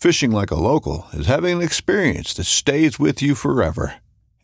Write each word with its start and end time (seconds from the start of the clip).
Fishing 0.00 0.30
like 0.30 0.52
a 0.52 0.54
local 0.54 1.08
is 1.12 1.26
having 1.26 1.56
an 1.56 1.60
experience 1.60 2.32
that 2.34 2.44
stays 2.44 3.00
with 3.00 3.20
you 3.20 3.34
forever. 3.34 3.94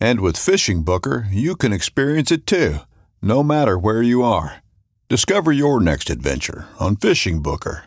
And 0.00 0.19
with 0.19 0.36
Fishing 0.36 0.83
Booker, 0.83 1.28
you 1.30 1.55
can 1.55 1.72
experience 1.72 2.33
it 2.33 2.44
too, 2.44 2.78
no 3.22 3.44
matter 3.44 3.78
where 3.78 4.02
you 4.02 4.25
are. 4.25 4.64
Discover 5.08 5.52
your 5.52 5.78
next 5.78 6.10
adventure 6.10 6.66
on 6.80 6.97
Fishing 6.97 7.41
Booker. 7.41 7.84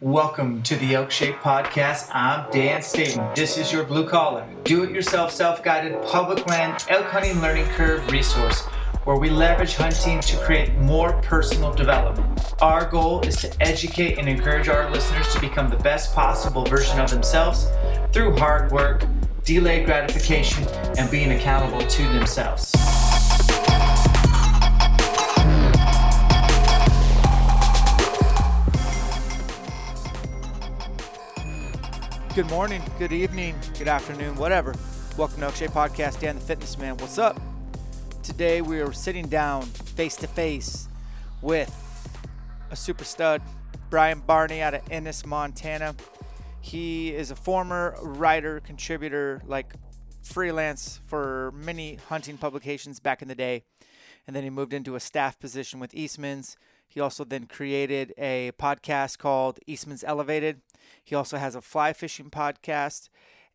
Welcome 0.00 0.64
to 0.64 0.74
the 0.74 0.96
Elk 0.96 1.12
Shape 1.12 1.36
Podcast. 1.36 2.08
I'm 2.12 2.50
Dan 2.50 2.82
Staton. 2.82 3.24
This 3.36 3.56
is 3.56 3.70
your 3.70 3.84
blue 3.84 4.08
collar, 4.08 4.44
do 4.64 4.82
it 4.82 4.90
yourself, 4.90 5.30
self 5.30 5.62
guided 5.62 6.02
public 6.06 6.44
land 6.48 6.84
elk 6.88 7.06
hunting 7.06 7.40
learning 7.40 7.66
curve 7.66 8.04
resource 8.10 8.66
where 9.10 9.18
we 9.18 9.28
leverage 9.28 9.74
hunting 9.74 10.20
to 10.20 10.36
create 10.36 10.72
more 10.76 11.20
personal 11.20 11.74
development. 11.74 12.54
Our 12.62 12.88
goal 12.88 13.22
is 13.22 13.38
to 13.38 13.52
educate 13.60 14.18
and 14.18 14.28
encourage 14.28 14.68
our 14.68 14.88
listeners 14.88 15.26
to 15.34 15.40
become 15.40 15.68
the 15.68 15.78
best 15.78 16.14
possible 16.14 16.64
version 16.64 17.00
of 17.00 17.10
themselves 17.10 17.66
through 18.12 18.36
hard 18.36 18.70
work, 18.70 19.04
delayed 19.42 19.86
gratification, 19.86 20.64
and 20.96 21.10
being 21.10 21.32
accountable 21.32 21.84
to 21.84 22.02
themselves. 22.12 22.70
Good 32.36 32.48
morning, 32.48 32.80
good 33.00 33.12
evening, 33.12 33.56
good 33.76 33.88
afternoon, 33.88 34.36
whatever. 34.36 34.72
Welcome 35.16 35.40
to 35.40 35.46
Elk 35.46 35.56
Shape 35.56 35.72
Podcast, 35.72 36.20
Dan 36.20 36.36
the 36.36 36.40
Fitness 36.40 36.78
Man. 36.78 36.96
What's 36.98 37.18
up? 37.18 37.49
Today 38.22 38.60
we 38.60 38.80
are 38.80 38.92
sitting 38.92 39.28
down 39.28 39.62
face 39.62 40.14
to 40.16 40.26
face 40.26 40.88
with 41.40 41.74
a 42.70 42.76
super 42.76 43.04
stud, 43.04 43.40
Brian 43.88 44.20
Barney 44.20 44.60
out 44.60 44.74
of 44.74 44.82
Ennis, 44.90 45.24
Montana. 45.24 45.96
He 46.60 47.14
is 47.14 47.30
a 47.30 47.36
former 47.36 47.96
writer, 48.02 48.60
contributor, 48.60 49.40
like 49.46 49.72
freelance 50.22 51.00
for 51.06 51.52
many 51.54 51.94
hunting 52.10 52.36
publications 52.36 53.00
back 53.00 53.22
in 53.22 53.28
the 53.28 53.34
day. 53.34 53.64
And 54.26 54.36
then 54.36 54.44
he 54.44 54.50
moved 54.50 54.74
into 54.74 54.96
a 54.96 55.00
staff 55.00 55.40
position 55.40 55.80
with 55.80 55.94
Eastman's. 55.94 56.58
He 56.86 57.00
also 57.00 57.24
then 57.24 57.46
created 57.46 58.12
a 58.18 58.52
podcast 58.58 59.16
called 59.16 59.58
Eastman's 59.66 60.04
Elevated. 60.04 60.60
He 61.02 61.14
also 61.14 61.38
has 61.38 61.54
a 61.54 61.62
fly 61.62 61.94
fishing 61.94 62.28
podcast 62.28 63.08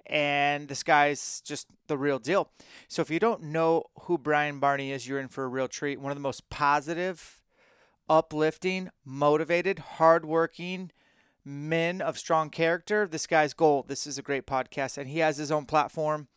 and 0.07 0.67
this 0.67 0.83
guy's 0.83 1.41
just 1.41 1.67
the 1.87 1.97
real 1.97 2.19
deal. 2.19 2.49
So 2.87 3.01
if 3.01 3.09
you 3.09 3.19
don't 3.19 3.43
know 3.43 3.85
who 4.01 4.17
Brian 4.17 4.59
Barney 4.59 4.91
is, 4.91 5.07
you're 5.07 5.19
in 5.19 5.27
for 5.27 5.43
a 5.43 5.47
real 5.47 5.67
treat. 5.67 5.99
One 5.99 6.11
of 6.11 6.17
the 6.17 6.21
most 6.21 6.49
positive, 6.49 7.41
uplifting, 8.09 8.89
motivated, 9.03 9.79
hardworking 9.79 10.91
men 11.43 12.01
of 12.01 12.17
strong 12.17 12.49
character. 12.49 13.07
This 13.07 13.27
guy's 13.27 13.53
gold. 13.53 13.87
This 13.87 14.07
is 14.07 14.17
a 14.17 14.23
great 14.23 14.45
podcast, 14.47 14.97
and 14.97 15.07
he 15.07 15.19
has 15.19 15.37
his 15.37 15.51
own 15.51 15.65
platform. 15.65 16.27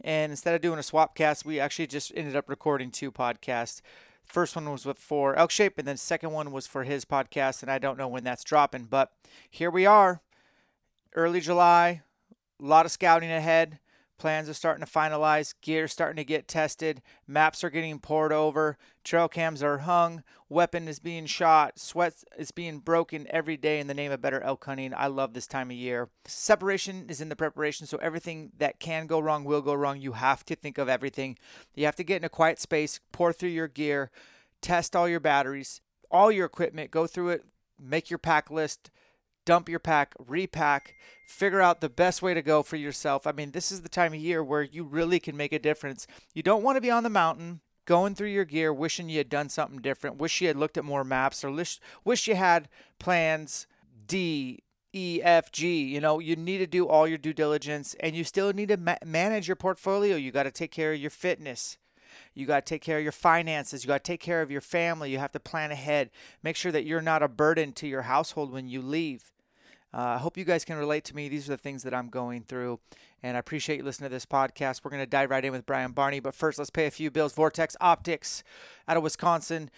And 0.00 0.32
instead 0.32 0.54
of 0.54 0.62
doing 0.62 0.78
a 0.78 0.82
swap 0.82 1.14
cast, 1.14 1.44
we 1.44 1.60
actually 1.60 1.86
just 1.86 2.10
ended 2.16 2.34
up 2.34 2.48
recording 2.48 2.90
two 2.90 3.12
podcasts. 3.12 3.82
First 4.24 4.56
one 4.56 4.70
was 4.70 4.86
for 4.96 5.36
Elk 5.36 5.50
Shape, 5.50 5.78
and 5.78 5.86
then 5.86 5.96
second 5.96 6.32
one 6.32 6.50
was 6.50 6.66
for 6.66 6.84
his 6.84 7.04
podcast, 7.04 7.62
and 7.62 7.70
I 7.70 7.78
don't 7.78 7.98
know 7.98 8.08
when 8.08 8.24
that's 8.24 8.42
dropping, 8.42 8.86
but 8.86 9.12
here 9.48 9.70
we 9.70 9.86
are, 9.86 10.20
early 11.14 11.40
July, 11.40 12.02
a 12.60 12.64
lot 12.64 12.86
of 12.86 12.92
scouting 12.92 13.30
ahead. 13.30 13.78
Plans 14.18 14.48
are 14.48 14.54
starting 14.54 14.84
to 14.84 14.90
finalize. 14.90 15.54
Gear 15.60 15.86
starting 15.86 16.16
to 16.16 16.24
get 16.24 16.48
tested. 16.48 17.02
Maps 17.26 17.62
are 17.62 17.68
getting 17.68 17.98
poured 17.98 18.32
over. 18.32 18.78
Trail 19.04 19.28
cams 19.28 19.62
are 19.62 19.78
hung. 19.78 20.22
Weapon 20.48 20.88
is 20.88 20.98
being 20.98 21.26
shot. 21.26 21.78
Sweat 21.78 22.14
is 22.38 22.50
being 22.50 22.78
broken 22.78 23.26
every 23.28 23.58
day 23.58 23.78
in 23.78 23.88
the 23.88 23.94
name 23.94 24.10
of 24.10 24.22
better 24.22 24.40
elk 24.40 24.64
hunting. 24.64 24.94
I 24.96 25.08
love 25.08 25.34
this 25.34 25.46
time 25.46 25.70
of 25.70 25.76
year. 25.76 26.08
Separation 26.24 27.06
is 27.10 27.20
in 27.20 27.28
the 27.28 27.36
preparation, 27.36 27.86
so 27.86 27.98
everything 27.98 28.52
that 28.56 28.80
can 28.80 29.06
go 29.06 29.20
wrong 29.20 29.44
will 29.44 29.60
go 29.60 29.74
wrong. 29.74 30.00
You 30.00 30.12
have 30.12 30.44
to 30.46 30.56
think 30.56 30.78
of 30.78 30.88
everything. 30.88 31.36
You 31.74 31.84
have 31.84 31.96
to 31.96 32.04
get 32.04 32.18
in 32.18 32.24
a 32.24 32.30
quiet 32.30 32.58
space, 32.58 33.00
pour 33.12 33.34
through 33.34 33.50
your 33.50 33.68
gear, 33.68 34.10
test 34.62 34.96
all 34.96 35.08
your 35.08 35.20
batteries, 35.20 35.82
all 36.10 36.32
your 36.32 36.46
equipment, 36.46 36.90
go 36.90 37.06
through 37.06 37.30
it, 37.30 37.44
make 37.78 38.08
your 38.08 38.18
pack 38.18 38.50
list 38.50 38.90
dump 39.46 39.70
your 39.70 39.78
pack, 39.78 40.12
repack, 40.18 40.94
figure 41.26 41.62
out 41.62 41.80
the 41.80 41.88
best 41.88 42.20
way 42.20 42.34
to 42.34 42.42
go 42.42 42.62
for 42.62 42.76
yourself. 42.76 43.26
I 43.26 43.32
mean, 43.32 43.52
this 43.52 43.72
is 43.72 43.80
the 43.80 43.88
time 43.88 44.12
of 44.12 44.20
year 44.20 44.44
where 44.44 44.62
you 44.62 44.84
really 44.84 45.18
can 45.18 45.36
make 45.36 45.54
a 45.54 45.58
difference. 45.58 46.06
You 46.34 46.42
don't 46.42 46.62
want 46.62 46.76
to 46.76 46.82
be 46.82 46.90
on 46.90 47.02
the 47.02 47.08
mountain 47.08 47.60
going 47.86 48.14
through 48.14 48.28
your 48.28 48.44
gear 48.44 48.74
wishing 48.74 49.08
you 49.08 49.18
had 49.18 49.30
done 49.30 49.48
something 49.48 49.80
different, 49.80 50.18
wish 50.18 50.40
you 50.40 50.48
had 50.48 50.56
looked 50.56 50.76
at 50.76 50.84
more 50.84 51.04
maps 51.04 51.42
or 51.44 51.50
wish, 51.50 51.80
wish 52.04 52.28
you 52.28 52.34
had 52.34 52.68
plans 52.98 53.66
D, 54.06 54.62
E, 54.92 55.20
F, 55.22 55.50
G. 55.52 55.84
You 55.84 56.00
know, 56.00 56.18
you 56.18 56.36
need 56.36 56.58
to 56.58 56.66
do 56.66 56.88
all 56.88 57.08
your 57.08 57.18
due 57.18 57.32
diligence 57.32 57.94
and 58.00 58.14
you 58.14 58.24
still 58.24 58.52
need 58.52 58.68
to 58.68 58.76
ma- 58.76 58.96
manage 59.04 59.48
your 59.48 59.56
portfolio. 59.56 60.16
You 60.16 60.32
got 60.32 60.44
to 60.44 60.50
take 60.50 60.72
care 60.72 60.92
of 60.92 61.00
your 61.00 61.10
fitness. 61.10 61.78
You 62.34 62.46
got 62.46 62.66
to 62.66 62.68
take 62.68 62.82
care 62.82 62.98
of 62.98 63.02
your 63.02 63.12
finances. 63.12 63.84
You 63.84 63.88
got 63.88 64.04
to 64.04 64.12
take 64.12 64.20
care 64.20 64.42
of 64.42 64.50
your 64.50 64.60
family. 64.60 65.10
You 65.10 65.18
have 65.18 65.32
to 65.32 65.40
plan 65.40 65.70
ahead. 65.70 66.10
Make 66.42 66.56
sure 66.56 66.72
that 66.72 66.84
you're 66.84 67.00
not 67.00 67.22
a 67.22 67.28
burden 67.28 67.72
to 67.74 67.88
your 67.88 68.02
household 68.02 68.52
when 68.52 68.68
you 68.68 68.82
leave. 68.82 69.32
Uh, 69.96 70.16
I 70.16 70.18
hope 70.18 70.36
you 70.36 70.44
guys 70.44 70.62
can 70.62 70.76
relate 70.76 71.04
to 71.04 71.16
me. 71.16 71.30
These 71.30 71.48
are 71.48 71.52
the 71.52 71.56
things 71.56 71.82
that 71.84 71.94
I'm 71.94 72.10
going 72.10 72.42
through, 72.42 72.80
and 73.22 73.34
I 73.34 73.40
appreciate 73.40 73.78
you 73.78 73.82
listening 73.82 74.10
to 74.10 74.14
this 74.14 74.26
podcast. 74.26 74.82
We're 74.84 74.90
going 74.90 75.02
to 75.02 75.06
dive 75.06 75.30
right 75.30 75.42
in 75.42 75.52
with 75.52 75.64
Brian 75.64 75.92
Barney, 75.92 76.20
but 76.20 76.34
first, 76.34 76.58
let's 76.58 76.68
pay 76.68 76.84
a 76.84 76.90
few 76.90 77.10
bills. 77.10 77.32
Vortex 77.32 77.76
Optics 77.80 78.44
out 78.86 78.98
of 78.98 79.02
Wisconsin 79.02 79.70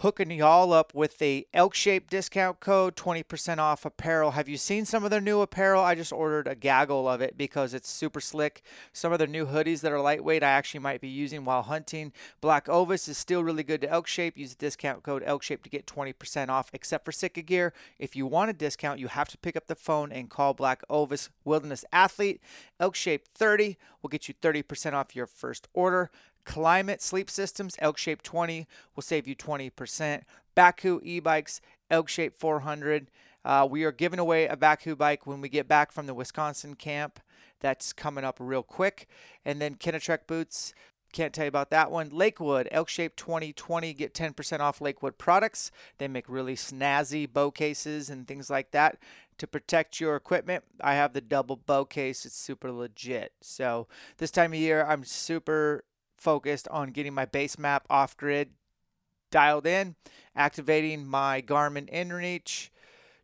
hooking 0.00 0.30
y'all 0.30 0.72
up 0.72 0.94
with 0.94 1.18
the 1.18 1.46
elk 1.52 1.74
shape 1.74 2.08
discount 2.08 2.58
code 2.58 2.96
20% 2.96 3.58
off 3.58 3.84
apparel. 3.84 4.30
Have 4.30 4.48
you 4.48 4.56
seen 4.56 4.86
some 4.86 5.04
of 5.04 5.10
their 5.10 5.20
new 5.20 5.42
apparel? 5.42 5.84
I 5.84 5.94
just 5.94 6.10
ordered 6.10 6.48
a 6.48 6.54
gaggle 6.54 7.06
of 7.06 7.20
it 7.20 7.36
because 7.36 7.74
it's 7.74 7.90
super 7.90 8.18
slick. 8.18 8.62
Some 8.94 9.12
of 9.12 9.18
their 9.18 9.28
new 9.28 9.44
hoodies 9.44 9.82
that 9.82 9.92
are 9.92 10.00
lightweight 10.00 10.42
i 10.42 10.48
actually 10.48 10.80
might 10.80 11.02
be 11.02 11.08
using 11.08 11.44
while 11.44 11.64
hunting. 11.64 12.14
Black 12.40 12.66
ovis 12.66 13.08
is 13.08 13.18
still 13.18 13.44
really 13.44 13.62
good 13.62 13.82
to 13.82 13.90
elk 13.90 14.06
shape. 14.06 14.38
Use 14.38 14.54
the 14.54 14.64
discount 14.64 15.02
code 15.02 15.22
elk 15.26 15.42
shape 15.42 15.62
to 15.64 15.70
get 15.70 15.86
20% 15.86 16.48
off 16.48 16.70
except 16.72 17.04
for 17.04 17.12
Sitka 17.12 17.42
gear. 17.42 17.74
If 17.98 18.16
you 18.16 18.26
want 18.26 18.48
a 18.48 18.54
discount 18.54 19.00
you 19.00 19.08
have 19.08 19.28
to 19.28 19.36
pick 19.36 19.54
up 19.54 19.66
the 19.66 19.74
phone 19.74 20.12
and 20.12 20.30
call 20.30 20.54
black 20.54 20.80
ovis 20.88 21.28
wilderness 21.44 21.84
athlete. 21.92 22.40
Elk 22.78 22.94
shape 22.94 23.28
30 23.34 23.76
will 24.00 24.08
get 24.08 24.28
you 24.28 24.34
30% 24.40 24.94
off 24.94 25.14
your 25.14 25.26
first 25.26 25.68
order 25.74 26.10
Klymit 26.44 27.00
Sleep 27.00 27.30
Systems, 27.30 27.76
Elk 27.78 27.98
Shape 27.98 28.22
20 28.22 28.66
will 28.94 29.02
save 29.02 29.26
you 29.26 29.36
20%. 29.36 30.22
Bakcou 30.56 31.00
e-bikes, 31.02 31.60
Elk 31.90 32.08
Shape 32.08 32.36
400. 32.36 33.10
Uh, 33.44 33.66
we 33.70 33.84
are 33.84 33.92
giving 33.92 34.18
away 34.18 34.46
a 34.46 34.56
Bakcou 34.56 34.96
bike 34.96 35.26
when 35.26 35.40
we 35.40 35.48
get 35.48 35.68
back 35.68 35.92
from 35.92 36.06
the 36.06 36.14
Wisconsin 36.14 36.74
camp. 36.74 37.20
That's 37.60 37.92
coming 37.92 38.24
up 38.24 38.38
real 38.40 38.62
quick. 38.62 39.08
And 39.44 39.60
then 39.60 39.76
Kenetrek 39.76 40.26
boots. 40.26 40.74
Can't 41.12 41.34
tell 41.34 41.44
you 41.44 41.48
about 41.48 41.70
that 41.70 41.90
one. 41.90 42.10
Lakewood, 42.10 42.68
Elk 42.70 42.88
Shape 42.88 43.16
2020. 43.16 43.92
Get 43.94 44.14
10% 44.14 44.60
off 44.60 44.80
Lakewood 44.80 45.18
products. 45.18 45.70
They 45.98 46.06
make 46.06 46.28
really 46.28 46.54
snazzy 46.54 47.30
bow 47.30 47.50
cases 47.50 48.08
and 48.08 48.28
things 48.28 48.48
like 48.48 48.70
that 48.70 48.98
to 49.38 49.46
protect 49.46 50.00
your 50.00 50.16
equipment. 50.16 50.64
I 50.80 50.94
have 50.94 51.12
the 51.12 51.20
double 51.20 51.56
bow 51.56 51.84
case. 51.84 52.24
It's 52.24 52.36
super 52.36 52.70
legit. 52.70 53.32
So 53.40 53.88
this 54.18 54.30
time 54.30 54.52
of 54.52 54.58
year, 54.58 54.84
I'm 54.86 55.04
super 55.04 55.84
focused 56.20 56.68
on 56.68 56.90
getting 56.90 57.14
my 57.14 57.24
base 57.24 57.58
map 57.58 57.86
off 57.88 58.16
grid 58.16 58.50
dialed 59.30 59.66
in, 59.66 59.96
activating 60.36 61.06
my 61.06 61.40
Garmin 61.40 61.90
InReach, 61.92 62.68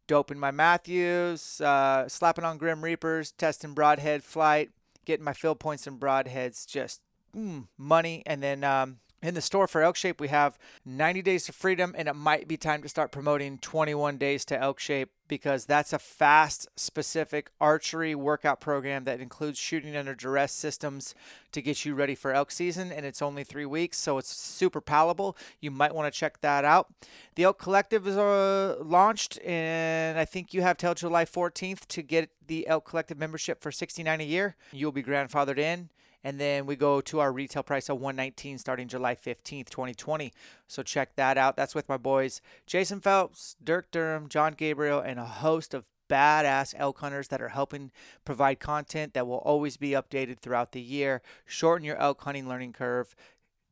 doping 0.06 0.38
my 0.38 0.50
Mathews, 0.50 1.60
uh, 1.60 2.08
slapping 2.08 2.44
on 2.44 2.58
Grim 2.58 2.82
Reapers, 2.82 3.32
testing 3.32 3.75
broadhead 3.75 4.25
flight, 4.25 4.70
getting 5.04 5.25
my 5.25 5.32
field 5.32 5.60
points 5.60 5.87
and 5.87 6.00
broadheads, 6.00 6.66
just 6.66 7.00
mm, 7.37 7.66
money. 7.76 8.22
And 8.25 8.43
then 8.43 8.64
um, 8.64 8.98
in 9.22 9.34
the 9.34 9.40
store 9.40 9.66
for 9.66 9.82
Elk 9.82 9.96
Shape, 9.96 10.20
we 10.20 10.28
have 10.28 10.58
90 10.84 11.22
days 11.22 11.46
to 11.46 11.52
freedom, 11.52 11.94
and 11.96 12.06
it 12.06 12.14
might 12.14 12.46
be 12.46 12.56
time 12.56 12.82
to 12.82 12.88
start 12.88 13.12
promoting 13.12 13.58
21 13.58 14.18
days 14.18 14.44
to 14.46 14.60
Elk 14.60 14.78
Shape 14.78 15.10
because 15.26 15.64
that's 15.64 15.92
a 15.92 15.98
fast, 15.98 16.68
specific 16.76 17.50
archery 17.60 18.14
workout 18.14 18.60
program 18.60 19.04
that 19.04 19.20
includes 19.20 19.58
shooting 19.58 19.96
under 19.96 20.14
duress 20.14 20.52
systems 20.52 21.14
to 21.50 21.62
get 21.62 21.84
you 21.84 21.94
ready 21.94 22.14
for 22.14 22.32
elk 22.32 22.50
season. 22.50 22.92
And 22.92 23.04
it's 23.04 23.22
only 23.22 23.42
three 23.42 23.66
weeks, 23.66 23.98
so 23.98 24.18
it's 24.18 24.34
super 24.34 24.80
palatable. 24.80 25.36
You 25.60 25.70
might 25.70 25.94
want 25.94 26.12
to 26.12 26.16
check 26.16 26.40
that 26.42 26.64
out. 26.64 26.92
The 27.34 27.44
Elk 27.44 27.58
Collective 27.58 28.06
is 28.06 28.16
uh, 28.16 28.76
launched, 28.80 29.40
and 29.44 30.19
I 30.19 30.24
think 30.24 30.54
you 30.54 30.62
have 30.62 30.76
till 30.76 30.94
July 30.94 31.24
14th 31.24 31.86
to 31.88 32.02
get 32.02 32.30
the 32.46 32.66
Elk 32.69 32.88
Collective 32.88 33.19
membership 33.19 33.62
for 33.62 33.72
69 33.72 34.20
a 34.20 34.24
year. 34.24 34.56
You'll 34.72 34.92
be 34.92 35.02
grandfathered 35.02 35.58
in 35.58 35.88
and 36.26 36.40
then 36.40 36.67
we 36.67 36.75
go 36.75 37.00
to 37.00 37.20
our 37.20 37.32
retail 37.32 37.62
price 37.62 37.88
of 37.88 38.00
119 38.00 38.58
starting 38.58 38.88
July 38.88 39.14
15th, 39.14 39.70
2020. 39.70 40.32
So 40.67 40.82
check 40.82 41.14
that 41.14 41.38
out. 41.38 41.55
That's 41.55 41.73
with 41.73 41.88
my 41.88 41.99
boys 41.99 42.43
Jason 42.67 42.99
Phelps, 42.99 43.55
Dirk 43.62 43.93
Durham, 43.93 44.28
John 44.28 44.55
Gabriel, 44.55 44.99
and 44.99 45.20
a 45.20 45.25
host 45.25 45.73
of 45.73 45.84
badass 46.11 46.75
elk 46.76 46.99
hunters 46.99 47.28
that 47.28 47.40
are 47.40 47.50
helping 47.50 47.93
provide 48.25 48.58
content 48.58 49.14
that 49.14 49.28
will 49.28 49.38
always 49.38 49.76
be 49.76 49.90
updated 49.90 50.40
throughout 50.40 50.73
the 50.73 50.81
year. 50.81 51.23
Shorten 51.44 51.84
your 51.84 51.96
elk 51.96 52.20
hunting 52.23 52.49
learning 52.49 52.72
curve, 52.72 53.14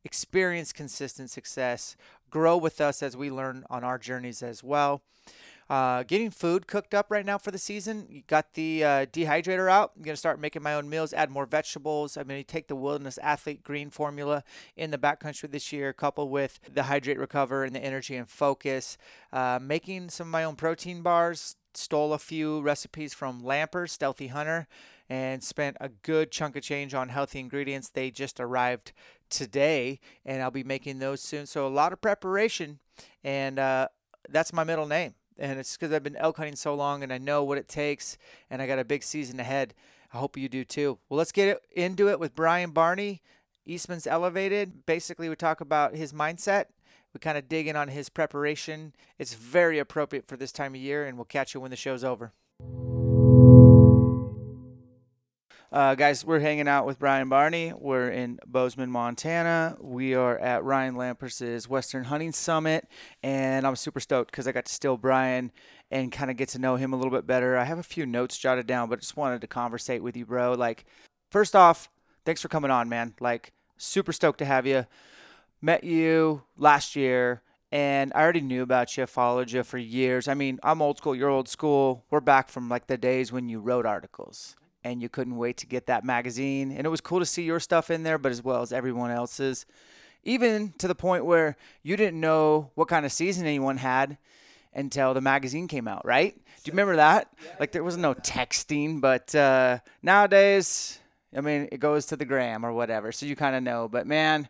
experience 0.05 0.71
consistent 0.71 1.29
success, 1.29 1.97
grow 2.29 2.55
with 2.55 2.79
us 2.79 3.03
as 3.03 3.17
we 3.17 3.29
learn 3.29 3.65
on 3.69 3.83
our 3.83 3.97
journeys 3.97 4.41
as 4.41 4.63
well. 4.63 5.01
Uh, 5.67 6.03
getting 6.03 6.29
food 6.29 6.67
cooked 6.67 6.93
up 6.93 7.07
right 7.09 7.25
now 7.25 7.39
for 7.39 7.49
the 7.49 7.57
season. 7.57 8.05
You 8.09 8.21
got 8.27 8.53
the 8.53 8.83
uh, 8.83 9.05
dehydrator 9.07 9.69
out. 9.69 9.93
I'm 9.95 10.03
gonna 10.03 10.15
start 10.15 10.39
making 10.39 10.61
my 10.61 10.75
own 10.75 10.87
meals. 10.87 11.11
Add 11.11 11.31
more 11.31 11.47
vegetables. 11.47 12.17
I'm 12.17 12.27
gonna 12.27 12.43
take 12.43 12.67
the 12.67 12.75
Wilderness 12.75 13.17
Athlete 13.17 13.63
Green 13.63 13.89
formula 13.89 14.43
in 14.77 14.91
the 14.91 14.97
backcountry 14.99 15.49
this 15.49 15.73
year, 15.73 15.91
coupled 15.91 16.29
with 16.29 16.59
the 16.71 16.83
Hydrate 16.83 17.17
Recover 17.17 17.63
and 17.63 17.75
the 17.75 17.83
Energy 17.83 18.15
and 18.15 18.29
Focus. 18.29 18.97
Uh, 19.33 19.57
making 19.59 20.09
some 20.09 20.27
of 20.27 20.31
my 20.31 20.43
own 20.43 20.55
protein 20.55 21.01
bars. 21.01 21.55
Stole 21.73 22.13
a 22.13 22.19
few 22.19 22.61
recipes 22.61 23.13
from 23.13 23.41
Lamper, 23.41 23.89
Stealthy 23.89 24.27
Hunter, 24.27 24.65
and 25.09 25.43
spent 25.43 25.75
a 25.81 25.89
good 25.89 26.31
chunk 26.31 26.55
of 26.55 26.63
change 26.63 26.93
on 26.93 27.09
healthy 27.09 27.37
ingredients. 27.37 27.89
They 27.89 28.11
just 28.11 28.39
arrived 28.39 28.93
today, 29.29 29.99
and 30.23 30.41
I'll 30.41 30.51
be 30.51 30.63
making 30.63 30.99
those 30.99 31.21
soon. 31.21 31.45
So 31.45 31.67
a 31.67 31.69
lot 31.69 31.91
of 31.91 31.99
preparation, 31.99 32.79
and 33.25 33.59
uh, 33.59 33.89
that's 34.29 34.53
my 34.53 34.63
middle 34.63 34.87
name 34.87 35.15
and 35.37 35.59
it's 35.59 35.77
because 35.77 35.91
I've 35.91 36.03
been 36.03 36.15
elk 36.15 36.37
hunting 36.37 36.55
so 36.55 36.75
long 36.75 37.03
and 37.03 37.11
I 37.11 37.17
know 37.17 37.43
what 37.43 37.57
it 37.57 37.67
takes, 37.67 38.17
and 38.49 38.61
I 38.61 38.67
got 38.67 38.79
a 38.79 38.85
big 38.85 39.03
season 39.03 39.39
ahead. 39.39 39.73
I 40.13 40.17
hope 40.17 40.37
you 40.37 40.47
do 40.47 40.63
too. 40.63 40.99
Well, 41.09 41.17
let's 41.17 41.31
get 41.31 41.61
into 41.71 42.09
it 42.09 42.19
with 42.19 42.35
Brian 42.35 42.71
Barney, 42.71 43.21
Eastman's 43.65 44.07
Elevated. 44.07 44.85
Basically, 44.85 45.27
we 45.27 45.35
talk 45.35 45.61
about 45.61 45.95
his 45.95 46.13
mindset. 46.13 46.65
We 47.13 47.19
kind 47.19 47.37
of 47.37 47.47
dig 47.47 47.67
in 47.67 47.75
on 47.75 47.87
his 47.87 48.09
preparation. 48.09 48.93
It's 49.17 49.33
very 49.33 49.79
appropriate 49.79 50.27
for 50.27 50.37
this 50.37 50.51
time 50.51 50.75
of 50.75 50.81
year, 50.81 51.05
and 51.05 51.17
we'll 51.17 51.25
catch 51.25 51.53
you 51.53 51.61
when 51.61 51.71
the 51.71 51.77
show's 51.77 52.03
over. 52.03 52.33
Uh, 55.71 55.95
guys, 55.95 56.23
we're 56.23 56.39
hanging 56.39 56.67
out 56.67 56.85
with 56.85 56.99
Brian 56.99 57.27
Barney. 57.27 57.73
We're 57.73 58.09
in 58.09 58.39
Bozeman, 58.45 58.91
Montana. 58.91 59.75
We 59.81 60.13
are 60.13 60.37
at 60.37 60.63
Ryan 60.63 60.95
Lampers's 60.95 61.67
Western 61.67 62.05
Hunting 62.05 62.31
Summit, 62.31 62.87
and 63.23 63.65
I'm 63.65 63.75
super 63.75 63.99
stoked 63.99 64.31
because 64.31 64.47
I 64.47 64.51
got 64.51 64.65
to 64.65 64.73
steal 64.73 64.95
Brian 64.95 65.51
and 65.89 66.11
kind 66.11 66.29
of 66.29 66.37
get 66.37 66.49
to 66.49 66.59
know 66.59 66.75
him 66.75 66.93
a 66.93 66.95
little 66.95 67.11
bit 67.11 67.25
better. 67.25 67.57
I 67.57 67.63
have 67.63 67.79
a 67.79 67.83
few 67.83 68.05
notes 68.05 68.37
jotted 68.37 68.67
down, 68.67 68.89
but 68.89 68.99
just 68.99 69.17
wanted 69.17 69.41
to 69.41 69.47
conversate 69.47 70.03
with 70.03 70.15
you, 70.15 70.25
bro. 70.25 70.53
Like, 70.53 70.85
first 71.31 71.55
off, 71.55 71.89
thanks 72.25 72.41
for 72.41 72.47
coming 72.47 72.71
on, 72.71 72.87
man. 72.87 73.15
Like, 73.19 73.51
super 73.75 74.13
stoked 74.13 74.39
to 74.39 74.45
have 74.45 74.67
you. 74.67 74.85
Met 75.61 75.83
you 75.83 76.43
last 76.57 76.95
year 76.95 77.41
and 77.71 78.13
I 78.13 78.21
already 78.21 78.41
knew 78.41 78.61
about 78.61 78.95
you, 78.95 79.07
followed 79.07 79.51
you 79.51 79.63
for 79.63 79.79
years. 79.79 80.27
I 80.27 80.35
mean, 80.35 80.59
I'm 80.61 80.81
old 80.81 80.97
school, 80.97 81.15
you're 81.15 81.29
old 81.29 81.49
school. 81.49 82.05
We're 82.11 82.19
back 82.19 82.49
from 82.49 82.69
like 82.69 82.85
the 82.85 82.97
days 82.97 83.31
when 83.31 83.49
you 83.49 83.59
wrote 83.59 83.85
articles 83.85 84.55
and 84.85 85.01
you 85.01 85.09
couldn't 85.09 85.35
wait 85.35 85.57
to 85.57 85.65
get 85.65 85.87
that 85.87 86.05
magazine. 86.05 86.71
And 86.71 86.85
it 86.85 86.89
was 86.89 87.01
cool 87.01 87.19
to 87.19 87.25
see 87.25 87.41
your 87.41 87.59
stuff 87.59 87.89
in 87.89 88.03
there, 88.03 88.19
but 88.19 88.31
as 88.31 88.43
well 88.43 88.61
as 88.61 88.71
everyone 88.71 89.09
else's. 89.09 89.65
Even 90.23 90.73
to 90.77 90.87
the 90.87 90.93
point 90.93 91.25
where 91.25 91.57
you 91.81 91.97
didn't 91.97 92.19
know 92.19 92.69
what 92.75 92.87
kind 92.87 93.03
of 93.03 93.11
season 93.11 93.47
anyone 93.47 93.77
had 93.77 94.17
until 94.73 95.15
the 95.15 95.21
magazine 95.21 95.67
came 95.67 95.87
out, 95.87 96.05
right? 96.05 96.35
Do 96.35 96.69
you 96.69 96.71
remember 96.71 96.97
that? 96.97 97.29
Like 97.59 97.71
there 97.71 97.83
was 97.83 97.97
no 97.97 98.13
texting, 98.13 99.01
but 99.01 99.33
uh, 99.33 99.79
nowadays, 100.03 100.99
I 101.35 101.41
mean, 101.41 101.67
it 101.71 101.79
goes 101.79 102.05
to 102.07 102.15
the 102.15 102.25
gram 102.25 102.63
or 102.63 102.71
whatever, 102.71 103.11
so 103.11 103.25
you 103.25 103.35
kind 103.35 103.55
of 103.55 103.63
know. 103.63 103.87
But 103.87 104.05
man, 104.05 104.47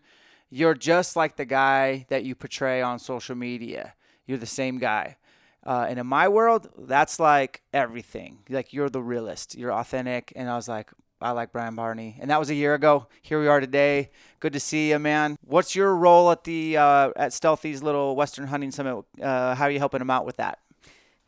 you're 0.50 0.76
just 0.76 1.16
like 1.16 1.38
the 1.38 1.46
guy 1.46 2.06
that 2.10 2.26
you 2.26 2.36
portray 2.36 2.82
on 2.82 3.00
social 3.00 3.36
media. 3.36 3.94
You're 4.26 4.38
the 4.38 4.46
same 4.46 4.80
guy. 4.80 5.16
Uh, 5.66 5.88
and 5.90 6.00
in 6.00 6.06
my 6.06 6.28
world, 6.28 6.70
that's 6.78 7.20
like 7.20 7.62
everything. 7.74 8.40
Like 8.50 8.74
you're 8.74 8.90
the 8.90 9.02
realist, 9.02 9.58
you're 9.58 9.74
authentic. 9.74 10.32
And 10.36 10.50
I 10.50 10.56
was 10.56 10.68
like, 10.68 10.92
I 11.22 11.32
like 11.32 11.52
Brian 11.52 11.76
Barney, 11.76 12.18
and 12.20 12.30
that 12.30 12.40
was 12.40 12.50
a 12.50 12.56
year 12.56 12.74
ago. 12.74 13.08
Here 13.22 13.40
we 13.40 13.48
are 13.48 13.60
today. 13.60 14.12
Good 14.42 14.54
to 14.54 14.60
see 14.60 14.92
you, 14.92 15.00
man. 15.00 15.38
What's 15.42 15.74
your 15.74 15.96
role 15.96 16.30
at 16.30 16.44
the 16.44 16.78
uh, 16.78 17.12
at 17.16 17.32
Stealthy's 17.32 17.82
little 17.82 18.16
Western 18.16 18.48
Hunting 18.48 18.70
Summit? 18.72 19.06
Uh, 19.22 19.56
how 19.56 19.66
are 19.66 19.72
you 19.72 19.80
helping 19.80 20.02
him 20.02 20.10
out 20.10 20.26
with 20.26 20.38
that? 20.38 20.60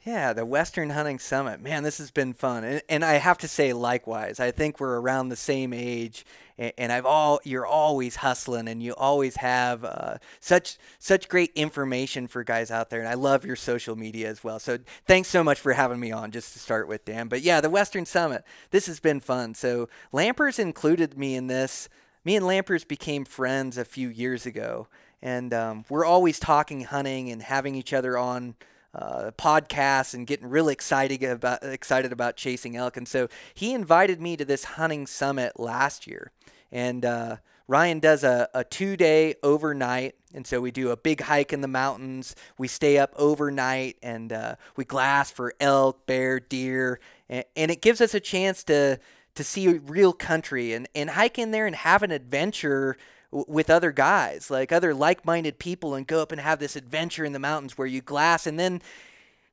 Yeah, 0.07 0.31
the 0.31 0.45
Western 0.45 0.91
Hunting 0.91 1.19
Summit. 1.19 1.59
Man, 1.59 1.83
this 1.83 1.97
has 1.97 2.11
been 2.11 2.31
fun. 2.31 2.63
And, 2.63 2.81
and, 2.87 3.03
I 3.03 3.15
have 3.15 3.37
to 3.39 3.47
say 3.49 3.73
likewise. 3.73 4.39
I 4.39 4.51
think 4.51 4.79
we're 4.79 5.01
around 5.01 5.27
the 5.27 5.35
same 5.35 5.73
age 5.73 6.25
and, 6.57 6.93
I've 6.93 7.05
all 7.05 7.41
you're 7.43 7.65
always 7.65 8.15
hustling 8.15 8.69
and 8.69 8.81
you 8.81 8.95
always 8.95 9.35
have 9.35 9.83
uh, 9.83 10.19
such 10.39 10.77
such 10.97 11.27
great 11.27 11.51
information 11.55 12.27
for 12.27 12.45
guys 12.45 12.71
out 12.71 12.89
there 12.89 13.01
and 13.01 13.09
I 13.09 13.15
love 13.15 13.43
your 13.43 13.57
social 13.57 13.97
media 13.97 14.29
as 14.29 14.45
well. 14.45 14.59
So 14.59 14.79
thanks 15.05 15.27
so 15.27 15.43
much 15.43 15.59
for 15.59 15.73
having 15.73 15.99
me 15.99 16.13
on 16.13 16.31
just 16.31 16.53
to 16.53 16.59
start 16.59 16.87
with, 16.87 17.03
Dan. 17.03 17.27
But 17.27 17.41
yeah, 17.41 17.59
the 17.59 17.69
Western 17.69 18.05
Summit. 18.05 18.45
This 18.71 18.85
has 18.85 19.01
been 19.01 19.19
fun. 19.19 19.55
So 19.55 19.89
Lampers 20.13 20.57
included 20.57 21.17
me 21.17 21.35
in 21.35 21.47
this. 21.47 21.89
Me 22.23 22.37
and 22.37 22.45
Lampers 22.45 22.87
became 22.87 23.25
friends 23.25 23.77
a 23.77 23.83
few 23.83 24.07
years 24.07 24.45
ago 24.45 24.87
and 25.21 25.53
um, 25.53 25.83
we're 25.89 26.05
always 26.05 26.39
talking 26.39 26.85
hunting 26.85 27.29
and 27.29 27.41
having 27.41 27.75
each 27.75 27.91
other 27.91 28.17
on 28.17 28.55
uh, 28.97 29.31
podcasts 29.37 30.13
and 30.13 30.25
getting 30.25 30.47
really 30.47 30.73
excited 30.73 31.23
about 31.23 31.63
excited 31.63 32.11
about 32.11 32.35
chasing 32.35 32.75
elk. 32.75 32.97
And 32.97 33.07
so 33.07 33.27
he 33.53 33.73
invited 33.73 34.19
me 34.19 34.35
to 34.37 34.45
this 34.45 34.63
hunting 34.63 35.05
summit 35.05 35.59
last 35.59 36.07
year, 36.07 36.31
and 36.71 37.05
uh, 37.05 37.37
Ryan 37.67 37.99
does 37.99 38.23
a, 38.23 38.49
a 38.53 38.63
two 38.63 38.95
day 38.97 39.35
overnight. 39.43 40.15
And 40.33 40.45
so 40.45 40.61
we 40.61 40.71
do 40.71 40.91
a 40.91 40.97
big 40.97 41.21
hike 41.21 41.53
in 41.53 41.61
the 41.61 41.67
mountains. 41.67 42.35
We 42.57 42.67
stay 42.67 42.97
up 42.97 43.13
overnight 43.15 43.97
and 44.03 44.31
uh, 44.31 44.55
we 44.75 44.85
glass 44.85 45.31
for 45.31 45.53
elk, 45.59 46.05
bear, 46.05 46.39
deer, 46.39 46.99
and, 47.29 47.45
and 47.55 47.71
it 47.71 47.81
gives 47.81 48.01
us 48.01 48.13
a 48.13 48.19
chance 48.19 48.63
to 48.65 48.99
to 49.35 49.43
see 49.43 49.67
real 49.67 50.13
country 50.13 50.73
and, 50.73 50.89
and 50.95 51.11
hike 51.11 51.37
in 51.37 51.51
there 51.51 51.67
and 51.67 51.75
have 51.75 52.01
an 52.01 52.11
adventure 52.11 52.97
with 53.31 53.69
other 53.69 53.91
guys, 53.91 54.49
like 54.49 54.71
other 54.71 54.93
like-minded 54.93 55.59
people, 55.59 55.95
and 55.95 56.07
go 56.07 56.21
up 56.21 56.31
and 56.31 56.41
have 56.41 56.59
this 56.59 56.75
adventure 56.75 57.25
in 57.25 57.33
the 57.33 57.39
mountains 57.39 57.77
where 57.77 57.87
you 57.87 58.01
glass, 58.01 58.47
and 58.47 58.59
then 58.59 58.81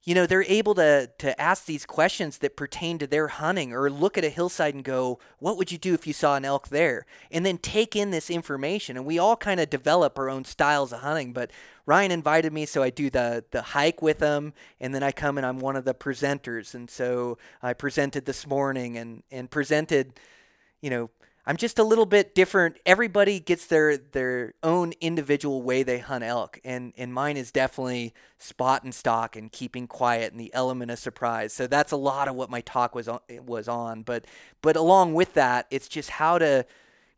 you 0.04 0.14
know 0.14 0.26
they're 0.26 0.44
able 0.44 0.74
to 0.74 1.10
to 1.18 1.40
ask 1.40 1.64
these 1.64 1.86
questions 1.86 2.38
that 2.38 2.56
pertain 2.56 2.98
to 2.98 3.06
their 3.06 3.28
hunting 3.28 3.72
or 3.72 3.90
look 3.90 4.16
at 4.18 4.24
a 4.24 4.28
hillside 4.28 4.74
and 4.74 4.84
go 4.84 5.18
what 5.38 5.56
would 5.56 5.72
you 5.72 5.78
do 5.78 5.94
if 5.94 6.06
you 6.06 6.12
saw 6.12 6.36
an 6.36 6.44
elk 6.44 6.68
there? 6.68 7.06
And 7.30 7.44
then 7.44 7.58
take 7.58 7.96
in 7.96 8.10
this 8.10 8.30
information 8.30 8.96
and 8.96 9.06
we 9.06 9.18
all 9.18 9.36
kind 9.36 9.60
of 9.60 9.70
develop 9.70 10.18
our 10.18 10.28
own 10.28 10.44
styles 10.44 10.92
of 10.92 11.00
hunting 11.00 11.32
but 11.32 11.50
ryan 11.86 12.10
invited 12.10 12.52
me 12.52 12.66
so 12.66 12.82
i 12.82 12.90
do 12.90 13.10
the 13.10 13.44
the 13.50 13.62
hike 13.62 14.02
with 14.02 14.20
him 14.20 14.52
and 14.80 14.94
then 14.94 15.02
i 15.02 15.10
come 15.10 15.36
and 15.36 15.46
i'm 15.46 15.58
one 15.58 15.76
of 15.76 15.84
the 15.84 15.94
presenters 15.94 16.74
and 16.74 16.90
so 16.90 17.38
i 17.62 17.72
presented 17.72 18.26
this 18.26 18.46
morning 18.46 18.96
and 18.96 19.22
and 19.30 19.50
presented 19.50 20.12
you 20.80 20.90
know 20.90 21.10
I'm 21.46 21.58
just 21.58 21.78
a 21.78 21.84
little 21.84 22.06
bit 22.06 22.34
different. 22.34 22.78
Everybody 22.86 23.38
gets 23.38 23.66
their 23.66 23.98
their 23.98 24.54
own 24.62 24.94
individual 25.00 25.62
way 25.62 25.82
they 25.82 25.98
hunt 25.98 26.24
elk, 26.24 26.58
and 26.64 26.94
and 26.96 27.12
mine 27.12 27.36
is 27.36 27.52
definitely 27.52 28.14
spot 28.38 28.82
and 28.82 28.94
stock 28.94 29.36
and 29.36 29.52
keeping 29.52 29.86
quiet 29.86 30.32
and 30.32 30.40
the 30.40 30.52
element 30.54 30.90
of 30.90 30.98
surprise. 30.98 31.52
So 31.52 31.66
that's 31.66 31.92
a 31.92 31.96
lot 31.96 32.28
of 32.28 32.34
what 32.34 32.48
my 32.48 32.62
talk 32.62 32.94
was 32.94 33.08
on, 33.08 33.20
was 33.44 33.68
on. 33.68 34.02
But 34.02 34.24
but 34.62 34.76
along 34.76 35.14
with 35.14 35.34
that, 35.34 35.66
it's 35.70 35.88
just 35.88 36.10
how 36.10 36.38
to, 36.38 36.64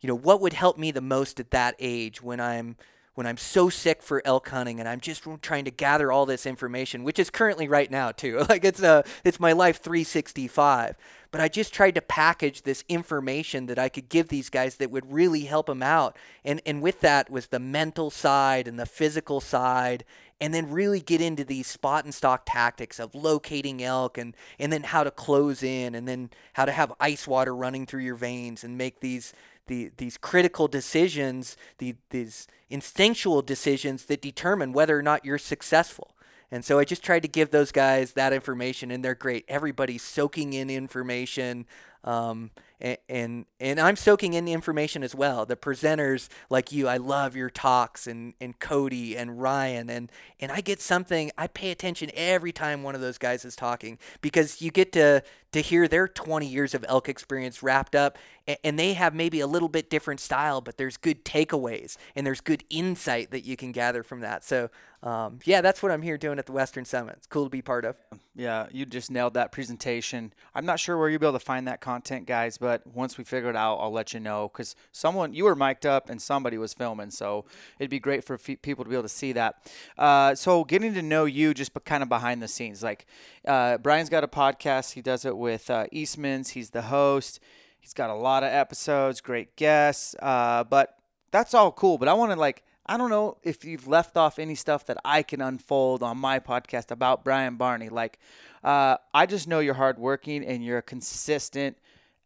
you 0.01 0.07
know, 0.07 0.15
what 0.15 0.41
would 0.41 0.53
help 0.53 0.77
me 0.77 0.91
the 0.91 1.01
most 1.01 1.39
at 1.39 1.51
that 1.51 1.75
age 1.79 2.21
when 2.21 2.41
I'm 2.41 2.75
when 3.17 3.25
I'm 3.25 3.37
so 3.37 3.67
sick 3.67 4.03
for 4.03 4.21
elk 4.25 4.49
hunting 4.49 4.79
and 4.79 4.87
I'm 4.87 4.99
just 4.99 5.25
trying 5.41 5.65
to 5.65 5.71
gather 5.71 6.11
all 6.11 6.27
this 6.27 6.45
information, 6.45 7.03
which 7.03 7.17
is 7.17 7.31
currently 7.31 7.67
right 7.67 7.89
now 7.89 8.11
too. 8.11 8.37
Like 8.47 8.63
it's 8.63 8.81
a 8.81 9.03
it's 9.23 9.39
my 9.39 9.53
life 9.53 9.81
365. 9.81 10.95
But 11.31 11.41
I 11.41 11.47
just 11.47 11.73
tried 11.73 11.95
to 11.95 12.01
package 12.01 12.61
this 12.61 12.83
information 12.87 13.65
that 13.65 13.79
I 13.79 13.89
could 13.89 14.07
give 14.07 14.29
these 14.29 14.49
guys 14.49 14.75
that 14.75 14.91
would 14.91 15.11
really 15.11 15.41
help 15.41 15.65
them 15.65 15.81
out. 15.81 16.15
And 16.45 16.61
and 16.63 16.79
with 16.79 17.01
that 17.01 17.31
was 17.31 17.47
the 17.47 17.59
mental 17.59 18.11
side 18.11 18.67
and 18.67 18.79
the 18.79 18.85
physical 18.85 19.41
side 19.41 20.05
and 20.39 20.53
then 20.53 20.69
really 20.69 20.99
get 20.99 21.19
into 21.19 21.43
these 21.43 21.65
spot 21.65 22.03
and 22.03 22.13
stock 22.13 22.43
tactics 22.45 22.99
of 22.99 23.15
locating 23.15 23.81
elk 23.83 24.19
and 24.19 24.35
and 24.59 24.71
then 24.71 24.83
how 24.83 25.03
to 25.03 25.09
close 25.09 25.63
in 25.63 25.95
and 25.95 26.07
then 26.07 26.29
how 26.53 26.65
to 26.65 26.71
have 26.71 26.93
ice 26.99 27.27
water 27.27 27.55
running 27.55 27.87
through 27.87 28.03
your 28.03 28.15
veins 28.15 28.63
and 28.63 28.77
make 28.77 28.99
these 28.99 29.33
the, 29.67 29.91
these 29.97 30.17
critical 30.17 30.67
decisions, 30.67 31.57
the, 31.77 31.95
these 32.09 32.47
instinctual 32.69 33.41
decisions 33.41 34.05
that 34.05 34.21
determine 34.21 34.73
whether 34.73 34.97
or 34.97 35.01
not 35.01 35.23
you're 35.23 35.37
successful. 35.37 36.15
And 36.51 36.63
so 36.63 36.79
I 36.79 36.85
just 36.85 37.03
tried 37.03 37.23
to 37.23 37.27
give 37.27 37.51
those 37.51 37.71
guys 37.71 38.13
that 38.13 38.31
information, 38.31 38.89
and 38.91 39.03
they're 39.03 39.15
great. 39.15 39.45
Everybody's 39.47 40.01
soaking 40.01 40.53
in 40.53 40.69
information. 40.69 41.65
Um, 42.03 42.51
and, 42.79 43.45
and, 43.59 43.79
I'm 43.79 43.95
soaking 43.95 44.33
in 44.33 44.45
the 44.45 44.53
information 44.53 45.01
as 45.01 45.15
well. 45.15 45.45
The 45.45 45.55
presenters 45.55 46.29
like 46.49 46.71
you, 46.71 46.87
I 46.87 46.97
love 46.97 47.35
your 47.35 47.49
talks 47.49 48.05
and, 48.05 48.35
and 48.39 48.57
Cody 48.59 49.17
and 49.17 49.41
Ryan 49.41 49.89
and 49.89 50.11
and 50.39 50.51
I 50.51 50.61
get 50.61 50.79
something. 50.79 51.31
I 51.37 51.47
pay 51.47 51.71
attention 51.71 52.11
every 52.13 52.51
time 52.51 52.83
one 52.83 52.93
of 52.93 53.01
those 53.01 53.17
guys 53.17 53.45
is 53.45 53.55
talking 53.55 53.97
because 54.21 54.61
you 54.61 54.69
get 54.69 54.91
to 54.93 55.23
to 55.53 55.61
hear 55.61 55.87
their 55.87 56.07
20 56.07 56.45
years 56.45 56.73
of 56.75 56.85
elk 56.87 57.09
experience 57.09 57.63
wrapped 57.63 57.95
up 57.95 58.17
and, 58.45 58.57
and 58.63 58.79
they 58.79 58.93
have 58.93 59.15
maybe 59.15 59.39
a 59.39 59.47
little 59.47 59.69
bit 59.69 59.89
different 59.89 60.19
style, 60.19 60.61
but 60.61 60.77
there's 60.77 60.97
good 60.97 61.23
takeaways 61.23 61.97
and 62.15 62.27
there's 62.27 62.41
good 62.41 62.63
insight 62.69 63.31
that 63.31 63.45
you 63.45 63.55
can 63.55 63.71
gather 63.71 64.03
from 64.03 64.19
that. 64.19 64.43
So 64.43 64.69
um, 65.03 65.39
yeah, 65.45 65.61
that's 65.61 65.81
what 65.81 65.91
I'm 65.91 66.01
here 66.01 66.17
doing 66.17 66.39
at 66.39 66.47
the 66.47 66.51
Western 66.51 66.83
Summit. 66.83 67.15
It's 67.17 67.27
cool 67.27 67.45
to 67.45 67.49
be 67.49 67.61
part 67.61 67.85
of. 67.85 67.95
Yeah, 68.35 68.67
you 68.71 68.85
just 68.85 69.09
nailed 69.09 69.35
that 69.35 69.51
presentation. 69.51 70.33
I'm 70.53 70.65
not 70.65 70.79
sure 70.79 70.97
where 70.97 71.09
you'll 71.09 71.19
be 71.19 71.27
able 71.27 71.39
to 71.39 71.45
find 71.45 71.67
that 71.67 71.81
content, 71.81 72.25
guys, 72.25 72.57
but 72.57 72.66
once 72.93 73.17
we 73.17 73.23
figure 73.23 73.49
it 73.49 73.55
out, 73.55 73.75
I'll 73.75 73.91
let 73.91 74.13
you 74.13 74.19
know 74.19 74.49
because 74.51 74.75
someone 74.91 75.33
you 75.33 75.45
were 75.45 75.55
mic'd 75.55 75.85
up 75.85 76.09
and 76.09 76.21
somebody 76.21 76.57
was 76.57 76.73
filming, 76.73 77.11
so 77.11 77.45
it'd 77.79 77.89
be 77.89 77.99
great 77.99 78.23
for 78.23 78.35
f- 78.35 78.61
people 78.61 78.83
to 78.83 78.89
be 78.89 78.95
able 78.95 79.03
to 79.03 79.09
see 79.09 79.33
that. 79.33 79.71
Uh, 79.97 80.35
so 80.35 80.63
getting 80.63 80.93
to 80.93 81.01
know 81.01 81.25
you 81.25 81.53
just 81.53 81.71
kind 81.85 82.03
of 82.03 82.09
behind 82.09 82.41
the 82.41 82.47
scenes, 82.47 82.83
like 82.83 83.05
uh, 83.47 83.77
Brian's 83.77 84.09
got 84.09 84.23
a 84.23 84.27
podcast. 84.27 84.93
He 84.93 85.01
does 85.01 85.25
it 85.25 85.37
with 85.37 85.69
uh, 85.69 85.85
Eastman's. 85.91 86.51
He's 86.51 86.71
the 86.71 86.83
host. 86.83 87.39
He's 87.79 87.93
got 87.93 88.09
a 88.09 88.15
lot 88.15 88.43
of 88.43 88.51
episodes, 88.51 89.21
great 89.21 89.55
guests. 89.55 90.15
Uh, 90.19 90.63
but 90.63 90.97
that's 91.31 91.53
all 91.53 91.71
cool. 91.71 91.97
But 91.97 92.07
I 92.07 92.13
want 92.13 92.31
to 92.31 92.39
like 92.39 92.63
I 92.89 92.97
don't 92.97 93.09
know 93.09 93.37
if 93.43 93.65
you've 93.65 93.87
left 93.87 94.15
off 94.15 94.39
any 94.39 94.55
stuff 94.55 94.85
that 94.85 94.97
I 95.03 95.21
can 95.21 95.41
unfold 95.41 96.01
on 96.01 96.17
my 96.17 96.39
podcast 96.39 96.89
about 96.89 97.25
Brian 97.25 97.57
Barney. 97.57 97.89
Like, 97.89 98.17
uh, 98.63 98.97
I 99.13 99.25
just 99.25 99.47
know 99.47 99.59
you're 99.59 99.73
hardworking 99.73 100.45
and 100.45 100.63
you're 100.63 100.81
consistent 100.81 101.77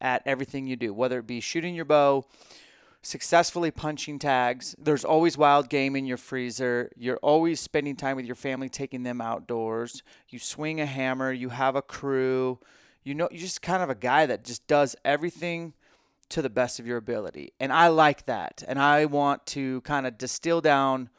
at 0.01 0.21
everything 0.25 0.67
you 0.67 0.75
do, 0.75 0.93
whether 0.93 1.19
it 1.19 1.27
be 1.27 1.39
shooting 1.39 1.75
your 1.75 1.85
bow, 1.85 2.25
successfully 3.01 3.71
punching 3.71 4.19
tags. 4.19 4.75
There's 4.77 5.05
always 5.05 5.37
wild 5.37 5.69
game 5.69 5.95
in 5.95 6.05
your 6.05 6.17
freezer. 6.17 6.91
You're 6.97 7.17
always 7.17 7.59
spending 7.59 7.95
time 7.95 8.15
with 8.15 8.25
your 8.25 8.35
family, 8.35 8.69
taking 8.69 9.03
them 9.03 9.21
outdoors. 9.21 10.03
You 10.29 10.39
swing 10.39 10.79
a 10.79 10.85
hammer. 10.85 11.31
You 11.31 11.49
have 11.49 11.75
a 11.75 11.81
crew. 11.81 12.59
You 13.03 13.15
know, 13.15 13.27
you're 13.31 13.41
just 13.41 13.61
kind 13.61 13.81
of 13.81 13.89
a 13.89 13.95
guy 13.95 14.25
that 14.25 14.43
just 14.43 14.67
does 14.67 14.95
everything 15.03 15.73
to 16.29 16.41
the 16.41 16.49
best 16.49 16.79
of 16.79 16.87
your 16.87 16.97
ability. 16.97 17.53
And 17.59 17.73
I 17.73 17.87
like 17.89 18.25
that. 18.25 18.63
And 18.67 18.79
I 18.79 19.05
want 19.05 19.45
to 19.47 19.81
kind 19.81 20.07
of 20.07 20.17
distill 20.17 20.61
down 20.61 21.09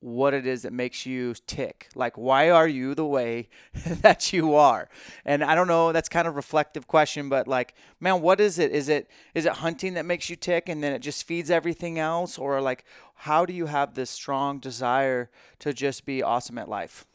what 0.00 0.32
it 0.32 0.46
is 0.46 0.62
that 0.62 0.72
makes 0.72 1.04
you 1.04 1.34
tick. 1.46 1.88
Like, 1.94 2.16
why 2.16 2.50
are 2.50 2.66
you 2.66 2.94
the 2.94 3.04
way 3.04 3.48
that 3.74 4.32
you 4.32 4.54
are? 4.54 4.88
And 5.24 5.44
I 5.44 5.54
don't 5.54 5.68
know, 5.68 5.92
that's 5.92 6.08
kind 6.08 6.26
of 6.26 6.36
reflective 6.36 6.88
question, 6.88 7.28
but 7.28 7.46
like, 7.46 7.74
man, 8.00 8.22
what 8.22 8.40
is 8.40 8.58
it? 8.58 8.72
Is 8.72 8.88
it 8.88 9.10
is 9.34 9.44
it 9.44 9.52
hunting 9.52 9.94
that 9.94 10.06
makes 10.06 10.30
you 10.30 10.36
tick 10.36 10.68
and 10.68 10.82
then 10.82 10.92
it 10.92 11.00
just 11.00 11.26
feeds 11.26 11.50
everything 11.50 11.98
else? 11.98 12.38
Or 12.38 12.60
like 12.60 12.84
how 13.14 13.44
do 13.44 13.52
you 13.52 13.66
have 13.66 13.94
this 13.94 14.10
strong 14.10 14.58
desire 14.58 15.30
to 15.58 15.74
just 15.74 16.06
be 16.06 16.22
awesome 16.22 16.56
at 16.56 16.68
life? 16.68 17.06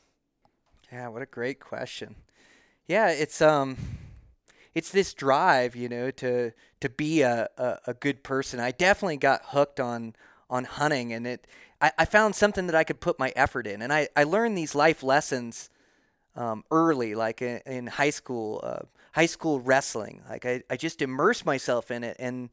Yeah, 0.91 1.07
what 1.07 1.23
a 1.23 1.25
great 1.27 1.59
question. 1.59 2.15
Yeah, 2.87 3.09
it's 3.09 3.41
um 3.41 3.77
it's 4.75 4.91
this 4.91 5.13
drive, 5.13 5.75
you 5.75 5.89
know, 5.89 6.11
to 6.11 6.51
to 6.81 6.89
be 6.89 7.21
a, 7.21 7.49
a, 7.57 7.79
a 7.87 7.93
good 7.95 8.23
person. 8.23 8.59
I 8.59 8.69
definitely 8.69 9.17
got 9.17 9.41
hooked 9.45 9.79
on 9.79 10.13
on 10.49 10.65
hunting 10.65 11.11
and 11.11 11.25
it 11.25 11.47
I, 11.81 11.91
I 11.97 12.05
found 12.05 12.35
something 12.35 12.67
that 12.67 12.75
I 12.75 12.83
could 12.83 12.99
put 12.99 13.19
my 13.19 13.31
effort 13.35 13.67
in. 13.67 13.81
And 13.81 13.91
I, 13.91 14.07
I 14.15 14.23
learned 14.23 14.57
these 14.57 14.75
life 14.75 15.03
lessons 15.03 15.69
um, 16.35 16.63
early, 16.71 17.15
like 17.15 17.41
in, 17.41 17.61
in 17.65 17.87
high 17.87 18.09
school, 18.09 18.61
uh, 18.63 18.85
high 19.13 19.25
school 19.25 19.59
wrestling. 19.59 20.21
Like 20.29 20.45
I, 20.45 20.63
I 20.69 20.77
just 20.77 21.01
immersed 21.01 21.45
myself 21.45 21.91
in 21.91 22.03
it 22.03 22.15
and 22.19 22.49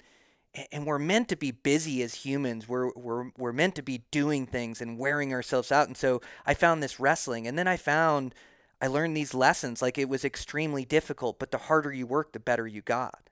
and 0.71 0.87
we're 0.87 0.99
meant 0.99 1.29
to 1.29 1.37
be 1.37 1.51
busy 1.51 2.03
as 2.03 2.15
humans. 2.15 2.69
We're, 2.69 2.91
we're, 2.95 3.31
we're 3.39 3.53
meant 3.53 3.75
to 3.77 3.83
be 3.83 4.03
doing 4.11 4.47
things 4.47 4.83
and 4.83 4.99
wearing 4.99 5.33
ourselves 5.33 5.73
out. 5.73 5.87
And 5.87 5.97
so 5.97 6.21
I 6.45 6.53
found 6.53 6.83
this 6.83 7.01
wrestling. 7.01 7.47
And 7.47 7.59
then 7.59 7.67
I 7.67 7.79
found, 7.79 8.35
I 8.81 8.87
learned 8.87 9.17
these 9.17 9.33
lessons. 9.33 9.81
Like 9.81 9.97
it 9.97 10.11
was 10.11 10.25
extremely 10.25 10.85
difficult, 10.85 11.39
but 11.39 11.53
the 11.53 11.59
harder 11.59 11.91
you 11.91 12.07
work, 12.07 12.33
the 12.33 12.41
better 12.41 12.67
you 12.67 12.83
got. 12.83 13.31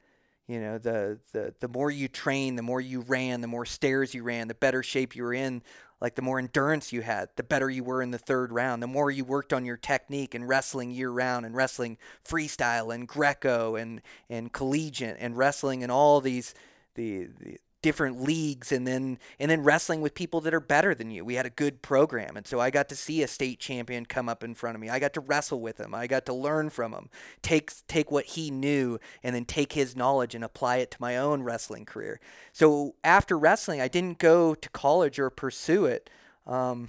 You 0.51 0.61
know, 0.61 0.79
the, 0.79 1.21
the, 1.33 1.55
the 1.61 1.69
more 1.69 1.93
you 1.93 2.09
train, 2.09 2.57
the 2.57 2.63
more 2.63 2.81
you 2.81 3.03
ran, 3.03 3.41
the 3.41 3.47
more 3.47 3.65
stairs 3.65 4.15
you 4.15 4.25
ran, 4.25 4.49
the 4.49 4.55
better 4.55 4.83
shape 4.83 5.15
you 5.15 5.23
were 5.23 5.33
in 5.33 5.63
like 6.01 6.17
the 6.17 6.23
more 6.23 6.41
endurance 6.41 6.93
you 6.93 7.03
had, 7.03 7.29
the 7.37 7.45
better 7.45 7.71
you 7.71 7.85
were 7.85 8.03
in 8.03 8.11
the 8.11 8.19
third 8.19 8.51
round. 8.51 8.83
The 8.83 8.89
more 8.89 9.13
you 9.13 9.25
worked 9.25 9.53
on 9.53 9.65
your 9.65 9.77
technique 9.77 10.35
and 10.35 10.49
wrestling 10.49 10.91
year 10.91 11.11
round 11.11 11.47
and 11.47 11.55
wrestling 11.55 11.99
freestyle 12.25 12.93
and 12.93 13.07
Greco 13.07 13.77
and 13.77 14.01
and 14.29 14.53
collegiate 14.53 15.19
and 15.21 15.37
wrestling 15.37 15.85
and 15.85 15.93
all 15.93 16.21
these 16.21 16.53
the, 16.97 17.29
the 17.39 17.59
different 17.83 18.23
leagues 18.23 18.73
and 18.73 18.87
then 18.87 19.19
and 19.39 19.51
then 19.51 19.63
wrestling 19.63 20.01
with 20.01 20.15
people 20.15 20.41
that 20.43 20.55
are 20.55 20.61
better 20.61 20.95
than 20.95 21.11
you. 21.11 21.25
We 21.25 21.35
had 21.35 21.47
a 21.47 21.51
good 21.51 21.83
program 21.83 22.37
and 22.37 22.47
so 22.47 22.61
I 22.61 22.71
got 22.71 22.89
to 22.91 22.97
see 22.97 23.23
a 23.23 23.29
state 23.29 23.59
champion 23.59 24.07
come 24.07 24.29
up 24.29 24.45
in 24.45 24.55
front 24.55 24.75
of 24.75 24.81
me. 24.81 24.89
I 24.89 24.99
got 24.99 25.15
to 25.15 25.21
wrestle 25.21 25.61
with 25.61 25.79
him. 25.79 25.95
I 25.95 26.07
got 26.07 26.27
to 26.27 26.35
learn 26.35 26.71
from 26.71 26.93
him. 26.93 27.09
Take 27.43 27.73
take 27.87 28.11
what 28.11 28.27
he 28.27 28.51
knew 28.51 28.99
and 29.23 29.35
then 29.35 29.45
take 29.45 29.73
his 29.73 29.97
knowledge 29.97 30.35
and 30.35 30.45
apply 30.45 30.79
it 30.79 30.91
to 30.93 30.97
my 31.01 31.17
own 31.17 31.43
wrestling 31.43 31.85
career. 31.85 32.21
So 32.53 32.95
after 33.05 33.39
wrestling, 33.39 33.81
I 33.81 33.89
didn't 33.89 34.19
go 34.19 34.55
to 34.55 34.69
college 34.71 35.19
or 35.19 35.31
pursue 35.31 35.87
it. 35.87 36.11
Um, 36.47 36.89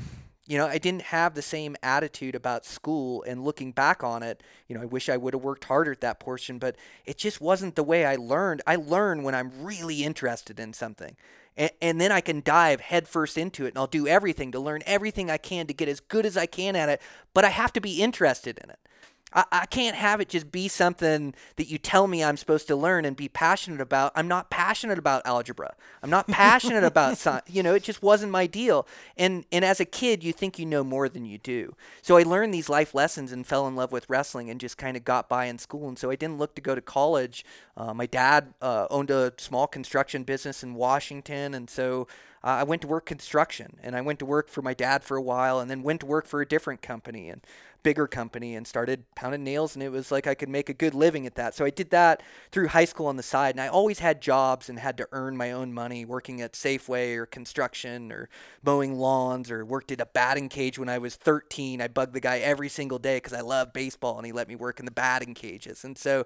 you 0.52 0.58
know, 0.58 0.68
I 0.68 0.80
didn't 0.80 1.04
have 1.04 1.34
the 1.34 1.42
same 1.42 1.78
attitude 1.82 2.36
about 2.36 2.66
school 2.66 3.24
and 3.24 3.42
looking 3.42 3.72
back 3.72 4.04
on 4.04 4.22
it, 4.22 4.44
you 4.68 4.76
know, 4.76 4.82
I 4.82 4.86
wish 4.86 5.08
I 5.08 5.16
would 5.16 5.34
have 5.34 5.42
worked 5.42 5.64
harder 5.64 5.94
at 5.94 6.02
that 6.02 6.20
portion, 6.20 6.60
but 6.60 6.76
it 7.06 7.18
just 7.18 7.40
wasn't 7.40 7.78
the 7.78 7.84
way 7.84 8.06
I 8.06 8.18
learned. 8.18 8.62
I 8.68 8.76
learn 8.76 9.24
when 9.24 9.34
I'm 9.34 9.64
really 9.64 10.04
interested 10.04 10.60
in 10.60 10.74
something. 10.74 11.16
And, 11.56 11.72
and 11.82 12.02
then 12.02 12.12
I 12.12 12.20
can 12.20 12.42
dive 12.42 12.82
headfirst 12.82 13.38
into 13.38 13.66
it 13.66 13.70
and 13.70 13.78
I'll 13.78 13.88
do 13.88 14.08
everything 14.08 14.52
to 14.52 14.60
learn 14.60 14.82
everything 14.86 15.32
I 15.32 15.38
can 15.38 15.68
to 15.68 15.74
get 15.74 15.88
as 15.88 16.02
good 16.02 16.26
as 16.26 16.36
I 16.36 16.48
can 16.48 16.76
at 16.76 16.90
it, 16.90 17.02
but 17.34 17.46
I 17.46 17.50
have 17.50 17.72
to 17.72 17.80
be 17.80 18.02
interested 18.02 18.60
in 18.62 18.70
it. 18.70 18.80
I, 19.34 19.46
I 19.52 19.66
can't 19.66 19.96
have 19.96 20.22
it 20.22 20.30
just 20.30 20.52
be 20.52 20.68
something 20.68 21.34
that 21.56 21.68
you 21.68 21.78
tell 21.78 22.08
me 22.08 22.24
I'm 22.24 22.38
supposed 22.38 22.68
to 22.68 22.76
learn 22.76 23.06
and 23.06 23.16
be 23.16 23.30
passionate 23.30 23.82
about. 23.82 24.12
I'm 24.16 24.28
not 24.28 24.50
passionate 24.50 24.98
about 24.98 25.22
algebra. 25.26 25.76
I'm 26.04 26.10
not 26.10 26.28
passionate 26.28 26.84
about 26.84 27.18
science. 27.18 27.46
You 27.50 27.64
know, 27.64 27.74
it 27.74 27.84
just 27.84 28.02
wasn't 28.02 28.32
my 28.32 28.48
deal. 28.48 28.88
And 29.18 29.46
and 29.52 29.64
as 29.64 29.80
a 29.80 29.86
kid, 29.86 30.24
you 30.24 30.34
think 30.34 30.60
you 30.60 30.66
know 30.66 30.84
more 30.84 31.08
than 31.10 31.26
you 31.26 31.38
do. 31.38 31.76
So 32.02 32.18
I 32.18 32.24
learned 32.24 32.54
these 32.54 32.70
life 32.70 32.94
lessons 32.94 33.32
and 33.32 33.46
fell 33.46 33.68
in 33.68 33.76
love 33.76 33.92
with 33.92 34.10
wrestling 34.10 34.50
and 34.50 34.60
just 34.60 34.78
kind 34.78 34.98
of 34.98 35.04
got 35.04 35.30
by 35.30 35.46
in 35.46 35.58
school. 35.58 35.88
And 35.88 35.98
so 35.98 36.10
I 36.10 36.16
didn't 36.16 36.38
look 36.38 36.56
to 36.56 36.62
go 36.62 36.76
to 36.76 36.82
college. 36.82 37.46
Uh, 37.78 37.94
my 37.94 38.06
dad 38.06 38.54
uh, 38.62 38.88
owned 38.90 39.12
a 39.12 39.34
small 39.38 39.68
construction 39.68 40.24
business 40.24 40.64
in 40.64 40.74
Washington, 40.74 41.54
and 41.54 41.70
so 41.70 42.08
uh, 42.44 42.48
I 42.48 42.64
went 42.64 42.82
to 42.82 42.88
work 42.88 43.06
construction. 43.06 43.78
And 43.82 43.96
I 43.96 44.02
went 44.02 44.20
to 44.20 44.26
work 44.26 44.50
for 44.50 44.62
my 44.62 44.74
dad 44.74 45.04
for 45.04 45.16
a 45.18 45.22
while, 45.22 45.60
and 45.60 45.70
then 45.70 45.84
went 45.84 46.02
to 46.02 46.06
work 46.06 46.26
for 46.26 46.42
a 46.42 46.48
different 46.48 46.82
company. 46.82 47.30
And 47.30 47.42
bigger 47.84 48.08
company 48.08 48.56
and 48.56 48.68
started 48.68 49.04
pounding 49.16 49.44
nails 49.44 49.76
and 49.76 49.84
it 49.84 49.90
was 49.90 50.12
like 50.12 50.28
I 50.28 50.36
could 50.36 50.50
make 50.50 50.70
a 50.70 50.74
good 50.74 50.94
living 50.94 51.26
at 51.26 51.36
that. 51.36 51.56
So 51.56 51.66
I 51.66 51.70
did 51.70 51.90
that 51.92 52.24
through 52.52 52.68
high 52.68 52.86
school 52.86 53.08
on 53.08 53.16
the 53.16 53.24
side 53.24 53.56
and 53.56 53.62
I 53.62 53.68
always 53.68 54.00
had 54.00 54.22
jobs 54.22 54.70
and 54.70 54.80
had 54.80 54.98
to 54.98 55.08
earn 55.12 55.36
my 55.36 55.52
own 55.52 55.74
money 55.74 56.06
working 56.06 56.42
at 56.42 56.54
Safeway 56.54 57.16
or 57.16 57.26
construction 57.26 58.12
or 58.12 58.30
mowing 58.64 58.96
lawns 58.98 59.50
or 59.52 59.66
worked 59.66 59.92
at 59.92 60.02
a 60.02 60.06
batting 60.06 60.50
cage 60.50 60.78
when 60.78 60.90
I 60.90 60.98
was 60.98 61.16
13. 61.16 61.82
I 61.82 61.88
bugged 61.88 62.14
the 62.14 62.20
guy 62.20 62.40
every 62.40 62.70
single 62.70 63.00
day 63.00 63.20
cuz 63.20 63.34
I 63.34 63.42
love 63.42 63.74
baseball 63.74 64.18
and 64.18 64.26
he 64.26 64.32
let 64.32 64.48
me 64.48 64.56
work 64.56 64.80
in 64.80 64.86
the 64.86 64.92
batting 64.92 65.34
cages. 65.34 65.84
And 65.84 65.98
so, 65.98 66.26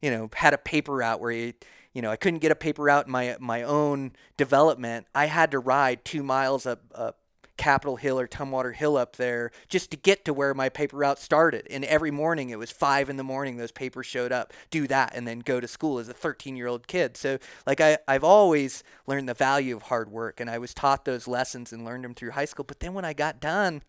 you 0.00 0.10
know, 0.10 0.30
had 0.34 0.54
a 0.54 0.58
paper 0.58 0.96
route 0.96 1.20
where 1.20 1.32
he 1.32 1.54
you 1.96 2.02
know, 2.02 2.10
I 2.10 2.16
couldn't 2.16 2.40
get 2.40 2.52
a 2.52 2.56
paper 2.56 2.82
route 2.82 3.06
in 3.06 3.12
my 3.12 3.38
my 3.40 3.62
own 3.62 4.12
development. 4.36 5.06
I 5.14 5.26
had 5.26 5.50
to 5.52 5.58
ride 5.58 6.04
two 6.04 6.22
miles 6.22 6.66
up, 6.66 6.82
up 6.94 7.20
Capitol 7.56 7.96
Hill 7.96 8.18
or 8.18 8.26
Tumwater 8.26 8.74
Hill 8.74 8.96
up 8.96 9.16
there 9.16 9.50
just 9.68 9.90
to 9.90 9.96
get 9.96 10.24
to 10.24 10.32
where 10.32 10.54
my 10.54 10.68
paper 10.68 10.96
route 10.96 11.18
started. 11.18 11.66
And 11.70 11.84
every 11.84 12.10
morning 12.10 12.50
it 12.50 12.58
was 12.58 12.70
five 12.70 13.08
in 13.08 13.16
the 13.16 13.24
morning, 13.24 13.56
those 13.56 13.72
papers 13.72 14.06
showed 14.06 14.32
up, 14.32 14.52
do 14.70 14.86
that, 14.88 15.12
and 15.14 15.26
then 15.26 15.40
go 15.40 15.60
to 15.60 15.68
school 15.68 15.98
as 15.98 16.08
a 16.08 16.14
13 16.14 16.56
year 16.56 16.66
old 16.66 16.86
kid. 16.86 17.16
So, 17.16 17.38
like, 17.66 17.80
I, 17.80 17.98
I've 18.06 18.24
always 18.24 18.84
learned 19.06 19.28
the 19.28 19.34
value 19.34 19.76
of 19.76 19.82
hard 19.82 20.10
work, 20.10 20.40
and 20.40 20.50
I 20.50 20.58
was 20.58 20.74
taught 20.74 21.04
those 21.04 21.28
lessons 21.28 21.72
and 21.72 21.84
learned 21.84 22.04
them 22.04 22.14
through 22.14 22.32
high 22.32 22.44
school. 22.44 22.64
But 22.64 22.80
then 22.80 22.94
when 22.94 23.04
I 23.04 23.12
got 23.12 23.40
done, 23.40 23.82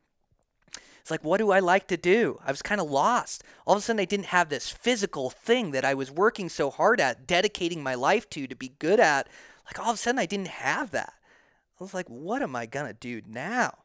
it's 1.07 1.11
like, 1.11 1.23
what 1.23 1.37
do 1.37 1.51
I 1.51 1.59
like 1.59 1.87
to 1.87 1.95
do? 1.95 2.41
I 2.45 2.51
was 2.51 2.61
kind 2.61 2.81
of 2.81 2.89
lost. 2.89 3.41
All 3.65 3.75
of 3.75 3.79
a 3.79 3.81
sudden, 3.81 4.01
I 4.01 4.05
didn't 4.05 4.25
have 4.25 4.49
this 4.49 4.69
physical 4.69 5.29
thing 5.29 5.71
that 5.71 5.85
I 5.85 5.93
was 5.93 6.11
working 6.11 6.49
so 6.49 6.69
hard 6.69 6.99
at, 6.99 7.25
dedicating 7.25 7.81
my 7.81 7.95
life 7.95 8.29
to, 8.31 8.45
to 8.45 8.55
be 8.55 8.73
good 8.77 8.99
at. 8.99 9.29
Like, 9.65 9.79
all 9.79 9.91
of 9.91 9.95
a 9.95 9.97
sudden, 9.97 10.19
I 10.19 10.25
didn't 10.25 10.49
have 10.49 10.91
that. 10.91 11.13
I 11.79 11.83
was 11.83 11.93
like, 11.93 12.07
what 12.07 12.41
am 12.41 12.55
I 12.55 12.65
going 12.65 12.87
to 12.87 12.93
do 12.93 13.21
now? 13.27 13.79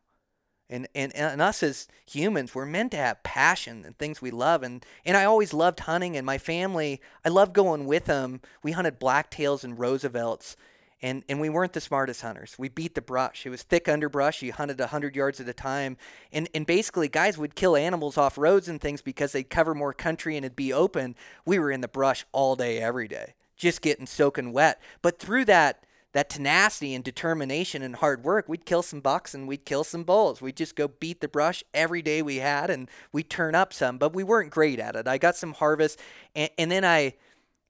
And, 0.71 0.89
and, 0.95 1.15
and 1.15 1.43
us 1.43 1.63
as 1.63 1.87
humans, 2.07 2.55
we're 2.55 2.65
meant 2.65 2.93
to 2.93 2.97
have 2.97 3.23
passion 3.23 3.85
and 3.85 3.99
things 3.99 4.23
we 4.23 4.31
love. 4.31 4.63
And, 4.63 4.85
and 5.05 5.17
I 5.17 5.25
always 5.25 5.53
loved 5.53 5.81
hunting, 5.81 6.17
and 6.17 6.25
my 6.25 6.39
family, 6.39 7.01
I 7.25 7.29
loved 7.29 7.53
going 7.53 7.85
with 7.87 8.07
them. 8.07 8.41
We 8.63 8.73
hunted 8.73 8.99
blacktails 8.99 9.65
and 9.65 9.79
Roosevelts 9.79 10.57
and 11.03 11.25
and 11.29 11.41
we 11.41 11.49
weren't 11.49 11.73
the 11.73 11.81
smartest 11.81 12.23
hunters. 12.23 12.55
We 12.57 12.69
beat 12.69 12.95
the 12.95 13.03
brush. 13.03 13.45
It 13.45 13.51
was 13.51 13.63
thick 13.63 13.89
underbrush. 13.89 14.41
You 14.41 14.53
hunted 14.53 14.81
hundred 14.81 15.17
yards 15.17 15.41
at 15.41 15.49
a 15.49 15.53
time, 15.53 15.97
and 16.33 16.49
and 16.55 16.65
basically 16.65 17.09
guys 17.09 17.37
would 17.37 17.57
kill 17.57 17.77
animals 17.77 18.17
off 18.17 18.39
roads 18.39 18.69
and 18.69 18.81
things 18.81 19.03
because 19.03 19.33
they'd 19.33 19.51
cover 19.51 19.75
more 19.75 19.93
country 19.93 20.37
and 20.37 20.45
it'd 20.45 20.57
be 20.57 20.73
open. 20.73 21.17
We 21.45 21.59
were 21.59 21.73
in 21.73 21.81
the 21.81 21.89
brush 21.89 22.25
all 22.31 22.55
day, 22.55 22.79
every 22.79 23.09
day, 23.09 23.35
just 23.57 23.83
getting 23.83 24.07
soaking 24.07 24.53
wet. 24.53 24.81
But 25.03 25.19
through 25.19 25.47
that 25.47 25.85
that 26.13 26.29
tenacity 26.29 26.95
and 26.95 27.03
determination 27.03 27.83
and 27.83 27.97
hard 27.97 28.25
work, 28.25 28.49
we'd 28.49 28.67
kill 28.67 28.83
some 28.83 29.01
bucks 29.01 29.35
and 29.35 29.49
we'd 29.49 29.65
kill 29.65 29.85
some 29.85 30.05
bulls. 30.05 30.43
We'd 30.43 30.57
just 30.57 30.77
go 30.77 30.89
beat 30.89 31.21
the 31.21 31.29
brush 31.29 31.65
every 31.73 32.03
day 32.03 32.23
we 32.23 32.37
had, 32.37 32.71
and 32.71 32.89
we'd 33.13 33.31
turn 33.31 33.55
up 33.55 33.73
some. 33.73 33.99
But 33.99 34.15
we 34.15 34.23
weren't 34.23 34.51
great 34.51 34.79
at 34.79 34.95
it. 34.95 35.09
I 35.09 35.19
got 35.19 35.37
some 35.37 35.55
harvest, 35.55 35.99
and, 36.35 36.51
and 36.59 36.71
then 36.71 36.85
I 36.85 37.15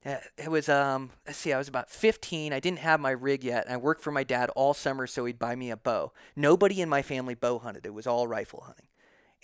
it 0.04 0.50
was 0.50 0.68
um 0.68 1.10
let's 1.26 1.38
see 1.38 1.52
i 1.52 1.58
was 1.58 1.68
about 1.68 1.88
15 1.88 2.52
i 2.52 2.58
didn't 2.58 2.80
have 2.80 2.98
my 2.98 3.12
rig 3.12 3.44
yet. 3.44 3.70
I 3.70 3.76
worked 3.76 4.02
for 4.02 4.10
my 4.10 4.24
dad 4.24 4.50
all 4.50 4.74
summer 4.74 5.06
so 5.06 5.24
he'd 5.24 5.38
buy 5.38 5.54
me 5.54 5.70
a 5.70 5.76
bow. 5.76 6.12
Nobody 6.34 6.80
in 6.80 6.88
my 6.88 7.02
family 7.02 7.34
bow 7.34 7.58
hunted. 7.58 7.86
It 7.86 7.94
was 7.94 8.06
all 8.06 8.26
rifle 8.26 8.64
hunting. 8.66 8.86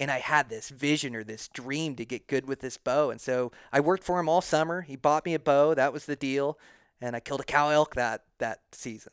And 0.01 0.11
i 0.11 0.19
had 0.19 0.49
this 0.49 0.69
vision 0.69 1.15
or 1.15 1.23
this 1.23 1.49
dream 1.49 1.95
to 1.97 2.05
get 2.05 2.27
good 2.27 2.47
with 2.47 2.61
this 2.61 2.77
bow. 2.77 3.11
And 3.11 3.21
so 3.21 3.53
i 3.73 3.79
worked 3.79 4.05
for 4.05 4.19
him 4.19 4.29
all 4.29 4.41
summer. 4.41 4.83
He 4.83 4.97
bought 4.97 5.25
me 5.25 5.35
a 5.35 5.39
bow. 5.39 5.75
That 5.75 5.93
was 5.93 6.07
the 6.07 6.17
deal 6.17 6.59
and 7.01 7.17
i 7.17 7.21
killed 7.21 7.41
a 7.41 7.45
cow 7.45 7.71
elk 7.71 7.95
that 7.95 8.25
that 8.39 8.61
season 8.73 9.13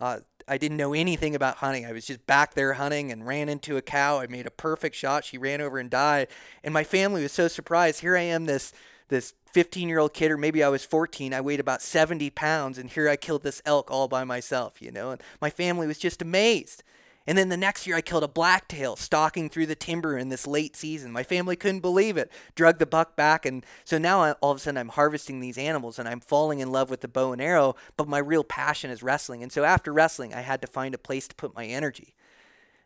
uh, 0.00 0.18
I 0.48 0.58
didn't 0.58 0.78
know 0.78 0.94
anything 0.94 1.36
about 1.36 1.58
hunting. 1.58 1.86
I 1.86 1.92
was 1.92 2.06
just 2.06 2.26
back 2.26 2.54
there 2.54 2.72
hunting 2.72 3.12
and 3.12 3.24
ran 3.24 3.48
into 3.48 3.76
a 3.76 3.82
cow. 3.82 4.18
I 4.18 4.26
made 4.26 4.46
a 4.46 4.50
perfect 4.50 4.96
shot. 4.96 5.24
She 5.24 5.38
ran 5.38 5.60
over 5.60 5.78
and 5.78 5.88
died. 5.88 6.26
And 6.64 6.74
my 6.74 6.82
family 6.82 7.22
was 7.22 7.30
so 7.30 7.46
surprised. 7.46 8.00
Here 8.00 8.16
I 8.16 8.22
am, 8.22 8.46
this 8.46 8.72
this 9.12 9.34
15 9.52 9.88
year 9.88 9.98
old 9.98 10.14
kid, 10.14 10.30
or 10.30 10.38
maybe 10.38 10.64
I 10.64 10.68
was 10.68 10.84
14, 10.84 11.34
I 11.34 11.40
weighed 11.40 11.60
about 11.60 11.82
70 11.82 12.30
pounds, 12.30 12.78
and 12.78 12.90
here 12.90 13.08
I 13.08 13.16
killed 13.16 13.42
this 13.42 13.62
elk 13.64 13.90
all 13.90 14.08
by 14.08 14.24
myself, 14.24 14.80
you 14.80 14.90
know, 14.90 15.10
and 15.10 15.22
my 15.40 15.50
family 15.50 15.86
was 15.86 15.98
just 15.98 16.22
amazed. 16.22 16.82
And 17.26 17.38
then 17.38 17.48
the 17.48 17.56
next 17.56 17.86
year, 17.86 17.96
I 17.96 18.00
killed 18.00 18.24
a 18.24 18.28
blacktail 18.28 18.96
stalking 18.96 19.48
through 19.48 19.66
the 19.66 19.76
timber 19.76 20.18
in 20.18 20.28
this 20.28 20.46
late 20.46 20.74
season. 20.74 21.12
My 21.12 21.22
family 21.22 21.54
couldn't 21.54 21.80
believe 21.80 22.16
it. 22.16 22.32
Drug 22.54 22.78
the 22.78 22.86
buck 22.86 23.14
back, 23.14 23.46
and 23.46 23.64
so 23.84 23.96
now 23.98 24.22
I, 24.22 24.32
all 24.40 24.50
of 24.50 24.56
a 24.56 24.60
sudden 24.60 24.78
I'm 24.78 24.88
harvesting 24.88 25.38
these 25.40 25.56
animals 25.56 25.98
and 25.98 26.08
I'm 26.08 26.20
falling 26.20 26.58
in 26.58 26.72
love 26.72 26.90
with 26.90 27.00
the 27.00 27.08
bow 27.08 27.32
and 27.32 27.40
arrow. 27.40 27.76
But 27.96 28.08
my 28.08 28.18
real 28.18 28.42
passion 28.42 28.90
is 28.90 29.02
wrestling, 29.02 29.42
and 29.42 29.52
so 29.52 29.62
after 29.64 29.92
wrestling, 29.92 30.34
I 30.34 30.40
had 30.40 30.60
to 30.62 30.66
find 30.66 30.94
a 30.94 30.98
place 30.98 31.28
to 31.28 31.34
put 31.34 31.54
my 31.54 31.66
energy, 31.66 32.14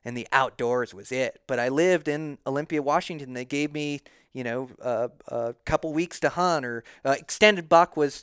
and 0.05 0.17
the 0.17 0.29
outdoors 0.33 0.93
was 0.93 1.11
it. 1.11 1.41
But 1.47 1.59
I 1.59 1.69
lived 1.69 2.07
in 2.07 2.39
Olympia, 2.47 2.83
Washington. 2.83 3.33
They 3.33 3.47
gave 3.47 3.73
me, 3.73 4.03
you 4.35 4.45
know, 4.45 4.69
uh, 4.83 5.09
a 5.29 5.55
couple 5.65 5.93
weeks 5.95 6.21
to 6.21 6.29
hunt, 6.29 6.67
or 6.67 6.85
uh, 7.05 7.17
extended 7.19 7.69
buck 7.69 7.97
was. 7.97 8.23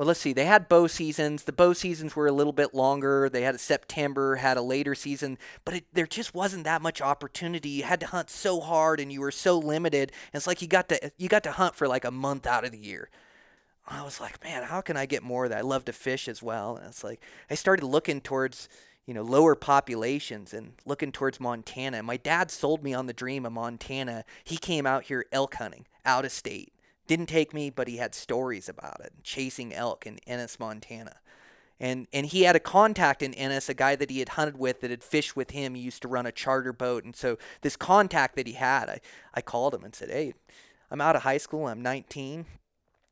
Well, 0.00 0.06
let's 0.06 0.20
see. 0.20 0.32
They 0.32 0.46
had 0.46 0.66
bow 0.66 0.86
seasons. 0.86 1.42
The 1.42 1.52
bow 1.52 1.74
seasons 1.74 2.16
were 2.16 2.26
a 2.26 2.32
little 2.32 2.54
bit 2.54 2.72
longer. 2.72 3.28
They 3.28 3.42
had 3.42 3.54
a 3.54 3.58
September, 3.58 4.36
had 4.36 4.56
a 4.56 4.62
later 4.62 4.94
season, 4.94 5.36
but 5.62 5.74
it, 5.74 5.84
there 5.92 6.06
just 6.06 6.34
wasn't 6.34 6.64
that 6.64 6.80
much 6.80 7.02
opportunity. 7.02 7.68
You 7.68 7.82
had 7.82 8.00
to 8.00 8.06
hunt 8.06 8.30
so 8.30 8.60
hard, 8.60 8.98
and 8.98 9.12
you 9.12 9.20
were 9.20 9.30
so 9.30 9.58
limited. 9.58 10.10
And 10.32 10.38
it's 10.38 10.46
like 10.46 10.62
you 10.62 10.68
got 10.68 10.88
to 10.88 11.12
you 11.18 11.28
got 11.28 11.42
to 11.42 11.52
hunt 11.52 11.74
for 11.74 11.86
like 11.86 12.06
a 12.06 12.10
month 12.10 12.46
out 12.46 12.64
of 12.64 12.72
the 12.72 12.78
year. 12.78 13.10
I 13.86 14.02
was 14.02 14.22
like, 14.22 14.42
man, 14.42 14.62
how 14.62 14.80
can 14.80 14.96
I 14.96 15.04
get 15.04 15.22
more 15.22 15.44
of 15.44 15.50
that? 15.50 15.58
I 15.58 15.60
love 15.60 15.84
to 15.84 15.92
fish 15.92 16.28
as 16.28 16.42
well. 16.42 16.76
And 16.76 16.86
it's 16.86 17.04
like 17.04 17.22
I 17.50 17.54
started 17.54 17.84
looking 17.84 18.22
towards 18.22 18.70
you 19.04 19.12
know, 19.12 19.22
lower 19.22 19.54
populations 19.54 20.54
and 20.54 20.72
looking 20.86 21.12
towards 21.12 21.38
Montana. 21.38 22.02
My 22.02 22.16
dad 22.16 22.50
sold 22.50 22.82
me 22.82 22.94
on 22.94 23.04
the 23.06 23.12
dream 23.12 23.44
of 23.44 23.52
Montana. 23.52 24.24
He 24.44 24.56
came 24.56 24.86
out 24.86 25.04
here 25.04 25.26
elk 25.30 25.56
hunting 25.56 25.84
out 26.06 26.24
of 26.24 26.32
state. 26.32 26.72
Didn't 27.10 27.26
take 27.26 27.52
me, 27.52 27.70
but 27.70 27.88
he 27.88 27.96
had 27.96 28.14
stories 28.14 28.68
about 28.68 29.00
it, 29.00 29.12
chasing 29.24 29.74
elk 29.74 30.06
in 30.06 30.20
Ennis, 30.28 30.60
Montana. 30.60 31.16
And 31.80 32.06
and 32.12 32.24
he 32.24 32.42
had 32.42 32.54
a 32.54 32.60
contact 32.60 33.20
in 33.20 33.34
Ennis, 33.34 33.68
a 33.68 33.74
guy 33.74 33.96
that 33.96 34.10
he 34.10 34.20
had 34.20 34.28
hunted 34.28 34.56
with 34.56 34.80
that 34.80 34.92
had 34.92 35.02
fished 35.02 35.34
with 35.34 35.50
him. 35.50 35.74
He 35.74 35.82
used 35.82 36.02
to 36.02 36.08
run 36.08 36.24
a 36.24 36.30
charter 36.30 36.72
boat. 36.72 37.02
And 37.02 37.16
so 37.16 37.36
this 37.62 37.74
contact 37.74 38.36
that 38.36 38.46
he 38.46 38.52
had, 38.52 38.88
I, 38.88 39.00
I 39.34 39.40
called 39.40 39.74
him 39.74 39.82
and 39.82 39.92
said, 39.92 40.08
Hey, 40.08 40.34
I'm 40.88 41.00
out 41.00 41.16
of 41.16 41.22
high 41.22 41.38
school. 41.38 41.66
I'm 41.66 41.82
19 41.82 42.46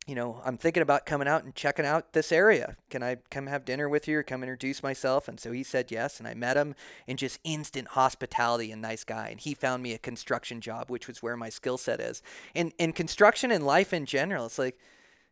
you 0.09 0.15
know, 0.15 0.41
I'm 0.43 0.57
thinking 0.57 0.83
about 0.83 1.05
coming 1.05 1.29
out 1.29 1.45
and 1.45 1.55
checking 1.55 1.85
out 1.85 2.15
this 2.15 2.33
area. 2.33 2.77
Can 2.89 3.03
I 3.03 3.19
come 3.31 3.47
have 3.47 3.67
dinner 3.67 3.91
with 3.91 4.09
you 4.09 4.17
or 4.17 4.23
come 4.23 4.43
introduce 4.43 4.83
myself? 4.83 5.29
And 5.29 5.39
so 5.39 5.53
he 5.53 5.63
said 5.63 5.91
yes. 5.91 6.19
And 6.19 6.27
I 6.27 6.33
met 6.33 6.57
him 6.57 6.75
in 7.07 7.19
just 7.19 7.39
instant 7.45 7.89
hospitality 7.89 8.73
and 8.73 8.81
nice 8.81 9.05
guy. 9.05 9.29
And 9.29 9.39
he 9.39 9.53
found 9.53 9.83
me 9.83 9.93
a 9.93 9.99
construction 9.99 10.63
job, 10.63 10.89
which 10.89 11.09
was 11.09 11.23
where 11.23 11.37
my 11.37 11.51
skill 11.51 11.77
set 11.77 12.01
is. 12.01 12.23
And, 12.55 12.73
and 12.79 12.95
construction 12.95 13.51
and 13.51 13.67
life 13.67 13.93
in 13.93 14.07
general, 14.07 14.47
it's 14.47 14.59
like, 14.59 14.79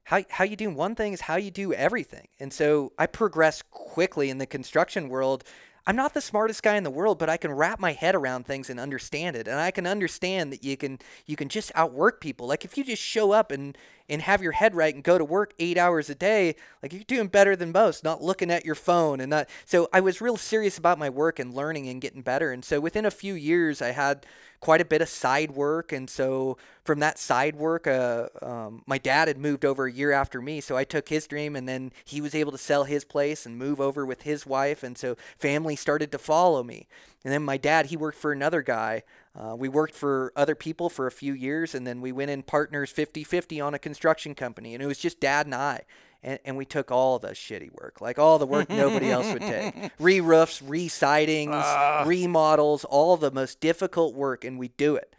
how, 0.04 0.22
how 0.28 0.44
you 0.44 0.56
do 0.56 0.68
one 0.68 0.94
thing 0.94 1.14
is 1.14 1.22
how 1.22 1.36
you 1.36 1.50
do 1.50 1.72
everything. 1.72 2.28
And 2.38 2.52
so 2.52 2.92
I 2.98 3.06
progressed 3.06 3.70
quickly 3.70 4.28
in 4.28 4.36
the 4.36 4.46
construction 4.46 5.08
world 5.08 5.42
I'm 5.88 5.94
not 5.94 6.14
the 6.14 6.20
smartest 6.20 6.64
guy 6.64 6.76
in 6.76 6.82
the 6.82 6.90
world, 6.90 7.16
but 7.16 7.30
I 7.30 7.36
can 7.36 7.52
wrap 7.52 7.78
my 7.78 7.92
head 7.92 8.16
around 8.16 8.44
things 8.44 8.68
and 8.68 8.80
understand 8.80 9.36
it. 9.36 9.46
And 9.46 9.60
I 9.60 9.70
can 9.70 9.86
understand 9.86 10.52
that 10.52 10.64
you 10.64 10.76
can 10.76 10.98
you 11.26 11.36
can 11.36 11.48
just 11.48 11.70
outwork 11.76 12.20
people. 12.20 12.48
Like 12.48 12.64
if 12.64 12.76
you 12.76 12.82
just 12.82 13.02
show 13.02 13.30
up 13.30 13.52
and 13.52 13.78
and 14.08 14.22
have 14.22 14.42
your 14.42 14.52
head 14.52 14.74
right 14.74 14.94
and 14.94 15.02
go 15.02 15.18
to 15.18 15.24
work 15.24 15.52
8 15.58 15.76
hours 15.78 16.08
a 16.10 16.14
day, 16.14 16.54
like 16.82 16.92
you're 16.92 17.02
doing 17.04 17.28
better 17.28 17.56
than 17.56 17.72
most, 17.72 18.04
not 18.04 18.22
looking 18.22 18.50
at 18.50 18.64
your 18.64 18.74
phone 18.74 19.20
and 19.20 19.30
not 19.30 19.48
So 19.64 19.88
I 19.92 20.00
was 20.00 20.20
real 20.20 20.36
serious 20.36 20.78
about 20.78 20.98
my 20.98 21.10
work 21.10 21.38
and 21.38 21.54
learning 21.54 21.88
and 21.88 22.00
getting 22.00 22.22
better. 22.22 22.52
And 22.52 22.64
so 22.64 22.80
within 22.80 23.04
a 23.04 23.10
few 23.10 23.34
years 23.34 23.82
I 23.82 23.90
had 23.90 24.26
quite 24.60 24.80
a 24.80 24.84
bit 24.84 25.02
of 25.02 25.08
side 25.08 25.50
work. 25.52 25.92
And 25.92 26.08
so 26.08 26.56
from 26.84 27.00
that 27.00 27.18
side 27.18 27.56
work, 27.56 27.86
uh, 27.86 28.28
um, 28.42 28.82
my 28.86 28.98
dad 28.98 29.28
had 29.28 29.38
moved 29.38 29.64
over 29.64 29.86
a 29.86 29.92
year 29.92 30.12
after 30.12 30.40
me. 30.40 30.60
So 30.60 30.76
I 30.76 30.84
took 30.84 31.08
his 31.08 31.26
dream 31.26 31.56
and 31.56 31.68
then 31.68 31.92
he 32.04 32.20
was 32.20 32.34
able 32.34 32.52
to 32.52 32.58
sell 32.58 32.84
his 32.84 33.04
place 33.04 33.46
and 33.46 33.58
move 33.58 33.80
over 33.80 34.06
with 34.06 34.22
his 34.22 34.46
wife. 34.46 34.82
And 34.82 34.96
so 34.96 35.16
family 35.38 35.76
started 35.76 36.10
to 36.12 36.18
follow 36.18 36.62
me. 36.62 36.86
And 37.24 37.32
then 37.32 37.42
my 37.42 37.56
dad, 37.56 37.86
he 37.86 37.96
worked 37.96 38.18
for 38.18 38.32
another 38.32 38.62
guy. 38.62 39.02
Uh, 39.36 39.54
we 39.54 39.68
worked 39.68 39.94
for 39.94 40.32
other 40.34 40.54
people 40.54 40.88
for 40.88 41.06
a 41.06 41.10
few 41.10 41.34
years 41.34 41.74
and 41.74 41.86
then 41.86 42.00
we 42.00 42.10
went 42.10 42.30
in 42.30 42.42
partners 42.42 42.90
50 42.90 43.22
50 43.22 43.60
on 43.60 43.74
a 43.74 43.78
construction 43.78 44.34
company. 44.34 44.74
And 44.74 44.82
it 44.82 44.86
was 44.86 44.98
just 44.98 45.20
dad 45.20 45.46
and 45.46 45.54
I 45.54 45.82
and, 46.22 46.38
and 46.44 46.56
we 46.56 46.64
took 46.64 46.90
all 46.90 47.18
the 47.18 47.28
shitty 47.28 47.72
work, 47.72 48.00
like 48.00 48.18
all 48.18 48.38
the 48.38 48.46
work 48.46 48.70
nobody 48.70 49.10
else 49.10 49.32
would 49.32 49.42
take. 49.42 49.92
Re 49.98 50.20
roofs, 50.20 50.62
re 50.62 50.88
sidings, 50.88 51.54
uh. 51.54 52.04
remodels, 52.06 52.84
all 52.84 53.16
the 53.16 53.30
most 53.30 53.60
difficult 53.60 54.14
work, 54.14 54.44
and 54.44 54.58
we 54.58 54.68
do 54.68 54.96
it 54.96 55.15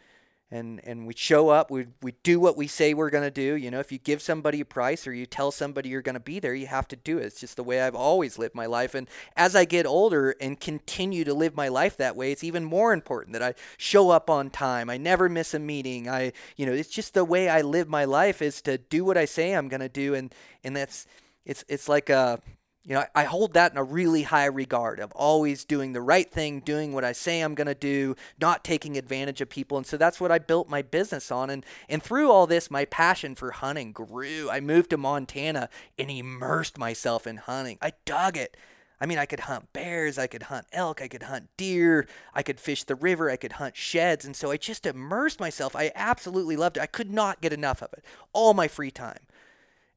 and 0.50 0.80
and 0.86 1.06
we 1.06 1.14
show 1.16 1.50
up 1.50 1.70
we 1.70 1.88
we 2.02 2.14
do 2.24 2.40
what 2.40 2.56
we 2.56 2.68
say 2.68 2.94
we're 2.94 3.10
going 3.10 3.24
to 3.24 3.32
do. 3.32 3.56
You 3.56 3.70
know 3.70 3.80
if 3.80 3.92
you 3.92 3.98
give 3.98 4.22
somebody 4.22 4.62
a 4.62 4.66
price 4.66 5.06
or 5.06 5.14
you 5.14 5.26
tell 5.26 5.52
somebody 5.52 5.90
you're 5.90 6.02
going 6.02 6.16
to 6.16 6.22
be 6.22 6.40
there 6.40 6.54
you 6.54 6.68
have 6.68 6.88
to 6.90 6.96
do 6.96 7.18
it. 7.18 7.26
It's 7.26 7.40
just 7.40 7.58
the 7.58 7.64
way 7.64 7.82
I've 7.82 7.96
always 7.96 8.38
lived 8.38 8.56
my 8.56 8.66
life. 8.66 8.96
And 8.96 9.10
as 9.36 9.56
I 9.56 9.66
get 9.66 9.86
older 9.86 10.36
and 10.40 10.60
continue 10.60 11.24
to 11.26 11.34
live 11.34 11.56
my 11.56 11.68
life 11.68 11.98
that 11.98 12.16
way 12.16 12.32
it's 12.32 12.44
even 12.44 12.64
more 12.64 12.94
important 12.94 13.34
that 13.34 13.44
I 13.44 13.56
show 13.78 14.10
up 14.10 14.30
on 14.30 14.50
time. 14.50 14.90
I 14.90 14.98
never 14.98 15.28
miss 15.28 15.54
a 15.54 15.60
meeting. 15.60 16.10
I 16.10 16.32
you 16.56 16.66
know 16.66 16.74
it's 16.74 16.90
just 16.90 17.14
the 17.14 17.26
way 17.26 17.50
I 17.50 17.62
live 17.62 17.90
my 17.90 18.06
life 18.06 18.42
is 18.42 18.62
to 18.64 18.78
do 18.78 19.04
what 19.04 19.18
I 19.18 19.26
say 19.26 19.54
I'm 19.54 19.68
going 19.68 19.82
to 19.82 19.90
do. 19.90 20.14
And 20.14 20.34
and 20.64 20.76
that's 20.76 21.08
it's 21.46 21.66
it's 21.68 21.90
like 21.90 22.10
a 22.10 22.40
you 22.88 22.94
know, 22.94 23.04
I 23.14 23.26
hold 23.26 23.54
that 23.54 23.74
in 23.74 23.78
a 23.78 23.84
really 23.84 24.24
high 24.24 24.46
regard 24.46 25.02
of 25.02 25.12
always 25.12 25.66
doing 25.66 25.92
the 25.92 26.02
right 26.02 26.32
thing, 26.32 26.62
doing 26.62 26.94
what 26.94 27.04
I 27.04 27.12
say 27.12 27.42
I'm 27.42 27.54
going 27.54 27.68
to 27.68 27.76
do, 27.76 28.16
not 28.40 28.64
taking 28.64 28.98
advantage 28.98 29.42
of 29.42 29.50
people. 29.50 29.78
And 29.78 29.86
so 29.86 29.98
that's 29.98 30.22
what 30.22 30.32
I 30.32 30.40
built 30.40 30.70
my 30.70 30.82
business 30.82 31.30
on. 31.30 31.50
And, 31.50 31.66
and 31.90 32.02
through 32.02 32.32
all 32.32 32.48
this, 32.48 32.72
my 32.72 32.86
passion 32.86 33.36
for 33.36 33.52
hunting 33.52 33.92
grew. 33.92 34.50
I 34.50 34.62
moved 34.62 34.92
to 34.92 34.98
Montana 34.98 35.68
and 36.00 36.10
immersed 36.10 36.78
myself 36.78 37.28
in 37.28 37.36
hunting. 37.36 37.78
I 37.82 37.92
dug 38.06 38.38
it. 38.38 38.56
I 39.02 39.06
mean, 39.06 39.18
I 39.18 39.26
could 39.26 39.42
hunt 39.42 39.74
bears, 39.74 40.18
I 40.18 40.26
could 40.26 40.44
hunt 40.44 40.66
elk, 40.72 41.02
I 41.04 41.08
could 41.08 41.24
hunt 41.24 41.50
deer, 41.56 42.08
I 42.34 42.42
could 42.42 42.60
fish 42.60 42.84
the 42.84 42.96
river, 42.96 43.30
I 43.30 43.36
could 43.36 43.54
hunt 43.54 43.76
sheds. 43.76 44.26
And 44.26 44.36
so 44.36 44.50
I 44.50 44.58
just 44.58 44.86
immersed 44.88 45.40
myself. 45.40 45.76
I 45.76 45.92
absolutely 45.94 46.56
loved 46.56 46.78
it. 46.78 46.82
I 46.84 46.88
could 46.88 47.12
not 47.12 47.42
get 47.42 47.54
enough 47.54 47.84
of 47.84 47.94
it 47.94 48.04
all 48.34 48.54
my 48.54 48.68
free 48.68 48.92
time. 48.92 49.20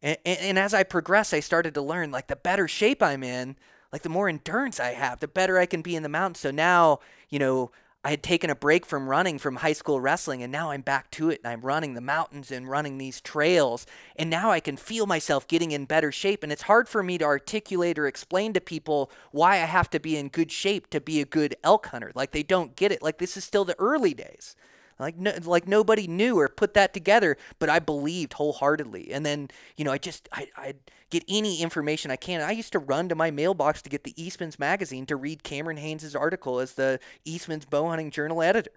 And, 0.03 0.17
and, 0.25 0.39
and 0.41 0.59
as 0.59 0.75
I 0.75 0.83
progressed, 0.83 1.35
I 1.35 1.41
started 1.41 1.75
to 1.75 1.83
learn 1.83 2.11
like 2.11 2.29
the 2.29 2.37
better 2.37 2.69
shape 2.69 3.03
I'm 3.03 3.23
in, 3.23 3.57
like 3.93 4.03
the 4.03 4.09
more 4.09 4.29
endurance 4.29 4.81
I 4.81 4.93
have, 4.93 5.21
the 5.21 5.29
better 5.29 5.59
I 5.59 5.67
can 5.67 5.83
be 5.83 5.97
in 5.97 6.03
the 6.03 6.09
mountains. 6.09 6.41
So 6.41 6.51
now, 6.51 7.01
you 7.29 7.39
know, 7.39 7.71
I 8.03 8.11
had 8.11 8.23
taken 8.23 8.49
a 8.49 8.55
break 8.55 8.87
from 8.87 9.09
running 9.11 9.39
from 9.39 9.57
high 9.57 9.75
school 9.75 10.01
wrestling, 10.01 10.43
and 10.43 10.51
now 10.51 10.71
I'm 10.71 10.81
back 10.81 11.11
to 11.13 11.29
it. 11.29 11.41
And 11.45 11.53
I'm 11.53 11.61
running 11.61 11.93
the 11.93 12.01
mountains 12.01 12.51
and 12.51 12.69
running 12.69 12.97
these 12.97 13.21
trails. 13.21 13.85
And 14.17 14.31
now 14.31 14.51
I 14.51 14.61
can 14.61 14.79
feel 14.79 15.05
myself 15.05 15.47
getting 15.47 15.71
in 15.71 15.85
better 15.85 16.11
shape. 16.11 16.43
And 16.43 16.51
it's 16.51 16.63
hard 16.63 16.89
for 16.89 17.03
me 17.03 17.19
to 17.19 17.27
articulate 17.27 17.99
or 17.99 18.07
explain 18.07 18.55
to 18.55 18.61
people 18.61 19.11
why 19.33 19.57
I 19.57 19.67
have 19.67 19.91
to 19.91 20.01
be 20.01 20.17
in 20.17 20.29
good 20.29 20.51
shape 20.51 20.89
to 20.91 21.01
be 21.01 21.21
a 21.21 21.27
good 21.27 21.57
elk 21.63 21.89
hunter. 21.89 22.11
Like 22.15 22.31
they 22.31 22.43
don't 22.43 22.75
get 22.75 22.91
it. 22.91 23.03
Like 23.03 23.19
this 23.19 23.37
is 23.37 23.45
still 23.45 23.67
the 23.67 23.79
early 23.79 24.15
days. 24.15 24.57
Like 25.01 25.17
no, 25.17 25.33
like 25.45 25.67
nobody 25.67 26.07
knew 26.07 26.39
or 26.39 26.49
put 26.49 26.75
that 26.75 26.95
together, 26.95 27.37
but 27.59 27.69
I 27.69 27.79
believed 27.79 28.35
wholeheartedly. 28.35 29.13
And 29.13 29.25
then 29.25 29.49
you 29.77 29.85
know 29.85 29.93
I 29.93 29.99
just 29.99 30.29
I 30.33 30.49
I 30.57 30.75
get 31.11 31.25
any 31.29 31.61
information 31.61 32.11
I 32.11 32.17
can. 32.17 32.41
I 32.41 32.53
used 32.53 32.73
to 32.73 32.79
run 32.79 33.09
to 33.09 33.15
my 33.15 33.31
mailbox 33.31 33.83
to 33.83 33.91
get 33.91 34.05
the 34.05 34.23
Eastman's 34.23 34.59
magazine 34.59 35.07
to 35.07 35.17
read 35.17 35.43
Cameron 35.43 35.79
Hanes' 35.79 36.15
article 36.15 36.61
as 36.61 36.75
the 36.75 37.01
Eastman's 37.25 37.65
bow 37.65 37.89
hunting 37.89 38.11
journal 38.11 38.43
editor. 38.43 38.71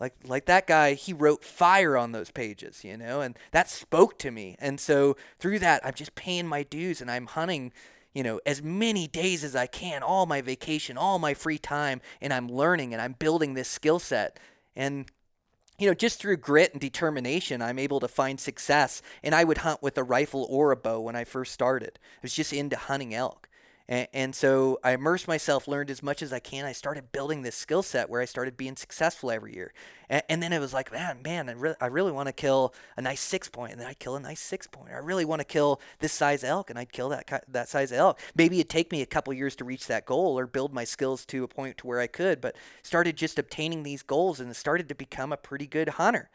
Like 0.00 0.14
like 0.26 0.46
that 0.46 0.66
guy, 0.66 0.94
he 0.94 1.12
wrote 1.12 1.44
fire 1.44 1.96
on 1.96 2.12
those 2.12 2.30
pages, 2.30 2.84
you 2.84 2.96
know, 2.96 3.20
and 3.20 3.36
that 3.52 3.70
spoke 3.70 4.18
to 4.18 4.30
me. 4.30 4.56
And 4.58 4.78
so 4.78 5.16
through 5.38 5.60
that, 5.60 5.84
I'm 5.84 5.94
just 5.94 6.14
paying 6.14 6.46
my 6.46 6.62
dues 6.62 7.00
and 7.00 7.10
I'm 7.10 7.26
hunting 7.26 7.72
you 8.14 8.22
know, 8.22 8.40
as 8.46 8.62
many 8.62 9.06
days 9.06 9.44
as 9.44 9.54
I 9.54 9.66
can, 9.66 10.02
all 10.02 10.26
my 10.26 10.40
vacation, 10.40 10.96
all 10.96 11.18
my 11.18 11.34
free 11.34 11.58
time, 11.58 12.00
and 12.20 12.32
I'm 12.32 12.48
learning 12.48 12.92
and 12.92 13.00
I'm 13.00 13.12
building 13.12 13.54
this 13.54 13.68
skill 13.68 13.98
set. 13.98 14.40
And 14.74 15.06
you 15.78 15.86
know, 15.86 15.94
just 15.94 16.20
through 16.20 16.38
grit 16.38 16.72
and 16.72 16.80
determination, 16.80 17.62
I'm 17.62 17.78
able 17.78 18.00
to 18.00 18.08
find 18.08 18.40
success. 18.40 19.00
And 19.22 19.34
I 19.34 19.44
would 19.44 19.58
hunt 19.58 19.82
with 19.82 19.96
a 19.96 20.02
rifle 20.02 20.46
or 20.50 20.72
a 20.72 20.76
bow 20.76 21.00
when 21.00 21.16
I 21.16 21.24
first 21.24 21.52
started. 21.52 21.98
I 22.02 22.20
was 22.22 22.34
just 22.34 22.52
into 22.52 22.76
hunting 22.76 23.14
elk. 23.14 23.48
And, 23.88 24.06
and 24.12 24.34
so 24.34 24.78
I 24.84 24.92
immersed 24.92 25.26
myself, 25.26 25.66
learned 25.66 25.90
as 25.90 26.02
much 26.02 26.22
as 26.22 26.32
I 26.32 26.38
can. 26.38 26.64
I 26.64 26.72
started 26.72 27.10
building 27.10 27.42
this 27.42 27.54
skill 27.54 27.82
set 27.82 28.10
where 28.10 28.20
I 28.20 28.26
started 28.26 28.56
being 28.56 28.76
successful 28.76 29.30
every 29.30 29.54
year. 29.54 29.72
And, 30.10 30.22
and 30.28 30.42
then 30.42 30.52
it 30.52 30.58
was 30.58 30.74
like, 30.74 30.92
man, 30.92 31.20
man, 31.22 31.48
I, 31.48 31.52
re- 31.52 31.74
I 31.80 31.86
really 31.86 32.12
want 32.12 32.26
to 32.26 32.32
kill 32.32 32.74
a 32.96 33.02
nice 33.02 33.20
six 33.20 33.48
point, 33.48 33.72
and 33.72 33.80
then 33.80 33.88
I'd 33.88 33.98
kill 33.98 34.16
a 34.16 34.20
nice 34.20 34.40
six 34.40 34.66
point. 34.66 34.92
I 34.92 34.98
really 34.98 35.24
want 35.24 35.40
to 35.40 35.44
kill 35.44 35.80
this 36.00 36.12
size 36.12 36.44
elk, 36.44 36.70
and 36.70 36.78
I'd 36.78 36.92
kill 36.92 37.08
that 37.08 37.44
that 37.48 37.68
size 37.68 37.92
elk. 37.92 38.20
Maybe 38.34 38.60
it'd 38.60 38.70
take 38.70 38.92
me 38.92 39.02
a 39.02 39.06
couple 39.06 39.32
years 39.32 39.56
to 39.56 39.64
reach 39.64 39.86
that 39.86 40.04
goal 40.04 40.38
or 40.38 40.46
build 40.46 40.74
my 40.74 40.84
skills 40.84 41.24
to 41.26 41.44
a 41.44 41.48
point 41.48 41.78
to 41.78 41.86
where 41.86 42.00
I 42.00 42.06
could, 42.06 42.40
but 42.40 42.56
started 42.82 43.16
just 43.16 43.38
obtaining 43.38 43.82
these 43.82 44.02
goals 44.02 44.40
and 44.40 44.54
started 44.54 44.88
to 44.88 44.94
become 44.94 45.32
a 45.32 45.36
pretty 45.36 45.66
good 45.66 45.88
hunter. 45.90 46.30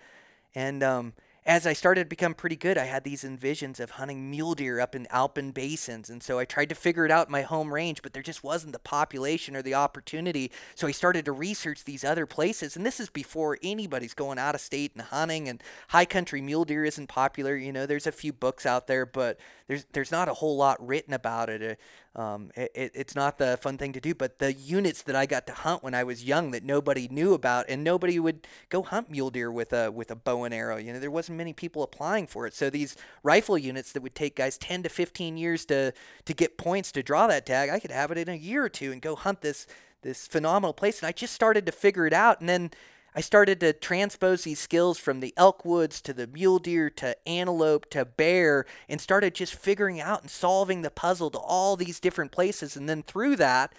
And 0.55 0.83
um, 0.83 1.13
as 1.45 1.67
I 1.67 1.73
started 1.73 2.05
to 2.05 2.09
become 2.09 2.33
pretty 2.33 2.55
good, 2.55 2.77
I 2.77 2.85
had 2.85 3.03
these 3.03 3.23
envisions 3.23 3.79
of 3.81 3.91
hunting 3.91 4.31
mule 4.31 4.55
deer 4.55 4.79
up 4.79 4.95
in 4.95 5.07
alpine 5.09 5.51
basins. 5.51 6.09
And 6.09 6.23
so 6.23 6.39
I 6.39 6.45
tried 6.45 6.69
to 6.69 6.75
figure 6.75 7.05
it 7.05 7.11
out 7.11 7.27
in 7.27 7.33
my 7.33 7.41
home 7.41 7.73
range, 7.73 8.01
but 8.01 8.13
there 8.13 8.23
just 8.23 8.43
wasn't 8.43 8.71
the 8.71 8.79
population 8.79 9.55
or 9.55 9.61
the 9.61 9.73
opportunity. 9.73 10.51
So 10.73 10.87
I 10.87 10.91
started 10.91 11.25
to 11.25 11.33
research 11.33 11.83
these 11.83 12.05
other 12.05 12.25
places. 12.25 12.77
And 12.77 12.85
this 12.85 12.99
is 12.99 13.09
before 13.09 13.57
anybody's 13.61 14.13
going 14.13 14.39
out 14.39 14.55
of 14.55 14.61
state 14.61 14.93
and 14.95 15.03
hunting. 15.03 15.49
And 15.49 15.61
high 15.89 16.05
country 16.05 16.39
mule 16.39 16.63
deer 16.63 16.85
isn't 16.85 17.07
popular. 17.07 17.57
You 17.57 17.73
know, 17.73 17.85
there's 17.85 18.07
a 18.07 18.11
few 18.13 18.31
books 18.31 18.65
out 18.65 18.87
there, 18.87 19.05
but 19.05 19.37
there's 19.67 19.85
there's 19.91 20.11
not 20.11 20.29
a 20.29 20.35
whole 20.35 20.55
lot 20.55 20.85
written 20.85 21.13
about 21.13 21.49
it. 21.49 21.77
Um, 22.15 22.51
it, 22.55 22.91
it's 22.93 23.15
not 23.15 23.39
the 23.39 23.57
fun 23.61 23.77
thing 23.77 23.91
to 23.93 23.99
do, 23.99 24.13
but 24.13 24.37
the 24.37 24.53
units 24.53 25.01
that 25.03 25.15
I 25.15 25.25
got 25.25 25.47
to 25.47 25.53
hunt 25.53 25.83
when 25.83 25.95
I 25.95 26.03
was 26.03 26.23
young 26.23 26.51
that 26.51 26.63
nobody 26.63 27.07
knew 27.07 27.33
about, 27.33 27.65
and 27.67 27.83
nobody 27.83 28.19
would 28.19 28.47
go 28.69 28.83
hunt 28.83 29.09
mule 29.09 29.31
deer 29.31 29.51
with 29.51 29.73
a 29.73 29.91
with 29.91 30.11
a 30.11 30.15
bow 30.15 30.43
and 30.43 30.53
arrow. 30.53 30.77
You 30.77 30.93
know, 30.93 30.99
there 30.99 31.09
wasn't 31.09 31.39
many 31.39 31.53
people 31.53 31.81
applying 31.81 32.27
for 32.27 32.45
it. 32.45 32.53
So 32.53 32.69
these 32.69 32.95
rifle 33.23 33.57
units 33.57 33.91
that 33.93 34.03
would 34.03 34.13
take 34.13 34.35
guys 34.35 34.59
10 34.59 34.83
to 34.83 34.89
15 34.89 35.37
years 35.37 35.65
to 35.65 35.91
to 36.25 36.33
get 36.33 36.57
points 36.57 36.91
to 36.91 37.01
draw 37.01 37.25
that 37.27 37.47
tag, 37.47 37.71
I 37.71 37.79
could 37.79 37.91
have 37.91 38.11
it 38.11 38.17
in 38.19 38.29
a 38.29 38.35
year 38.35 38.63
or 38.63 38.69
two 38.69 38.91
and 38.91 39.01
go 39.01 39.15
hunt 39.15 39.41
this 39.41 39.65
this 40.03 40.27
phenomenal 40.27 40.73
place. 40.73 40.99
And 40.99 41.07
I 41.07 41.13
just 41.13 41.33
started 41.33 41.65
to 41.65 41.71
figure 41.71 42.05
it 42.05 42.13
out, 42.13 42.39
and 42.39 42.47
then 42.47 42.71
I 43.15 43.21
started 43.21 43.59
to 43.59 43.73
transpose 43.73 44.43
these 44.43 44.59
skills 44.59 44.97
from 44.97 45.19
the 45.19 45.33
elk 45.37 45.65
woods 45.65 46.01
to 46.01 46.13
the 46.13 46.27
mule 46.27 46.59
deer 46.59 46.89
to 46.91 47.15
antelope 47.27 47.89
to 47.91 48.05
bear 48.05 48.65
and 48.89 48.99
started 48.99 49.35
just 49.35 49.53
figuring 49.53 50.01
out 50.01 50.21
and 50.21 50.31
solving 50.31 50.81
the 50.81 50.89
puzzle 50.89 51.29
to 51.31 51.39
all 51.39 51.75
these 51.75 51.99
different 51.99 52.31
places. 52.31 52.75
And 52.75 52.89
then 52.89 53.03
through 53.03 53.35
that, 53.35 53.73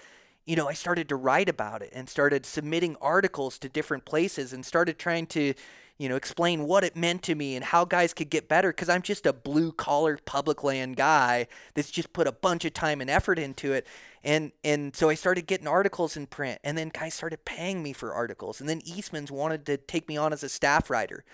you 0.46 0.57
know, 0.57 0.68
I 0.68 0.74
started 0.74 1.09
to 1.09 1.16
write 1.16 1.48
about 1.48 1.83
it 1.83 1.90
and 1.94 2.09
started 2.09 2.44
submitting 2.44 2.96
articles 3.00 3.59
to 3.59 3.68
different 3.68 4.04
places 4.04 4.52
and 4.52 4.64
started 4.64 4.98
trying 4.98 5.26
to, 5.28 5.54
you 5.96 6.09
know, 6.09 6.16
explain 6.16 6.64
what 6.64 6.85
it 6.85 6.96
meant 6.96 7.22
to 7.22 7.35
me 7.35 7.57
and 7.57 7.64
how 7.64 7.85
guys 7.85 8.12
could 8.12 8.28
get 8.28 8.48
better 8.48 8.70
because 8.70 8.88
I'm 8.88 9.02
just 9.02 9.24
a 9.26 9.33
blue 9.33 9.72
collar 9.72 10.18
public 10.24 10.62
land 10.62 10.96
guy 10.96 11.46
that's 11.74 11.90
just 11.90 12.12
put 12.12 12.26
a 12.26 12.33
bunch 12.33 12.64
of 12.64 12.74
time 12.74 13.00
and 13.00 13.09
effort 13.09 13.38
into 13.38 13.72
it. 13.72 13.87
And 14.22 14.52
and 14.62 14.94
so 14.94 15.09
I 15.09 15.14
started 15.14 15.46
getting 15.46 15.66
articles 15.66 16.16
in 16.16 16.26
print, 16.26 16.59
and 16.64 16.76
then 16.78 16.88
guys 16.88 17.14
started 17.14 17.44
paying 17.44 17.83
me 17.83 17.92
for 17.92 18.14
articles, 18.14 18.61
and 18.61 18.68
then 18.68 18.80
Eastman's 18.85 19.30
wanted 19.30 19.66
to 19.66 19.76
take 19.76 20.09
me 20.09 20.16
on 20.16 20.33
as 20.33 20.42
a 20.42 20.48
staff 20.48 20.90
writer. 20.90 21.24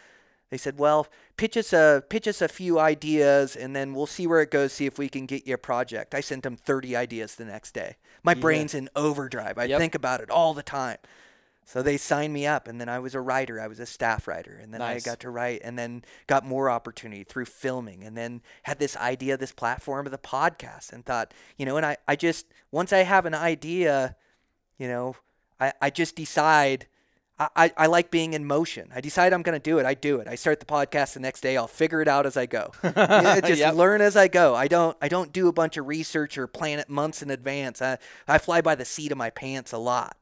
They 0.51 0.57
said, 0.57 0.79
"Well, 0.79 1.07
pitch 1.37 1.57
us 1.57 1.73
a 1.73 2.03
pitch 2.09 2.27
us 2.27 2.43
a 2.43 2.49
few 2.49 2.79
ideas, 2.79 3.57
and 3.57 3.75
then 3.75 3.95
we'll 3.95 4.07
see 4.07 4.27
where 4.27 4.43
it 4.43 4.51
goes. 4.51 4.73
See 4.73 4.87
if 4.87 4.99
we 4.99 5.09
can 5.09 5.27
get 5.27 5.47
you 5.47 5.55
a 5.55 5.59
project." 5.59 6.15
I 6.15 6.21
sent 6.21 6.43
them 6.43 6.57
30 6.57 6.97
ideas 6.97 7.37
the 7.37 7.45
next 7.45 7.73
day. 7.73 7.97
My 8.23 8.33
yeah. 8.33 8.41
brain's 8.41 8.75
in 8.75 8.89
overdrive. 8.97 9.59
I 9.59 9.65
yep. 9.65 9.79
think 9.79 9.95
about 9.95 10.21
it 10.21 10.31
all 10.31 10.53
the 10.53 10.63
time. 10.63 10.99
So 11.71 11.83
they 11.83 11.99
signed 11.99 12.33
me 12.33 12.49
up, 12.49 12.67
and 12.67 12.81
then 12.81 12.89
I 12.89 12.99
was 12.99 13.15
a 13.15 13.21
writer. 13.21 13.61
I 13.61 13.69
was 13.69 13.79
a 13.79 13.87
staff 13.87 14.27
writer, 14.27 14.59
and 14.61 14.75
then 14.75 14.81
nice. 14.81 15.07
I 15.07 15.11
got 15.11 15.21
to 15.21 15.31
write, 15.31 15.61
and 15.63 15.79
then 15.79 16.03
got 16.27 16.45
more 16.45 16.69
opportunity 16.69 17.23
through 17.23 17.45
filming, 17.45 18.03
and 18.03 18.17
then 18.17 18.43
had 18.65 18.81
this 18.81 18.97
idea, 18.97 19.37
this 19.37 19.53
platform 19.53 20.05
of 20.05 20.11
the 20.11 20.19
podcast, 20.19 20.93
and 20.93 21.07
thought, 21.07 21.33
you 21.57 21.65
know, 21.65 21.77
and 21.77 21.87
I, 21.87 21.97
I 22.09 22.17
just 22.17 22.47
once 22.73 22.93
I 22.93 23.05
have 23.05 23.25
an 23.25 23.35
idea, 23.35 24.17
you 24.79 24.89
know, 24.89 25.15
I, 25.61 25.73
I 25.81 25.91
just 25.91 26.17
decide. 26.17 26.89
I, 27.57 27.73
I 27.75 27.87
like 27.87 28.11
being 28.11 28.35
in 28.35 28.45
motion. 28.45 28.91
I 28.95 29.01
decide 29.01 29.33
I'm 29.33 29.41
going 29.41 29.59
to 29.59 29.63
do 29.63 29.79
it. 29.79 29.87
I 29.87 29.95
do 29.95 30.21
it. 30.21 30.29
I 30.29 30.35
start 30.35 30.61
the 30.61 30.67
podcast 30.67 31.15
the 31.15 31.21
next 31.21 31.41
day. 31.41 31.57
I'll 31.57 31.67
figure 31.67 32.03
it 32.03 32.09
out 32.09 32.27
as 32.27 32.37
I 32.37 32.45
go. 32.45 32.73
just 32.83 33.61
yep. 33.61 33.75
learn 33.75 34.03
as 34.03 34.15
I 34.15 34.29
go. 34.29 34.55
I 34.55 34.69
don't 34.69 34.95
I 35.01 35.09
don't 35.09 35.33
do 35.33 35.49
a 35.49 35.53
bunch 35.53 35.79
of 35.79 35.87
research 35.87 36.37
or 36.37 36.47
plan 36.47 36.79
it 36.79 36.91
months 36.91 37.23
in 37.23 37.31
advance. 37.31 37.81
I, 37.81 37.97
I 38.29 38.37
fly 38.37 38.61
by 38.61 38.75
the 38.75 38.85
seat 38.85 39.11
of 39.11 39.17
my 39.17 39.31
pants 39.31 39.73
a 39.73 39.79
lot. 39.79 40.19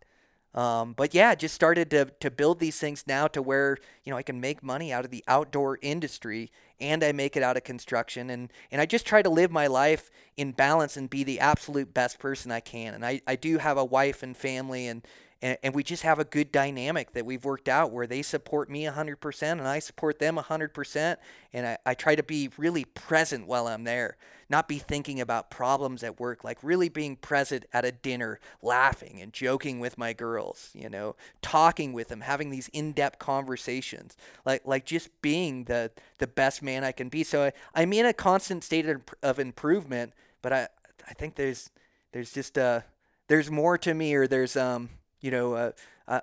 Um, 0.54 0.94
but 0.94 1.12
yeah, 1.12 1.35
just 1.35 1.54
started 1.54 1.90
to, 1.90 2.07
to 2.20 2.31
build 2.31 2.59
these 2.59 2.78
things 2.78 3.04
now 3.07 3.28
to 3.28 3.42
where, 3.42 3.76
you 4.04 4.11
know, 4.11 4.16
I 4.16 4.22
can 4.22 4.40
make 4.40 4.62
money 4.62 4.92
out 4.92 5.04
of 5.04 5.11
the 5.11 5.22
outdoor 5.28 5.78
industry 5.83 6.50
and 6.81 7.04
I 7.04 7.12
make 7.12 7.37
it 7.37 7.42
out 7.42 7.57
of 7.57 7.64
construction. 7.64 8.31
And, 8.31 8.50
and 8.70 8.81
I 8.81 8.87
just 8.87 9.07
try 9.07 9.22
to 9.22 9.28
live 9.28 9.50
my 9.50 9.66
life 9.66 10.11
in 10.37 10.52
balance 10.52 10.96
and 10.96 11.11
be 11.11 11.22
the 11.22 11.38
absolute 11.38 11.92
best 11.92 12.18
person 12.18 12.50
I 12.50 12.61
can. 12.61 12.94
And 12.94 13.04
I, 13.04 13.20
I 13.26 13.37
do 13.37 13.59
have 13.59 13.76
a 13.76 13.85
wife 13.85 14.22
and 14.22 14.37
family 14.37 14.87
and, 14.87 15.07
and, 15.40 15.57
and 15.62 15.74
we 15.74 15.85
just 15.85 16.03
have 16.03 16.18
a 16.18 16.24
good 16.24 16.51
dynamic 16.51 17.12
that 17.12 17.24
we've 17.24 17.44
worked 17.44 17.68
out 17.68 17.92
where 17.92 18.07
they 18.09 18.22
support 18.22 18.68
me 18.68 18.85
100% 18.85 19.42
and 19.42 19.68
I 19.68 19.79
support 19.79 20.18
them 20.18 20.37
100%. 20.37 21.16
And 21.53 21.66
I, 21.66 21.79
I 21.87 21.94
try 21.94 22.16
to 22.16 22.24
be 22.24 22.51
really 22.57 22.85
present 22.85 23.46
while 23.46 23.68
I'm 23.68 23.85
there, 23.85 24.16
not 24.51 24.66
be 24.66 24.79
thinking 24.79 25.20
about 25.20 25.48
problems 25.48 26.03
at 26.03 26.18
work, 26.18 26.42
like 26.42 26.59
really 26.62 26.88
being 26.88 27.14
present 27.14 27.66
at 27.72 27.85
a 27.85 27.92
dinner, 27.92 28.40
laughing 28.62 29.20
and 29.22 29.33
joking 29.33 29.79
with 29.79 29.96
my 29.96 30.12
girls, 30.12 30.70
you 30.74 30.88
know, 30.88 31.14
talking 31.40 31.92
with 31.92 32.09
them, 32.09 32.22
having 32.22 32.51
these 32.51 32.68
in-depth 32.68 33.20
conversations, 33.20 34.16
like 34.44 34.62
like 34.66 34.85
just 34.85 35.09
being 35.22 35.64
the 35.64 35.92
the 36.18 36.27
best 36.27 36.62
man 36.62 36.83
I 36.83 36.90
can 36.90 37.09
be. 37.09 37.22
So 37.22 37.44
I, 37.44 37.53
I'm 37.74 37.92
in 37.92 38.07
a 38.07 38.12
constant 38.12 38.64
state 38.64 38.88
of, 38.88 39.03
of 39.22 39.38
improvement, 39.38 40.14
but 40.42 40.53
I 40.53 40.68
I 41.09 41.14
think 41.14 41.37
there's 41.37 41.70
there's 42.12 42.33
just 42.33 42.59
uh 42.59 42.81
there's 43.29 43.51
more 43.51 43.79
to 43.79 43.94
me 43.94 44.14
or 44.14 44.27
there's 44.27 44.57
um 44.57 44.88
you 45.20 45.31
know, 45.31 45.54
uh, 45.54 45.72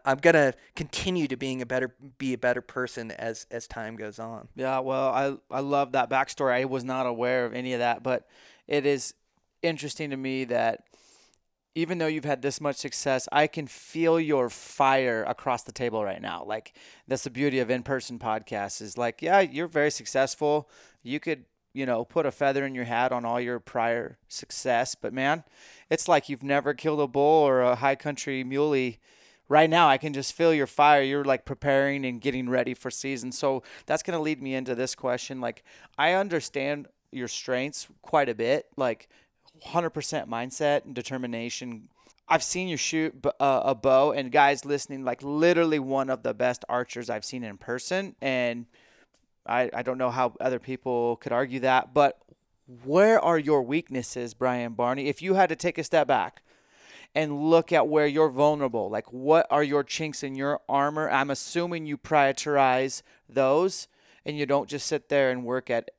I'm 0.06 0.18
gonna 0.18 0.54
continue 0.76 1.28
to 1.28 1.36
being 1.36 1.62
a 1.62 1.66
better, 1.66 1.96
be 2.18 2.34
a 2.34 2.38
better 2.38 2.62
person 2.62 3.12
as 3.12 3.46
as 3.52 3.68
time 3.68 3.96
goes 3.96 4.20
on. 4.20 4.48
Yeah, 4.56 4.80
well, 4.80 5.10
I 5.10 5.36
I 5.52 5.60
love 5.60 5.92
that 5.94 6.10
backstory. 6.10 6.54
I 6.54 6.66
was 6.66 6.84
not 6.84 7.06
aware 7.06 7.46
of 7.46 7.54
any 7.54 7.74
of 7.74 7.80
that, 7.80 8.04
but 8.04 8.28
it 8.68 8.86
is 8.86 9.14
interesting 9.62 10.10
to 10.12 10.18
me 10.18 10.46
that 10.46 10.84
even 11.76 11.98
though 11.98 12.08
you've 12.08 12.26
had 12.26 12.42
this 12.42 12.62
much 12.62 12.78
success, 12.78 13.28
I 13.34 13.48
can 13.48 13.68
feel 13.68 14.18
your 14.18 14.50
fire 14.50 15.24
across 15.28 15.64
the 15.64 15.74
table 15.74 16.04
right 16.04 16.22
now. 16.22 16.44
Like 16.46 16.74
that's 17.08 17.26
the 17.26 17.30
beauty 17.30 17.60
of 17.60 17.70
in-person 17.70 18.18
podcasts 18.18 18.82
is 18.82 18.98
like, 18.98 19.22
yeah, 19.22 19.42
you're 19.42 19.68
very 19.68 19.92
successful. 19.92 20.70
You 21.04 21.20
could, 21.20 21.44
you 21.76 21.86
know, 21.86 22.06
put 22.06 22.26
a 22.26 22.32
feather 22.32 22.66
in 22.66 22.74
your 22.74 22.86
hat 22.86 23.12
on 23.12 23.26
all 23.26 23.40
your 23.40 23.60
prior 23.60 24.18
success, 24.30 24.96
but 24.96 25.14
man, 25.14 25.44
it's 25.90 26.08
like 26.08 26.30
you've 26.30 26.42
never 26.42 26.74
killed 26.74 27.02
a 27.02 27.08
bull 27.08 27.44
or 27.44 27.62
a 27.62 27.76
high 27.76 27.96
country 27.96 28.46
muley. 28.46 28.98
Right 29.50 29.70
now, 29.70 29.90
I 29.90 29.98
can 29.98 30.14
just 30.14 30.34
feel 30.34 30.54
your 30.54 30.68
fire. 30.68 31.04
You're 31.04 31.26
like 31.26 31.44
preparing 31.44 32.06
and 32.06 32.22
getting 32.22 32.50
ready 32.50 32.74
for 32.74 32.90
season. 32.90 33.32
So 33.34 33.62
that's 33.86 34.04
going 34.04 34.18
to 34.18 34.24
lead 34.24 34.42
me 34.42 34.56
into 34.56 34.74
this 34.74 34.96
question. 34.96 35.42
Like, 35.42 35.64
I 35.98 36.14
understand 36.14 36.88
your 37.12 37.28
strengths 37.28 37.88
quite 38.02 38.30
a 38.30 38.34
bit, 38.34 38.68
like 38.78 39.10
100% 39.68 39.92
mindset 40.28 40.86
and 40.86 40.96
determination. 40.96 41.90
I've 42.28 42.42
seen 42.42 42.70
you 42.70 42.78
shoot 42.78 43.14
uh, 43.40 43.62
a 43.66 43.76
bow, 43.76 44.14
and 44.14 44.32
guys 44.32 44.66
listening, 44.66 45.04
like 45.04 45.22
literally 45.22 45.78
one 45.78 46.10
of 46.10 46.24
the 46.24 46.34
best 46.34 46.64
archers 46.70 47.10
I've 47.10 47.26
seen 47.26 47.44
in 47.44 47.58
person. 47.58 48.16
And 48.22 48.66
I, 49.46 49.70
I 49.74 49.82
don't 49.82 49.98
know 49.98 50.12
how 50.12 50.34
other 50.40 50.60
people 50.60 51.18
could 51.18 51.32
argue 51.32 51.60
that, 51.62 51.94
but 51.94 52.20
where 52.84 53.20
are 53.20 53.38
your 53.38 53.62
weaknesses, 53.62 54.34
Brian 54.34 54.74
Barney? 54.74 55.08
If 55.08 55.22
you 55.22 55.36
had 55.36 55.50
to 55.50 55.56
take 55.56 55.78
a 55.78 55.84
step 55.84 56.08
back 56.08 56.42
and 57.14 57.50
look 57.50 57.72
at 57.72 57.88
where 57.88 58.08
you're 58.08 58.30
vulnerable, 58.30 58.90
like 58.90 59.12
what 59.14 59.46
are 59.50 59.64
your 59.64 59.84
chinks 59.84 60.24
in 60.24 60.36
your 60.36 60.60
armor? 60.68 61.10
I'm 61.10 61.30
assuming 61.30 61.86
you 61.86 61.98
prioritize 61.98 63.04
those 63.30 63.88
and 64.26 64.38
you 64.38 64.46
don't 64.46 64.68
just 64.68 64.88
sit 64.88 65.10
there 65.10 65.30
and 65.30 65.46
work 65.46 65.70
at, 65.70 65.92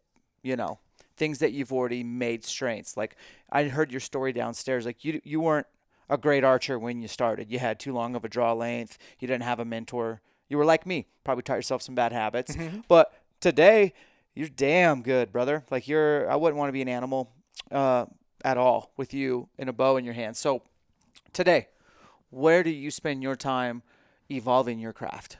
you 0.42 0.56
know, 0.56 0.78
things 1.16 1.38
that 1.38 1.52
you've 1.52 1.72
already 1.72 2.02
made 2.02 2.44
strengths. 2.44 2.96
Like 2.96 3.16
I 3.50 3.64
heard 3.64 3.90
your 3.90 4.00
story 4.00 4.32
downstairs. 4.32 4.85
Like 4.85 5.04
you 5.04 5.20
you 5.24 5.40
weren't 5.40 5.66
a 6.09 6.18
great 6.18 6.44
archer 6.44 6.78
when 6.78 7.00
you 7.00 7.09
started. 7.09 7.50
You 7.50 7.59
had 7.59 7.78
too 7.78 7.92
long 7.92 8.14
of 8.14 8.24
a 8.24 8.28
draw 8.28 8.52
length. 8.52 8.98
You 9.18 9.28
didn't 9.28 9.44
have 9.44 9.61
a 9.61 9.64
mentor. 9.64 10.20
You 10.48 10.59
were 10.59 10.64
like 10.64 10.87
me, 10.87 11.06
probably 11.24 11.42
taught 11.42 11.56
yourself 11.56 11.82
some 11.82 11.94
bad 11.94 12.12
habits. 12.12 12.54
Mm-hmm. 12.54 12.80
But 12.88 13.12
today, 13.40 13.92
you're 14.35 14.49
damn 14.49 15.03
good, 15.03 15.33
brother. 15.33 15.64
Like 15.70 15.88
you're, 15.88 16.31
I 16.31 16.37
wouldn't 16.37 16.59
want 16.59 16.68
to 16.68 16.72
be 16.72 16.83
an 16.83 16.88
animal 16.88 17.33
uh, 17.70 18.07
at 18.44 18.57
all 18.59 18.92
with 18.96 19.14
you 19.14 19.49
in 19.59 19.68
a 19.68 19.72
bow 19.72 19.96
in 19.96 20.05
your 20.05 20.14
hand. 20.14 20.37
So 20.37 20.62
today, 21.33 21.68
where 22.31 22.62
do 22.62 22.70
you 22.70 22.90
spend 22.90 23.22
your 23.22 23.37
time 23.37 23.83
evolving 24.31 24.79
your 24.79 24.92
craft? 24.92 25.38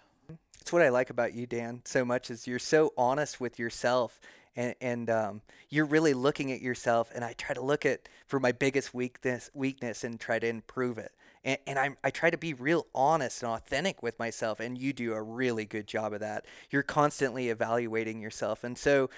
It's 0.61 0.73
what 0.73 0.83
I 0.83 0.89
like 0.89 1.11
about 1.11 1.33
you, 1.35 1.47
Dan, 1.47 1.83
so 1.85 2.05
much 2.05 2.31
is 2.31 2.47
you're 2.47 2.59
so 2.59 2.93
honest 2.97 3.41
with 3.41 3.59
yourself 3.59 4.19
and, 4.57 4.75
and 4.81 5.11
um, 5.11 5.43
you're 5.69 5.87
really 5.87 6.15
looking 6.15 6.51
at 6.51 6.61
yourself 6.61 7.11
and 7.15 7.25
i 7.25 7.33
try 7.35 7.55
to 7.55 7.61
look 7.61 7.85
at 7.85 8.09
for 8.27 8.41
my 8.41 8.53
biggest 8.53 8.95
weakness 8.95 9.51
weakness 9.55 10.03
and 10.03 10.19
try 10.19 10.39
to 10.39 10.47
improve 10.47 10.99
it 10.99 11.13
and, 11.47 11.59
and 11.67 11.79
i 11.79 11.91
I 12.05 12.11
try 12.11 12.29
to 12.29 12.37
be 12.37 12.53
real 12.53 12.87
honest 12.95 13.43
and 13.43 13.53
authentic 13.53 14.03
with 14.03 14.19
myself 14.19 14.61
and 14.61 14.77
you 14.77 14.93
do 14.93 15.15
a 15.15 15.23
really 15.23 15.65
good 15.65 15.87
job 15.87 16.13
of 16.13 16.21
that 16.21 16.45
you're 16.71 16.83
constantly 16.83 17.49
evaluating 17.49 18.21
yourself 18.21 18.65
and 18.65 18.77
so 18.77 19.09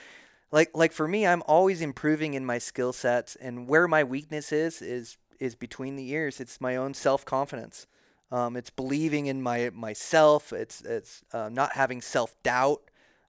like 0.53 0.71
like 0.75 0.93
for 0.93 1.09
me 1.09 1.27
i'm 1.27 1.43
always 1.47 1.81
improving 1.81 2.35
in 2.35 2.47
my 2.47 2.59
skill 2.59 2.93
sets 2.93 3.35
and 3.37 3.67
where 3.67 3.89
my 3.89 4.05
weakness 4.05 4.53
is 4.53 4.81
is 4.81 5.17
is 5.41 5.57
between 5.57 5.97
the 5.97 6.11
ears 6.11 6.39
it's 6.41 6.61
my 6.61 6.77
own 6.77 6.95
self-confidence 6.95 7.87
um, 8.31 8.57
it's 8.57 8.71
believing 8.71 9.27
in 9.27 9.43
my 9.43 9.71
myself 9.71 10.53
it's 10.53 10.83
it's 10.83 11.23
uh, 11.33 11.49
not 11.49 11.73
having 11.73 12.01
self-doubt 12.01 12.83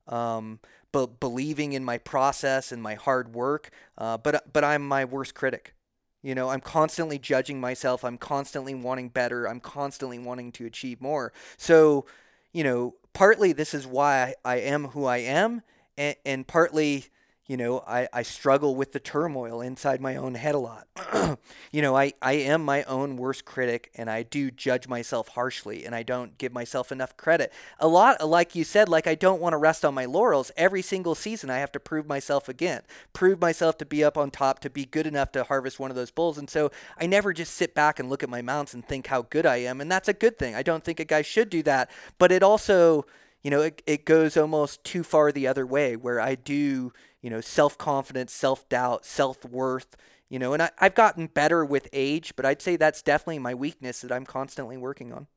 um, 0.10 0.60
but 0.92 1.20
believing 1.20 1.74
in 1.74 1.86
my 1.86 1.98
process 1.98 2.72
and 2.72 2.82
my 2.82 2.96
hard 2.96 3.34
work. 3.34 3.70
Uh, 3.98 4.18
but 4.18 4.52
but 4.52 4.64
I'm 4.64 4.88
my 4.88 5.06
worst 5.06 5.36
critic. 5.36 5.74
You 6.22 6.36
know, 6.36 6.50
I'm 6.50 6.62
constantly 6.62 7.18
judging 7.18 7.60
myself. 7.62 8.04
I'm 8.04 8.18
constantly 8.18 8.76
wanting 8.76 9.10
better. 9.10 9.48
I'm 9.48 9.60
constantly 9.60 10.20
wanting 10.20 10.52
to 10.54 10.66
achieve 10.66 11.00
more. 11.02 11.32
So, 11.58 12.06
you 12.52 12.64
know, 12.64 12.96
partly 13.14 13.54
this 13.54 13.74
is 13.74 13.88
why 13.88 14.36
I, 14.44 14.58
am 14.58 14.90
who 14.90 15.06
I 15.06 15.18
am, 15.18 15.62
and, 15.98 16.16
and 16.26 16.48
partly 16.48 17.06
you 17.50 17.58
know, 17.58 17.84
I, 17.88 18.08
I 18.14 18.22
struggle 18.22 18.76
with 18.76 18.92
the 18.92 19.00
turmoil 19.00 19.60
inside 19.62 20.02
my 20.02 20.18
own 20.18 20.36
head 20.36 20.54
a 20.54 20.60
lot. 20.60 20.88
you 21.72 21.82
know, 21.82 21.98
I, 21.98 22.14
I 22.22 22.34
am 22.34 22.64
my 22.64 22.84
own 22.84 23.18
worst 23.18 23.44
critic 23.44 23.90
and 23.96 24.08
I 24.08 24.22
do 24.22 24.52
judge 24.52 24.88
myself 24.88 25.30
harshly 25.30 25.84
and 25.84 25.96
I 25.96 26.04
don't 26.04 26.38
give 26.38 26.54
myself 26.54 26.92
enough 26.92 27.18
credit. 27.18 27.52
A 27.80 27.88
lot, 27.88 28.26
like 28.26 28.54
you 28.54 28.64
said, 28.64 28.88
like 28.88 29.08
I 29.08 29.16
don't 29.16 29.42
want 29.42 29.54
to 29.54 29.58
rest 29.58 29.84
on 29.84 29.96
my 29.96 30.06
laurels. 30.06 30.52
Every 30.58 30.84
single 30.84 31.16
season, 31.16 31.50
I 31.50 31.58
have 31.58 31.72
to 31.72 31.80
prove 31.80 32.06
myself 32.06 32.50
again, 32.50 32.84
prove 33.14 33.42
myself 33.42 33.80
to 33.80 33.86
be 33.86 34.04
up 34.04 34.16
on 34.16 34.30
top, 34.30 34.60
to 34.60 34.70
be 34.70 34.86
good 34.86 35.08
enough 35.08 35.32
to 35.32 35.44
harvest 35.44 35.80
one 35.80 35.90
of 35.90 35.96
those 35.96 36.12
bulls. 36.12 36.38
And 36.38 36.52
so 36.52 36.70
I 37.00 37.08
never 37.08 37.34
just 37.34 37.56
sit 37.56 37.74
back 37.74 38.00
and 38.00 38.12
look 38.12 38.22
at 38.22 38.30
my 38.30 38.44
mounts 38.44 38.76
and 38.76 38.86
think 38.86 39.08
how 39.08 39.24
good 39.24 39.48
I 39.48 39.58
am. 39.58 39.82
And 39.82 39.92
that's 39.92 40.08
a 40.08 40.14
good 40.14 40.38
thing. 40.38 40.54
I 40.54 40.62
don't 40.62 40.84
think 40.84 41.00
a 41.00 41.04
guy 41.04 41.24
should 41.24 41.50
do 41.50 41.64
that. 41.64 41.90
But 42.20 42.32
it 42.32 42.44
also, 42.44 43.08
you 43.42 43.50
know, 43.50 43.62
it, 43.62 43.82
it 43.88 44.06
goes 44.06 44.38
almost 44.38 44.84
too 44.84 45.02
far 45.02 45.32
the 45.32 45.48
other 45.48 45.66
way 45.66 45.96
where 45.96 46.22
I 46.22 46.36
do 46.36 46.94
you 47.22 47.30
know, 47.30 47.42
self 47.42 47.78
confidence, 47.78 48.34
self 48.34 48.68
doubt, 48.70 49.06
self 49.06 49.44
worth, 49.46 49.96
you 50.30 50.40
know, 50.40 50.54
and 50.54 50.64
I, 50.64 50.70
I've 50.80 50.96
gotten 50.96 51.28
better 51.28 51.66
with 51.66 51.88
age, 51.92 52.36
but 52.36 52.46
I'd 52.46 52.62
say 52.62 52.76
that's 52.76 53.02
definitely 53.02 53.40
my 53.40 53.54
weakness 53.54 54.02
that 54.02 54.12
I'm 54.12 54.26
constantly 54.26 54.78
working 54.78 55.12
on. 55.12 55.28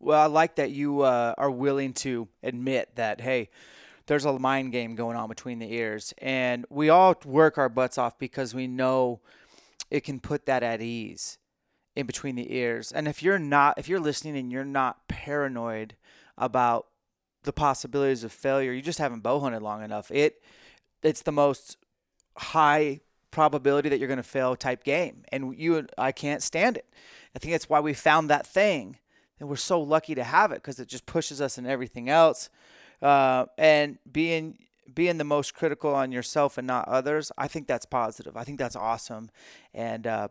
Well, 0.00 0.20
I 0.20 0.26
like 0.26 0.56
that 0.56 0.70
you 0.70 1.02
uh, 1.02 1.34
are 1.38 1.50
willing 1.50 1.94
to 1.94 2.28
admit 2.42 2.96
that, 2.96 3.20
hey, 3.20 3.48
there's 4.06 4.24
a 4.24 4.38
mind 4.38 4.72
game 4.72 4.96
going 4.96 5.16
on 5.16 5.28
between 5.28 5.60
the 5.60 5.72
ears. 5.72 6.12
And 6.18 6.66
we 6.68 6.90
all 6.90 7.14
work 7.24 7.56
our 7.58 7.68
butts 7.68 7.96
off 7.96 8.18
because 8.18 8.54
we 8.54 8.66
know 8.66 9.20
it 9.90 10.00
can 10.00 10.20
put 10.20 10.46
that 10.46 10.62
at 10.62 10.82
ease 10.82 11.38
in 11.96 12.06
between 12.06 12.34
the 12.34 12.54
ears. 12.54 12.92
And 12.92 13.08
if 13.08 13.22
you're 13.22 13.38
not, 13.38 13.78
if 13.78 13.88
you're 13.88 14.00
listening 14.00 14.36
and 14.36 14.52
you're 14.52 14.64
not 14.64 15.08
paranoid 15.08 15.96
about 16.36 16.86
the 17.44 17.52
possibilities 17.52 18.24
of 18.24 18.32
failure, 18.32 18.72
you 18.72 18.82
just 18.82 18.98
haven't 18.98 19.22
bow 19.22 19.40
hunted 19.40 19.62
long 19.62 19.82
enough. 19.82 20.10
It, 20.10 20.42
it's 21.04 21.22
the 21.22 21.32
most 21.32 21.76
high 22.36 23.00
probability 23.30 23.88
that 23.88 23.98
you're 23.98 24.08
going 24.08 24.16
to 24.16 24.22
fail 24.22 24.56
type 24.56 24.84
game. 24.84 25.24
And 25.30 25.56
you 25.58 25.86
I 25.98 26.12
can't 26.12 26.42
stand 26.42 26.76
it. 26.76 26.88
I 27.34 27.38
think 27.38 27.52
that's 27.52 27.68
why 27.68 27.80
we 27.80 27.94
found 27.94 28.30
that 28.30 28.46
thing. 28.46 28.98
And 29.38 29.48
we're 29.48 29.56
so 29.56 29.80
lucky 29.80 30.14
to 30.14 30.24
have 30.24 30.52
it 30.52 30.56
because 30.56 30.78
it 30.78 30.88
just 30.88 31.06
pushes 31.06 31.40
us 31.40 31.58
in 31.58 31.66
everything 31.66 32.08
else. 32.08 32.48
Uh, 33.02 33.46
and 33.58 33.98
being 34.10 34.58
being 34.92 35.18
the 35.18 35.24
most 35.24 35.54
critical 35.54 35.94
on 35.94 36.12
yourself 36.12 36.58
and 36.58 36.66
not 36.66 36.86
others, 36.88 37.32
I 37.36 37.48
think 37.48 37.66
that's 37.66 37.86
positive. 37.86 38.36
I 38.36 38.44
think 38.44 38.58
that's 38.58 38.76
awesome. 38.76 39.30
And 39.72 40.06
uh, 40.06 40.28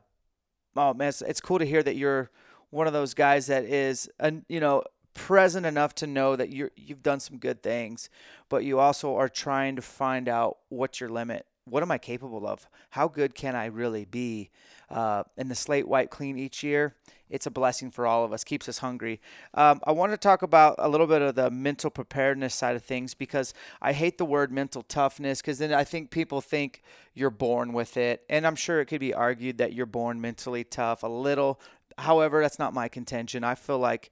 oh 0.75 0.93
man, 0.93 1.09
it's, 1.09 1.21
it's 1.21 1.41
cool 1.41 1.59
to 1.59 1.65
hear 1.65 1.83
that 1.83 1.95
you're 1.95 2.29
one 2.69 2.87
of 2.87 2.93
those 2.93 3.13
guys 3.13 3.47
that 3.47 3.65
is, 3.65 4.09
an, 4.19 4.45
you 4.49 4.59
know, 4.59 4.83
present 5.13 5.65
enough 5.65 5.95
to 5.95 6.07
know 6.07 6.35
that 6.35 6.49
you're 6.49 6.71
you've 6.75 7.03
done 7.03 7.19
some 7.19 7.37
good 7.37 7.61
things, 7.61 8.09
but 8.49 8.63
you 8.63 8.79
also 8.79 9.15
are 9.15 9.29
trying 9.29 9.75
to 9.75 9.81
find 9.81 10.27
out 10.27 10.57
what's 10.69 10.99
your 10.99 11.09
limit. 11.09 11.45
What 11.65 11.83
am 11.83 11.91
I 11.91 11.97
capable 11.97 12.45
of? 12.45 12.67
How 12.89 13.07
good 13.07 13.35
can 13.35 13.55
I 13.55 13.67
really 13.67 14.05
be? 14.05 14.49
Uh, 14.89 15.23
and 15.37 15.49
the 15.49 15.55
slate 15.55 15.87
white 15.87 16.09
clean 16.09 16.37
each 16.37 16.61
year, 16.61 16.93
it's 17.29 17.47
a 17.47 17.51
blessing 17.51 17.89
for 17.89 18.05
all 18.05 18.23
of 18.23 18.31
us. 18.31 18.43
Keeps 18.43 18.69
us 18.69 18.77
hungry. 18.77 19.19
Um, 19.55 19.81
I 19.85 19.91
want 19.91 20.11
to 20.11 20.17
talk 20.17 20.43
about 20.43 20.75
a 20.77 20.87
little 20.87 21.07
bit 21.07 21.21
of 21.21 21.33
the 21.33 21.49
mental 21.49 21.89
preparedness 21.89 22.53
side 22.53 22.75
of 22.75 22.83
things 22.83 23.15
because 23.15 23.55
I 23.81 23.93
hate 23.93 24.19
the 24.19 24.25
word 24.25 24.51
mental 24.51 24.83
toughness 24.83 25.41
because 25.41 25.57
then 25.57 25.73
I 25.73 25.83
think 25.83 26.11
people 26.11 26.41
think 26.41 26.83
you're 27.15 27.31
born 27.31 27.73
with 27.73 27.97
it, 27.97 28.23
and 28.29 28.45
I'm 28.45 28.55
sure 28.55 28.81
it 28.81 28.85
could 28.85 28.99
be 28.99 29.13
argued 29.13 29.57
that 29.57 29.73
you're 29.73 29.87
born 29.87 30.21
mentally 30.21 30.63
tough 30.63 31.01
a 31.01 31.07
little. 31.07 31.59
However, 31.97 32.41
that's 32.41 32.59
not 32.59 32.73
my 32.73 32.87
contention. 32.87 33.43
I 33.43 33.55
feel 33.55 33.79
like 33.79 34.11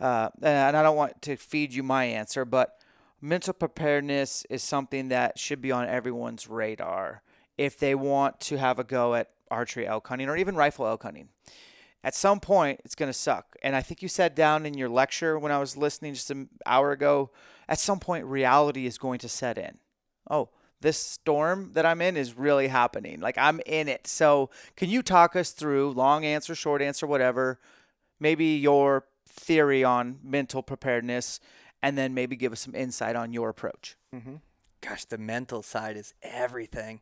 uh, 0.00 0.30
and 0.42 0.76
I 0.76 0.82
don't 0.82 0.96
want 0.96 1.22
to 1.22 1.36
feed 1.36 1.72
you 1.72 1.82
my 1.82 2.04
answer, 2.04 2.44
but 2.44 2.78
mental 3.20 3.54
preparedness 3.54 4.44
is 4.50 4.62
something 4.62 5.08
that 5.08 5.38
should 5.38 5.60
be 5.60 5.72
on 5.72 5.88
everyone's 5.88 6.48
radar 6.48 7.22
if 7.56 7.78
they 7.78 7.94
want 7.94 8.40
to 8.40 8.58
have 8.58 8.78
a 8.78 8.84
go 8.84 9.14
at 9.14 9.30
archery 9.50 9.86
elk 9.86 10.08
hunting 10.08 10.28
or 10.28 10.36
even 10.36 10.56
rifle 10.56 10.86
elk 10.86 11.02
hunting. 11.02 11.28
At 12.02 12.14
some 12.14 12.38
point, 12.38 12.80
it's 12.84 12.94
going 12.94 13.08
to 13.08 13.18
suck. 13.18 13.56
And 13.62 13.74
I 13.74 13.80
think 13.80 14.02
you 14.02 14.08
said 14.08 14.34
down 14.34 14.66
in 14.66 14.74
your 14.74 14.90
lecture 14.90 15.38
when 15.38 15.52
I 15.52 15.58
was 15.58 15.76
listening 15.76 16.12
just 16.12 16.30
an 16.30 16.50
hour 16.66 16.92
ago, 16.92 17.30
at 17.66 17.78
some 17.78 17.98
point, 17.98 18.26
reality 18.26 18.84
is 18.84 18.98
going 18.98 19.20
to 19.20 19.28
set 19.28 19.56
in. 19.56 19.78
Oh, 20.30 20.50
this 20.82 20.98
storm 20.98 21.70
that 21.72 21.86
I'm 21.86 22.02
in 22.02 22.18
is 22.18 22.36
really 22.36 22.68
happening. 22.68 23.20
Like 23.20 23.38
I'm 23.38 23.60
in 23.64 23.88
it. 23.88 24.06
So, 24.06 24.50
can 24.76 24.90
you 24.90 25.02
talk 25.02 25.34
us 25.34 25.50
through 25.52 25.92
long 25.92 26.26
answer, 26.26 26.54
short 26.54 26.82
answer, 26.82 27.06
whatever, 27.06 27.58
maybe 28.20 28.56
your 28.56 29.06
theory 29.34 29.84
on 29.84 30.18
mental 30.22 30.62
preparedness 30.62 31.40
and 31.82 31.98
then 31.98 32.14
maybe 32.14 32.36
give 32.36 32.52
us 32.52 32.60
some 32.60 32.74
insight 32.74 33.16
on 33.16 33.32
your 33.32 33.50
approach. 33.50 33.96
Mm-hmm. 34.14 34.36
Gosh, 34.80 35.04
the 35.04 35.18
mental 35.18 35.62
side 35.62 35.96
is 35.96 36.14
everything. 36.22 37.00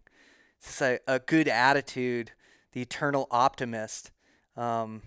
It's 0.58 0.80
a, 0.80 0.98
a 1.06 1.18
good 1.18 1.48
attitude, 1.48 2.32
the 2.72 2.82
eternal 2.82 3.26
optimist. 3.30 4.10
Um, 4.56 5.02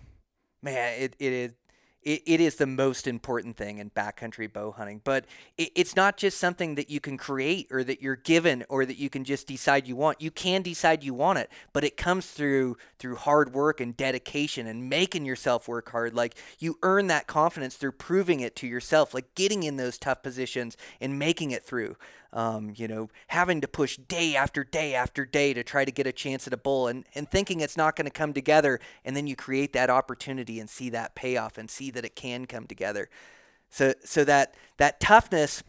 man, 0.62 1.02
it, 1.02 1.16
it 1.20 1.34
is 1.34 1.52
it, 2.06 2.22
it 2.26 2.40
is 2.40 2.56
the 2.56 2.68
most 2.68 3.08
important 3.08 3.58
thing 3.58 3.80
in 3.80 3.90
backcountry 3.90 4.52
bow 4.52 4.72
hunting. 4.72 5.02
But 5.04 5.26
it, 5.58 5.72
it's 5.76 5.96
not 5.96 6.16
just 6.16 6.38
something 6.38 6.76
that 6.76 6.90
you 6.90 7.00
can 7.00 7.18
create 7.18 7.68
or 7.72 7.84
that 7.84 8.02
you're 8.02 8.16
given 8.16 8.64
or 8.70 8.86
that 8.86 8.98
you 8.98 9.10
can 9.10 9.24
just 9.24 9.48
decide 9.48 9.88
you 9.88 9.96
want. 9.96 10.22
You 10.22 10.32
can 10.32 10.62
decide 10.62 11.04
you 11.04 11.14
want 11.14 11.40
it, 11.40 11.50
but 11.74 11.84
it 11.84 11.98
comes 11.98 12.28
through 12.28 12.78
through 13.00 13.16
hard 13.16 13.54
work 13.54 13.82
and 13.82 13.98
dedication 13.98 14.68
and 14.68 14.90
making 14.90 15.26
yourself 15.26 15.68
work 15.68 15.90
hard. 15.90 16.14
Like 16.14 16.36
you 16.60 16.78
earn 16.84 17.08
that 17.08 17.28
confidence 17.28 17.76
through 17.76 17.94
proving 17.94 18.40
it 18.40 18.56
to 18.58 18.68
yourself, 18.68 19.14
like 19.14 19.34
getting 19.36 19.64
in 19.64 19.76
those 19.76 19.98
tough 19.98 20.22
positions 20.22 20.78
and 21.02 21.20
making 21.20 21.52
it 21.52 21.64
through 21.64 21.98
um, 22.36 22.74
you 22.76 22.90
know, 22.90 23.10
having 23.28 23.62
to 23.62 23.68
push 23.68 23.96
day 23.96 24.36
after 24.36 24.66
day 24.66 24.94
after 24.94 25.26
day 25.26 25.54
to 25.54 25.64
try 25.64 25.86
to 25.86 25.92
get 25.92 26.06
a 26.06 26.12
chance 26.12 26.46
at 26.46 26.52
a 26.52 26.58
bull 26.58 26.88
and, 26.88 27.06
and 27.16 27.32
thinking 27.32 27.62
it's 27.62 27.78
not 27.78 27.96
going 27.96 28.06
to 28.06 28.12
come 28.12 28.34
together. 28.34 28.82
And 29.06 29.16
then 29.16 29.26
you 29.26 29.38
create 29.38 29.72
that 29.72 29.90
opportunity 29.90 30.60
and 30.60 30.70
see 30.70 30.90
that 30.90 31.16
payoff 31.16 31.58
and 31.58 31.70
see 31.70 31.92
that 31.96 32.06
it 32.06 32.16
can 32.16 32.46
come 32.46 32.68
together. 32.68 33.10
So, 33.70 33.94
so 34.04 34.24
that, 34.24 34.54
that 34.78 35.00
toughness, 35.00 35.64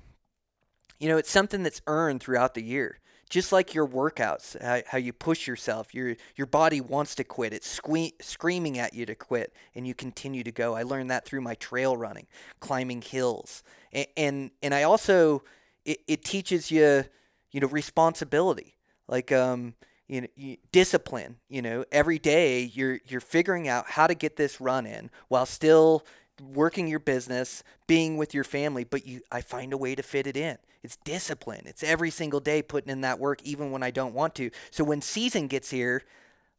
you 1.01 1.09
know, 1.09 1.17
it's 1.17 1.31
something 1.31 1.63
that's 1.63 1.81
earned 1.87 2.21
throughout 2.21 2.55
the 2.55 2.63
year. 2.63 2.99
Just 3.29 3.51
like 3.51 3.75
your 3.75 3.89
workouts, 3.89 4.61
how, 4.63 4.83
how 4.87 4.99
you 4.99 5.13
push 5.13 5.49
yourself, 5.49 5.93
your 5.93 6.15
your 6.37 6.47
body 6.47 6.81
wants 6.81 7.17
to 7.17 7.25
quit. 7.25 7.53
It's 7.53 7.81
sque- 7.81 8.13
screaming 8.23 8.79
at 8.79 8.95
you 8.95 9.05
to 9.05 9.17
quit, 9.17 9.53
and 9.75 9.85
you 9.85 9.95
continue 9.95 10.45
to 10.45 10.53
go. 10.53 10.77
I 10.77 10.85
learned 10.85 11.11
that 11.11 11.25
through 11.25 11.41
my 11.41 11.57
trail 11.57 11.97
running, 11.97 12.29
climbing 12.61 13.03
hills, 13.03 13.65
and 13.93 14.07
and, 14.17 14.51
and 14.63 14.73
I 14.73 14.85
also 14.85 15.43
it, 15.87 16.01
it 16.07 16.25
teaches 16.25 16.71
you, 16.71 17.05
you 17.51 17.61
know, 17.61 17.69
responsibility. 17.69 18.77
Like, 19.09 19.33
um, 19.33 19.75
you 20.09 20.23
know, 20.23 20.57
discipline. 20.73 21.37
You 21.49 21.63
know, 21.63 21.85
every 21.91 22.19
day 22.19 22.63
you're 22.63 23.01
you're 23.07 23.21
figuring 23.21 23.69
out 23.69 23.91
how 23.91 24.07
to 24.07 24.15
get 24.15 24.37
this 24.37 24.61
run 24.61 24.87
in 24.87 25.11
while 25.29 25.47
still 25.47 26.05
working 26.41 26.87
your 26.87 26.99
business, 26.99 27.65
being 27.87 28.17
with 28.17 28.35
your 28.35 28.45
family, 28.45 28.85
but 28.85 29.07
you 29.07 29.21
I 29.33 29.41
find 29.41 29.73
a 29.73 29.79
way 29.79 29.95
to 29.95 30.03
fit 30.03 30.27
it 30.27 30.37
in. 30.37 30.59
It's 30.83 30.97
discipline. 30.99 31.63
It's 31.67 31.83
every 31.83 32.11
single 32.11 32.41
day 32.41 32.63
putting 32.63 32.91
in 32.91 33.01
that 33.01 33.19
work 33.19 33.43
even 33.43 33.71
when 33.71 33.83
I 33.83 33.91
don't 33.91 34.15
want 34.15 34.35
to. 34.37 34.51
So 34.71 34.85
when 34.85 35.01
season 35.01 35.49
gets 35.49 35.71
here, 35.71 36.03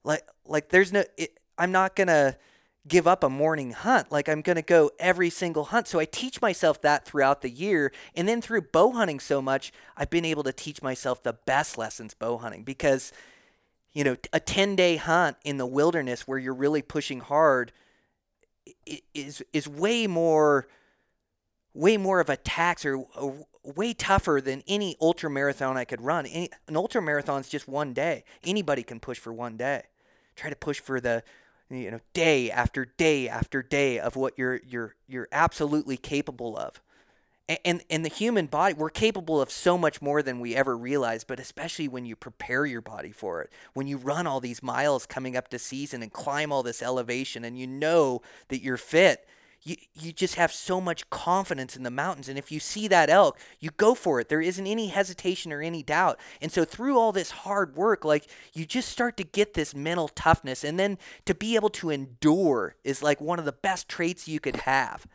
like 0.03 0.27
like 0.45 0.69
there's 0.69 0.91
no 0.91 1.03
it, 1.17 1.39
I'm 1.57 1.71
not 1.71 1.95
going 1.95 2.07
to 2.07 2.37
give 2.87 3.07
up 3.07 3.23
a 3.23 3.29
morning 3.29 3.71
hunt. 3.71 4.11
Like 4.11 4.29
I'm 4.29 4.41
going 4.41 4.55
to 4.55 4.61
go 4.61 4.91
every 4.99 5.29
single 5.29 5.65
hunt. 5.65 5.87
So 5.87 5.99
I 5.99 6.05
teach 6.05 6.41
myself 6.41 6.81
that 6.81 7.05
throughout 7.05 7.41
the 7.41 7.49
year. 7.49 7.91
And 8.15 8.27
then 8.27 8.41
through 8.41 8.61
bow 8.61 8.91
hunting 8.91 9.19
so 9.19 9.41
much, 9.41 9.71
I've 9.95 10.09
been 10.09 10.25
able 10.25 10.43
to 10.43 10.53
teach 10.53 10.81
myself 10.81 11.23
the 11.23 11.33
best 11.33 11.77
lessons 11.77 12.13
bow 12.13 12.37
hunting 12.37 12.63
because 12.63 13.11
you 13.97 14.03
know, 14.03 14.15
a 14.31 14.39
10-day 14.39 14.97
hunt 14.97 15.37
in 15.43 15.57
the 15.57 15.65
wilderness 15.65 16.27
where 16.27 16.37
you're 16.37 16.53
really 16.53 16.83
pushing 16.83 17.19
hard 17.19 17.71
is 19.15 19.41
is 19.53 19.67
way 19.67 20.05
more 20.05 20.67
way 21.73 21.97
more 21.97 22.19
of 22.19 22.29
a 22.29 22.37
tax 22.37 22.85
or, 22.85 23.03
way 23.63 23.95
tougher 23.95 24.39
than 24.39 24.61
any 24.67 24.95
ultra 25.01 25.31
marathon 25.31 25.77
I 25.77 25.83
could 25.83 25.99
run. 25.99 26.27
Any, 26.27 26.49
an 26.67 26.77
ultra 26.77 27.01
marathon 27.01 27.41
is 27.41 27.49
just 27.49 27.67
one 27.67 27.93
day. 27.93 28.23
Anybody 28.43 28.83
can 28.83 28.99
push 28.99 29.17
for 29.17 29.33
one 29.33 29.57
day. 29.57 29.81
Try 30.35 30.51
to 30.51 30.55
push 30.55 30.79
for 30.79 31.01
the 31.01 31.23
you 31.71 31.89
know 31.89 31.99
day 32.13 32.51
after 32.51 32.85
day 32.85 33.27
after 33.27 33.63
day 33.63 33.97
of 33.97 34.15
what 34.15 34.37
you're 34.37 34.61
you're 34.63 34.93
you're 35.07 35.27
absolutely 35.31 35.97
capable 35.97 36.55
of. 36.55 36.83
And, 37.63 37.81
and 37.89 38.03
the 38.03 38.09
human 38.09 38.47
body, 38.47 38.73
we're 38.73 38.89
capable 38.89 39.39
of 39.39 39.49
so 39.49 39.77
much 39.77 40.01
more 40.01 40.21
than 40.21 40.41
we 40.41 40.53
ever 40.53 40.77
realize, 40.77 41.23
but 41.23 41.39
especially 41.39 41.87
when 41.87 42.05
you 42.05 42.15
prepare 42.17 42.65
your 42.65 42.81
body 42.81 43.11
for 43.11 43.41
it. 43.41 43.51
When 43.73 43.87
you 43.87 43.95
run 43.97 44.27
all 44.27 44.41
these 44.41 44.61
miles 44.61 45.05
coming 45.05 45.37
up 45.37 45.47
to 45.49 45.59
season 45.59 46.03
and 46.03 46.11
climb 46.11 46.51
all 46.51 46.61
this 46.61 46.81
elevation 46.81 47.45
and 47.45 47.57
you 47.57 47.65
know 47.65 48.21
that 48.49 48.61
you're 48.61 48.75
fit, 48.75 49.25
you, 49.63 49.75
you 49.93 50.11
just 50.11 50.35
have 50.35 50.51
so 50.51 50.79
much 50.79 51.09
confidence 51.09 51.75
in 51.75 51.83
the 51.83 51.91
mountains. 51.91 52.29
And 52.29 52.37
if 52.37 52.51
you 52.51 52.59
see 52.59 52.87
that 52.89 53.09
elk, 53.09 53.39
you 53.59 53.69
go 53.77 53.95
for 53.95 54.19
it. 54.19 54.29
There 54.29 54.41
isn't 54.41 54.67
any 54.67 54.87
hesitation 54.87 55.51
or 55.51 55.61
any 55.61 55.83
doubt. 55.83 56.19
And 56.41 56.51
so 56.51 56.65
through 56.65 56.97
all 56.97 57.11
this 57.11 57.31
hard 57.31 57.75
work, 57.75 58.05
like 58.05 58.27
you 58.53 58.65
just 58.65 58.89
start 58.89 59.17
to 59.17 59.23
get 59.23 59.53
this 59.53 59.73
mental 59.73 60.09
toughness. 60.09 60.63
And 60.63 60.79
then 60.79 60.97
to 61.25 61.33
be 61.33 61.55
able 61.55 61.69
to 61.69 61.89
endure 61.89 62.75
is 62.83 63.01
like 63.01 63.19
one 63.19 63.39
of 63.39 63.45
the 63.45 63.51
best 63.51 63.89
traits 63.89 64.27
you 64.27 64.39
could 64.39 64.57
have. 64.57 65.07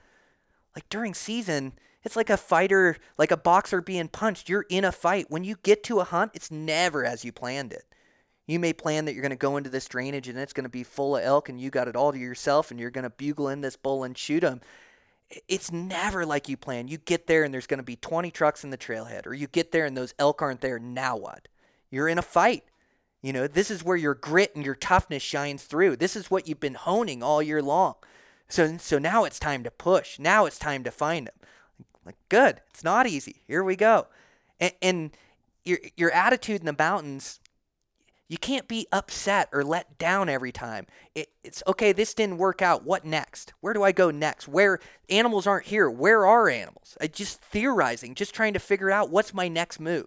Like 0.74 0.88
during 0.88 1.14
season, 1.14 1.72
it's 2.04 2.16
like 2.16 2.30
a 2.30 2.36
fighter, 2.36 2.96
like 3.16 3.30
a 3.30 3.36
boxer 3.36 3.80
being 3.80 4.08
punched. 4.08 4.48
You're 4.48 4.66
in 4.68 4.84
a 4.84 4.92
fight. 4.92 5.26
When 5.28 5.44
you 5.44 5.56
get 5.62 5.84
to 5.84 6.00
a 6.00 6.04
hunt, 6.04 6.32
it's 6.34 6.50
never 6.50 7.04
as 7.04 7.24
you 7.24 7.32
planned 7.32 7.72
it. 7.72 7.84
You 8.46 8.58
may 8.58 8.72
plan 8.72 9.04
that 9.04 9.14
you're 9.14 9.22
going 9.22 9.30
to 9.30 9.36
go 9.36 9.56
into 9.56 9.70
this 9.70 9.86
drainage 9.86 10.28
and 10.28 10.38
it's 10.38 10.52
going 10.52 10.64
to 10.64 10.70
be 10.70 10.82
full 10.82 11.16
of 11.16 11.24
elk 11.24 11.48
and 11.48 11.60
you 11.60 11.70
got 11.70 11.88
it 11.88 11.94
all 11.94 12.12
to 12.12 12.18
yourself 12.18 12.70
and 12.70 12.80
you're 12.80 12.90
going 12.90 13.04
to 13.04 13.10
bugle 13.10 13.48
in 13.48 13.60
this 13.60 13.76
bull 13.76 14.02
and 14.02 14.18
shoot 14.18 14.42
him. 14.42 14.60
It's 15.48 15.70
never 15.70 16.26
like 16.26 16.48
you 16.48 16.56
plan. 16.56 16.88
You 16.88 16.98
get 16.98 17.26
there 17.26 17.44
and 17.44 17.54
there's 17.54 17.68
going 17.68 17.78
to 17.78 17.84
be 17.84 17.96
20 17.96 18.30
trucks 18.30 18.64
in 18.64 18.70
the 18.70 18.76
trailhead, 18.76 19.26
or 19.26 19.32
you 19.32 19.46
get 19.46 19.72
there 19.72 19.86
and 19.86 19.96
those 19.96 20.12
elk 20.18 20.42
aren't 20.42 20.60
there. 20.60 20.78
Now 20.78 21.16
what? 21.16 21.48
You're 21.90 22.08
in 22.08 22.18
a 22.18 22.22
fight. 22.22 22.64
You 23.22 23.32
know, 23.32 23.46
this 23.46 23.70
is 23.70 23.84
where 23.84 23.96
your 23.96 24.14
grit 24.14 24.54
and 24.56 24.64
your 24.64 24.74
toughness 24.74 25.22
shines 25.22 25.62
through. 25.62 25.96
This 25.96 26.16
is 26.16 26.30
what 26.30 26.48
you've 26.48 26.60
been 26.60 26.74
honing 26.74 27.22
all 27.22 27.42
year 27.42 27.62
long. 27.62 27.94
So, 28.48 28.76
so 28.76 28.98
now 28.98 29.24
it's 29.24 29.38
time 29.38 29.62
to 29.62 29.70
push. 29.70 30.18
Now 30.18 30.44
it's 30.44 30.58
time 30.58 30.82
to 30.84 30.90
find 30.90 31.28
them. 31.28 31.34
Like, 32.04 32.16
good. 32.28 32.60
It's 32.70 32.84
not 32.84 33.06
easy. 33.06 33.42
Here 33.46 33.62
we 33.62 33.76
go. 33.76 34.06
And, 34.60 34.72
and 34.82 35.10
your 35.64 35.78
your 35.96 36.10
attitude 36.10 36.60
in 36.60 36.66
the 36.66 36.74
mountains, 36.76 37.40
you 38.28 38.38
can't 38.38 38.66
be 38.66 38.86
upset 38.90 39.48
or 39.52 39.62
let 39.62 39.98
down 39.98 40.28
every 40.28 40.52
time. 40.52 40.86
It, 41.14 41.28
it's 41.44 41.62
okay. 41.66 41.92
This 41.92 42.14
didn't 42.14 42.38
work 42.38 42.62
out. 42.62 42.84
What 42.84 43.04
next? 43.04 43.52
Where 43.60 43.72
do 43.72 43.82
I 43.82 43.92
go 43.92 44.10
next? 44.10 44.48
Where 44.48 44.80
animals 45.08 45.46
aren't 45.46 45.66
here? 45.66 45.88
Where 45.90 46.26
are 46.26 46.48
animals? 46.48 46.96
I 47.00 47.06
just 47.06 47.40
theorizing, 47.40 48.14
just 48.14 48.34
trying 48.34 48.54
to 48.54 48.58
figure 48.58 48.90
out 48.90 49.10
what's 49.10 49.34
my 49.34 49.48
next 49.48 49.78
move. 49.78 50.06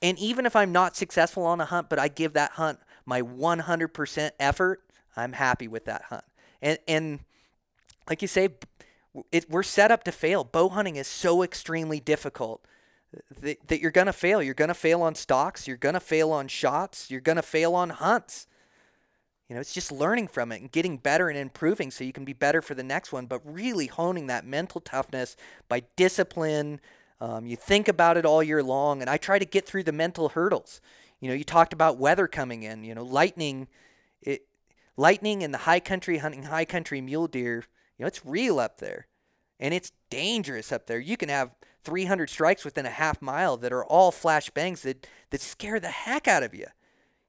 And 0.00 0.18
even 0.18 0.46
if 0.46 0.54
I'm 0.54 0.72
not 0.72 0.96
successful 0.96 1.44
on 1.44 1.60
a 1.60 1.64
hunt, 1.64 1.88
but 1.88 1.98
I 1.98 2.08
give 2.08 2.34
that 2.34 2.52
hunt 2.52 2.78
my 3.04 3.22
100% 3.22 4.30
effort, 4.38 4.82
I'm 5.16 5.32
happy 5.32 5.68
with 5.68 5.86
that 5.86 6.02
hunt. 6.02 6.24
And 6.62 6.78
and 6.86 7.20
like 8.08 8.22
you 8.22 8.28
say, 8.28 8.50
it, 9.32 9.50
we're 9.50 9.62
set 9.62 9.90
up 9.90 10.04
to 10.04 10.12
fail. 10.12 10.44
Bow 10.44 10.68
hunting 10.68 10.96
is 10.96 11.06
so 11.06 11.42
extremely 11.42 12.00
difficult 12.00 12.64
that, 13.40 13.68
that 13.68 13.80
you're 13.80 13.90
going 13.90 14.06
to 14.06 14.12
fail. 14.12 14.42
You're 14.42 14.54
going 14.54 14.68
to 14.68 14.74
fail 14.74 15.02
on 15.02 15.14
stocks. 15.14 15.66
You're 15.66 15.76
going 15.76 15.94
to 15.94 16.00
fail 16.00 16.32
on 16.32 16.48
shots. 16.48 17.10
You're 17.10 17.20
going 17.20 17.36
to 17.36 17.42
fail 17.42 17.74
on 17.74 17.90
hunts. 17.90 18.46
You 19.48 19.54
know, 19.54 19.60
it's 19.60 19.72
just 19.72 19.92
learning 19.92 20.28
from 20.28 20.50
it 20.50 20.60
and 20.60 20.72
getting 20.72 20.96
better 20.96 21.28
and 21.28 21.38
improving 21.38 21.90
so 21.90 22.02
you 22.02 22.12
can 22.12 22.24
be 22.24 22.32
better 22.32 22.60
for 22.60 22.74
the 22.74 22.82
next 22.82 23.12
one, 23.12 23.26
but 23.26 23.40
really 23.44 23.86
honing 23.86 24.26
that 24.26 24.44
mental 24.44 24.80
toughness 24.80 25.36
by 25.68 25.84
discipline. 25.94 26.80
Um, 27.20 27.46
you 27.46 27.54
think 27.56 27.86
about 27.86 28.16
it 28.16 28.26
all 28.26 28.42
year 28.42 28.62
long, 28.62 29.00
and 29.00 29.08
I 29.08 29.18
try 29.18 29.38
to 29.38 29.44
get 29.44 29.64
through 29.64 29.84
the 29.84 29.92
mental 29.92 30.30
hurdles. 30.30 30.80
You 31.20 31.28
know, 31.28 31.34
you 31.34 31.44
talked 31.44 31.72
about 31.72 31.96
weather 31.96 32.26
coming 32.26 32.64
in, 32.64 32.82
you 32.82 32.94
know, 32.94 33.04
lightning. 33.04 33.68
It, 34.20 34.46
lightning 34.96 35.42
in 35.42 35.52
the 35.52 35.58
high 35.58 35.80
country 35.80 36.18
hunting 36.18 36.44
high 36.44 36.64
country 36.64 37.00
mule 37.00 37.28
deer 37.28 37.64
you 37.98 38.04
know, 38.04 38.08
it's 38.08 38.24
real 38.24 38.58
up 38.58 38.78
there 38.78 39.06
and 39.58 39.72
it's 39.72 39.92
dangerous 40.10 40.72
up 40.72 40.86
there. 40.86 40.98
You 40.98 41.16
can 41.16 41.28
have 41.28 41.54
300 41.84 42.28
strikes 42.28 42.64
within 42.64 42.86
a 42.86 42.90
half 42.90 43.22
mile 43.22 43.56
that 43.58 43.72
are 43.72 43.84
all 43.84 44.10
flash 44.10 44.50
bangs 44.50 44.82
that, 44.82 45.06
that 45.30 45.40
scare 45.40 45.80
the 45.80 45.88
heck 45.88 46.28
out 46.28 46.42
of 46.42 46.54
you. 46.54 46.66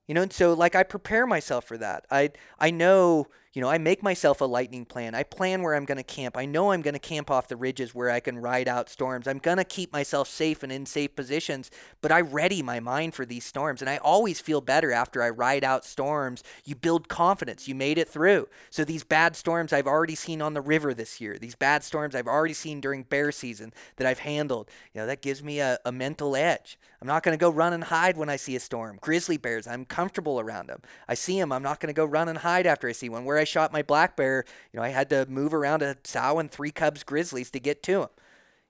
You 0.08 0.16
know, 0.16 0.22
and 0.24 0.34
so 0.34 0.54
like 0.54 0.76
I 0.76 0.84
prepare 0.84 1.28
myself 1.28 1.66
for 1.66 1.78
that. 1.78 2.06
I 2.10 2.32
I 2.58 2.72
know 2.72 3.28
you 3.58 3.62
know, 3.62 3.70
I 3.70 3.80
make 3.80 4.04
myself 4.04 4.42
a 4.42 4.46
lightning 4.46 4.86
plan. 4.86 5.16
I 5.16 5.24
plan 5.24 5.64
where 5.64 5.74
I'm 5.74 5.86
going 5.86 5.98
to 5.98 6.04
camp. 6.04 6.38
I 6.38 6.46
know 6.46 6.72
I'm 6.72 6.84
going 6.84 6.94
to 6.94 7.00
camp 7.00 7.32
off 7.32 7.48
the 7.48 7.56
ridges 7.56 7.96
where 7.96 8.12
I 8.12 8.20
can 8.20 8.38
ride 8.38 8.68
out 8.68 8.88
storms. 8.88 9.28
I'm 9.28 9.40
going 9.40 9.58
to 9.58 9.64
keep 9.64 9.92
myself 9.92 10.28
safe 10.28 10.62
and 10.62 10.72
in 10.72 10.86
safe 10.86 11.16
positions, 11.16 11.72
but 12.00 12.12
I 12.12 12.22
ready 12.22 12.62
my 12.62 12.80
mind 12.80 13.16
for 13.16 13.26
these 13.26 13.46
storms. 13.46 13.82
And 13.82 13.90
I 13.90 13.98
always 13.98 14.40
feel 14.40 14.62
better 14.62 14.92
after 14.92 15.24
I 15.24 15.32
ride 15.32 15.64
out 15.64 15.86
storms. 15.86 16.44
You 16.66 16.76
build 16.76 17.10
confidence. 17.10 17.68
You 17.68 17.74
made 17.74 17.98
it 17.98 18.08
through. 18.08 18.48
So 18.70 18.86
these 18.86 19.04
bad 19.04 19.36
storms 19.36 19.74
I've 19.74 19.88
already 19.88 20.14
seen 20.14 20.40
on 20.40 20.54
the 20.54 20.62
river 20.62 20.94
this 20.94 21.20
year, 21.20 21.40
these 21.40 21.56
bad 21.56 21.84
storms 21.84 22.14
I've 22.14 22.28
already 22.28 22.54
seen 22.54 22.80
during 22.80 23.02
bear 23.02 23.32
season 23.32 23.74
that 23.96 24.06
I've 24.06 24.20
handled, 24.20 24.70
you 24.94 25.02
know, 25.02 25.08
that 25.08 25.24
gives 25.24 25.42
me 25.42 25.62
a, 25.62 25.80
a 25.84 25.92
mental 25.92 26.36
edge. 26.36 26.78
I'm 27.02 27.08
not 27.08 27.22
going 27.22 27.38
to 27.38 27.42
go 27.42 27.50
run 27.50 27.74
and 27.74 27.84
hide 27.84 28.18
when 28.18 28.30
I 28.30 28.38
see 28.38 28.56
a 28.56 28.60
storm. 28.60 28.98
Grizzly 29.02 29.38
bears, 29.38 29.68
I'm 29.68 29.86
comfortable 29.86 30.40
around 30.40 30.68
them. 30.68 30.82
I 31.08 31.14
see 31.14 31.40
them. 31.40 31.52
I'm 31.52 31.62
not 31.62 31.80
going 31.80 31.94
to 31.94 31.98
go 31.98 32.06
run 32.06 32.28
and 32.28 32.40
hide 32.40 32.66
after 32.66 32.88
I 32.88 32.92
see 32.92 33.08
one. 33.08 33.24
Where 33.24 33.38
I 33.38 33.44
shot 33.48 33.74
my 33.74 33.82
black 33.82 34.16
bear, 34.16 34.46
you 34.72 34.80
know, 34.80 34.84
I 34.84 34.90
had 34.90 35.10
to 35.10 35.26
move 35.28 35.54
around 35.54 35.82
a 35.82 35.98
sow 36.04 36.40
and 36.40 36.52
three 36.52 36.72
cubs 36.72 37.04
grizzlies 37.04 37.52
to 37.52 37.60
get 37.60 37.84
to 37.84 38.02
him. 38.04 38.10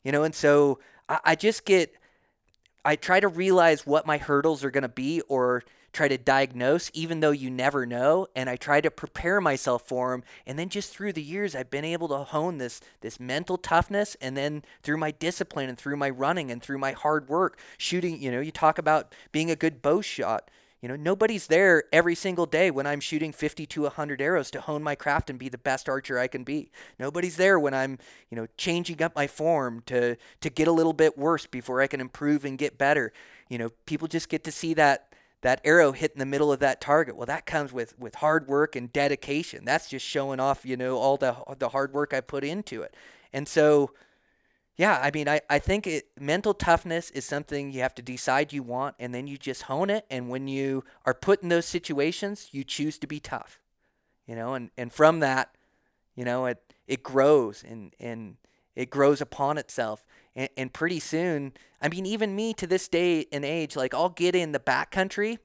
You 0.03 0.11
know, 0.11 0.23
and 0.23 0.33
so 0.33 0.79
I, 1.09 1.19
I 1.25 1.35
just 1.35 1.65
get, 1.65 1.93
I 2.85 2.95
try 2.95 3.19
to 3.19 3.27
realize 3.27 3.85
what 3.85 4.05
my 4.05 4.17
hurdles 4.17 4.63
are 4.63 4.71
going 4.71 4.83
to 4.83 4.89
be 4.89 5.21
or 5.21 5.63
try 5.93 6.07
to 6.07 6.17
diagnose, 6.17 6.91
even 6.93 7.21
though 7.21 7.31
you 7.31 7.49
never 7.49 7.85
know. 7.85 8.27
And 8.35 8.49
I 8.49 8.55
try 8.55 8.81
to 8.81 8.91
prepare 8.91 9.41
myself 9.41 9.87
for 9.87 10.11
them. 10.11 10.23
And 10.45 10.57
then 10.57 10.69
just 10.69 10.93
through 10.93 11.13
the 11.13 11.23
years, 11.23 11.55
I've 11.55 11.71
been 11.71 11.83
able 11.83 12.07
to 12.09 12.17
hone 12.17 12.59
this, 12.59 12.79
this 13.01 13.19
mental 13.19 13.57
toughness. 13.57 14.15
And 14.21 14.37
then 14.37 14.63
through 14.83 14.97
my 14.97 15.11
discipline 15.11 15.69
and 15.69 15.77
through 15.77 15.97
my 15.97 16.09
running 16.09 16.51
and 16.51 16.61
through 16.61 16.77
my 16.77 16.91
hard 16.91 17.27
work, 17.27 17.59
shooting, 17.77 18.21
you 18.21 18.31
know, 18.31 18.39
you 18.39 18.51
talk 18.51 18.77
about 18.77 19.13
being 19.31 19.49
a 19.49 19.55
good 19.55 19.81
bow 19.81 20.01
shot 20.01 20.49
you 20.87 20.93
know, 20.93 21.03
nobody's 21.03 21.47
there 21.47 21.83
every 21.91 22.15
single 22.15 22.45
day 22.45 22.71
when 22.71 22.87
I'm 22.87 23.01
shooting 23.01 23.33
50 23.33 23.65
to 23.65 23.81
100 23.81 24.21
arrows 24.21 24.49
to 24.51 24.61
hone 24.61 24.81
my 24.81 24.95
craft 24.95 25.29
and 25.29 25.37
be 25.37 25.49
the 25.49 25.57
best 25.57 25.89
archer 25.89 26.17
I 26.17 26.27
can 26.27 26.45
be. 26.45 26.71
Nobody's 26.97 27.35
there 27.35 27.59
when 27.59 27.73
I'm, 27.73 27.99
you 28.29 28.37
know, 28.37 28.47
changing 28.55 29.01
up 29.01 29.13
my 29.13 29.27
form 29.27 29.83
to 29.87 30.15
to 30.39 30.49
get 30.49 30.65
a 30.65 30.71
little 30.71 30.93
bit 30.93 31.17
worse 31.17 31.45
before 31.45 31.81
I 31.81 31.87
can 31.87 31.99
improve 31.99 32.45
and 32.45 32.57
get 32.57 32.77
better. 32.77 33.11
You 33.49 33.57
know, 33.57 33.71
people 33.85 34.07
just 34.07 34.29
get 34.29 34.45
to 34.45 34.51
see 34.51 34.73
that 34.75 35.13
that 35.41 35.59
arrow 35.65 35.91
hit 35.91 36.13
in 36.13 36.19
the 36.19 36.25
middle 36.25 36.53
of 36.53 36.61
that 36.61 36.79
target. 36.79 37.17
Well, 37.17 37.25
that 37.25 37.45
comes 37.45 37.73
with 37.73 37.99
with 37.99 38.15
hard 38.15 38.47
work 38.47 38.77
and 38.77 38.93
dedication. 38.93 39.65
That's 39.65 39.89
just 39.89 40.05
showing 40.05 40.39
off, 40.39 40.65
you 40.65 40.77
know, 40.77 40.95
all 40.95 41.17
the 41.17 41.35
the 41.59 41.67
hard 41.67 41.91
work 41.91 42.13
I 42.13 42.21
put 42.21 42.45
into 42.45 42.81
it. 42.81 42.95
And 43.33 43.45
so 43.45 43.91
yeah, 44.77 44.99
I 45.01 45.09
mean, 45.11 45.27
I, 45.27 45.41
I 45.49 45.57
think 45.57 45.87
it, 45.87 46.05
mental 46.19 46.53
toughness 46.53 47.09
is 47.09 47.25
something 47.25 47.71
you 47.71 47.81
have 47.81 47.95
to 47.95 48.03
decide 48.03 48.53
you 48.53 48.61
want, 48.61 48.95
and 48.99 49.13
then 49.13 49.25
you 49.25 49.35
just 49.35 49.63
hone 49.63 49.89
it. 49.89 50.05
And 50.09 50.29
when 50.29 50.47
you 50.47 50.83
are 51.03 51.15
put 51.15 51.41
in 51.41 51.49
those 51.49 51.65
situations, 51.65 52.49
you 52.51 52.63
choose 52.63 52.99
to 52.99 53.07
be 53.07 53.19
tough, 53.19 53.59
you 54.27 54.35
know, 54.35 54.53
and, 54.53 54.69
and 54.77 54.93
from 54.93 55.19
that, 55.21 55.55
you 56.15 56.23
know, 56.23 56.45
it, 56.45 56.61
it 56.87 57.01
grows 57.01 57.63
and, 57.67 57.95
and 57.99 58.37
it 58.75 58.91
grows 58.91 59.19
upon 59.19 59.57
itself. 59.57 60.05
And, 60.35 60.49
and 60.55 60.71
pretty 60.71 60.99
soon, 60.99 61.53
I 61.81 61.89
mean, 61.89 62.05
even 62.05 62.35
me 62.35 62.53
to 62.53 62.67
this 62.67 62.87
day 62.87 63.25
and 63.31 63.43
age, 63.43 63.75
like 63.75 63.95
I'll 63.95 64.09
get 64.09 64.35
in 64.35 64.51
the 64.51 64.59
backcountry 64.59 65.39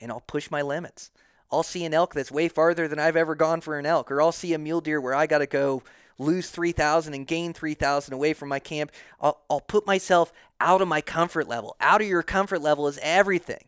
and 0.00 0.10
I'll 0.10 0.20
push 0.20 0.50
my 0.50 0.62
limits. 0.62 1.12
I'll 1.52 1.62
see 1.62 1.84
an 1.84 1.94
elk 1.94 2.12
that's 2.12 2.32
way 2.32 2.48
farther 2.48 2.88
than 2.88 2.98
I've 2.98 3.16
ever 3.16 3.36
gone 3.36 3.60
for 3.60 3.78
an 3.78 3.86
elk, 3.86 4.10
or 4.10 4.20
I'll 4.20 4.32
see 4.32 4.52
a 4.52 4.58
mule 4.58 4.80
deer 4.80 5.00
where 5.00 5.14
I 5.14 5.26
got 5.26 5.38
to 5.38 5.46
go 5.46 5.84
lose 6.18 6.50
3,000 6.50 7.14
and 7.14 7.26
gain 7.26 7.52
3,000 7.52 8.12
away 8.14 8.32
from 8.32 8.48
my 8.48 8.58
camp. 8.58 8.90
I'll, 9.20 9.40
I'll 9.50 9.60
put 9.60 9.86
myself 9.86 10.32
out 10.60 10.80
of 10.80 10.88
my 10.88 11.00
comfort 11.00 11.48
level. 11.48 11.76
Out 11.80 12.00
of 12.00 12.06
your 12.08 12.22
comfort 12.22 12.62
level 12.62 12.88
is 12.88 12.98
everything. 13.02 13.64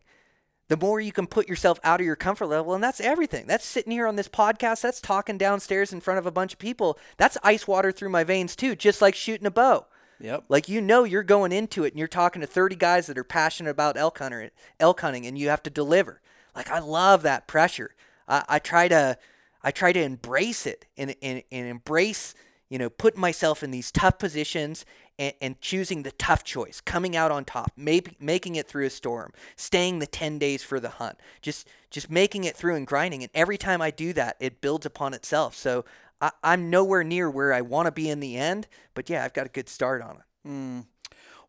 the 0.68 0.76
more 0.76 1.00
you 1.00 1.12
can 1.12 1.26
put 1.26 1.48
yourself 1.48 1.80
out 1.82 2.00
of 2.00 2.06
your 2.06 2.16
comfort 2.16 2.46
level. 2.46 2.74
And 2.74 2.84
that's 2.84 3.00
everything. 3.00 3.46
That's 3.46 3.64
sitting 3.64 3.92
here 3.92 4.06
on 4.06 4.16
this 4.16 4.28
podcast. 4.28 4.82
That's 4.82 5.00
talking 5.00 5.38
downstairs 5.38 5.92
in 5.92 6.00
front 6.00 6.18
of 6.18 6.26
a 6.26 6.30
bunch 6.30 6.52
of 6.52 6.58
people. 6.58 6.98
That's 7.16 7.38
ice 7.42 7.66
water 7.66 7.90
through 7.90 8.10
my 8.10 8.24
veins, 8.24 8.54
too, 8.54 8.76
just 8.76 9.00
like 9.00 9.14
shooting 9.14 9.46
a 9.46 9.50
bow. 9.50 9.86
Yep. 10.20 10.44
Like 10.48 10.68
you 10.68 10.80
know 10.80 11.04
you're 11.04 11.22
going 11.22 11.52
into 11.52 11.84
it 11.84 11.92
and 11.92 11.98
you're 11.98 12.08
talking 12.08 12.40
to 12.40 12.46
30 12.46 12.76
guys 12.76 13.06
that 13.06 13.16
are 13.16 13.24
passionate 13.24 13.70
about 13.70 13.96
elk 13.96 14.18
hunter, 14.18 14.50
elk 14.80 15.00
hunting 15.00 15.26
and 15.26 15.38
you 15.38 15.48
have 15.48 15.62
to 15.62 15.70
deliver. 15.70 16.20
Like 16.56 16.70
I 16.70 16.80
love 16.80 17.22
that 17.22 17.46
pressure. 17.46 17.94
I, 18.26 18.44
I 18.48 18.58
try 18.58 18.88
to 18.88 19.16
I 19.62 19.70
try 19.70 19.92
to 19.92 20.00
embrace 20.00 20.66
it 20.66 20.86
and, 20.96 21.14
and, 21.22 21.42
and 21.50 21.66
embrace, 21.66 22.34
you 22.68 22.78
know, 22.78 22.90
putting 22.90 23.20
myself 23.20 23.62
in 23.62 23.70
these 23.70 23.90
tough 23.90 24.18
positions 24.18 24.84
and, 25.18 25.34
and 25.40 25.60
choosing 25.60 26.02
the 26.02 26.12
tough 26.12 26.44
choice, 26.44 26.80
coming 26.80 27.16
out 27.16 27.30
on 27.30 27.44
top, 27.44 27.72
maybe 27.76 28.16
making 28.20 28.56
it 28.56 28.68
through 28.68 28.86
a 28.86 28.90
storm, 28.90 29.32
staying 29.56 29.98
the 29.98 30.06
10 30.06 30.38
days 30.38 30.62
for 30.62 30.78
the 30.80 30.90
hunt, 30.90 31.18
just 31.42 31.68
just 31.90 32.10
making 32.10 32.44
it 32.44 32.54
through 32.54 32.74
and 32.74 32.86
grinding. 32.86 33.22
And 33.22 33.30
every 33.34 33.56
time 33.56 33.80
I 33.80 33.90
do 33.90 34.12
that, 34.12 34.36
it 34.40 34.60
builds 34.60 34.84
upon 34.84 35.14
itself. 35.14 35.56
So 35.56 35.84
I, 36.20 36.32
am 36.44 36.70
nowhere 36.70 37.04
near 37.04 37.30
where 37.30 37.52
I 37.52 37.60
want 37.60 37.86
to 37.86 37.92
be 37.92 38.10
in 38.10 38.20
the 38.20 38.36
end, 38.36 38.68
but 38.94 39.08
yeah, 39.08 39.24
I've 39.24 39.32
got 39.32 39.46
a 39.46 39.50
good 39.50 39.68
start 39.68 40.02
on 40.02 40.16
it. 40.16 40.48
Mm. 40.48 40.86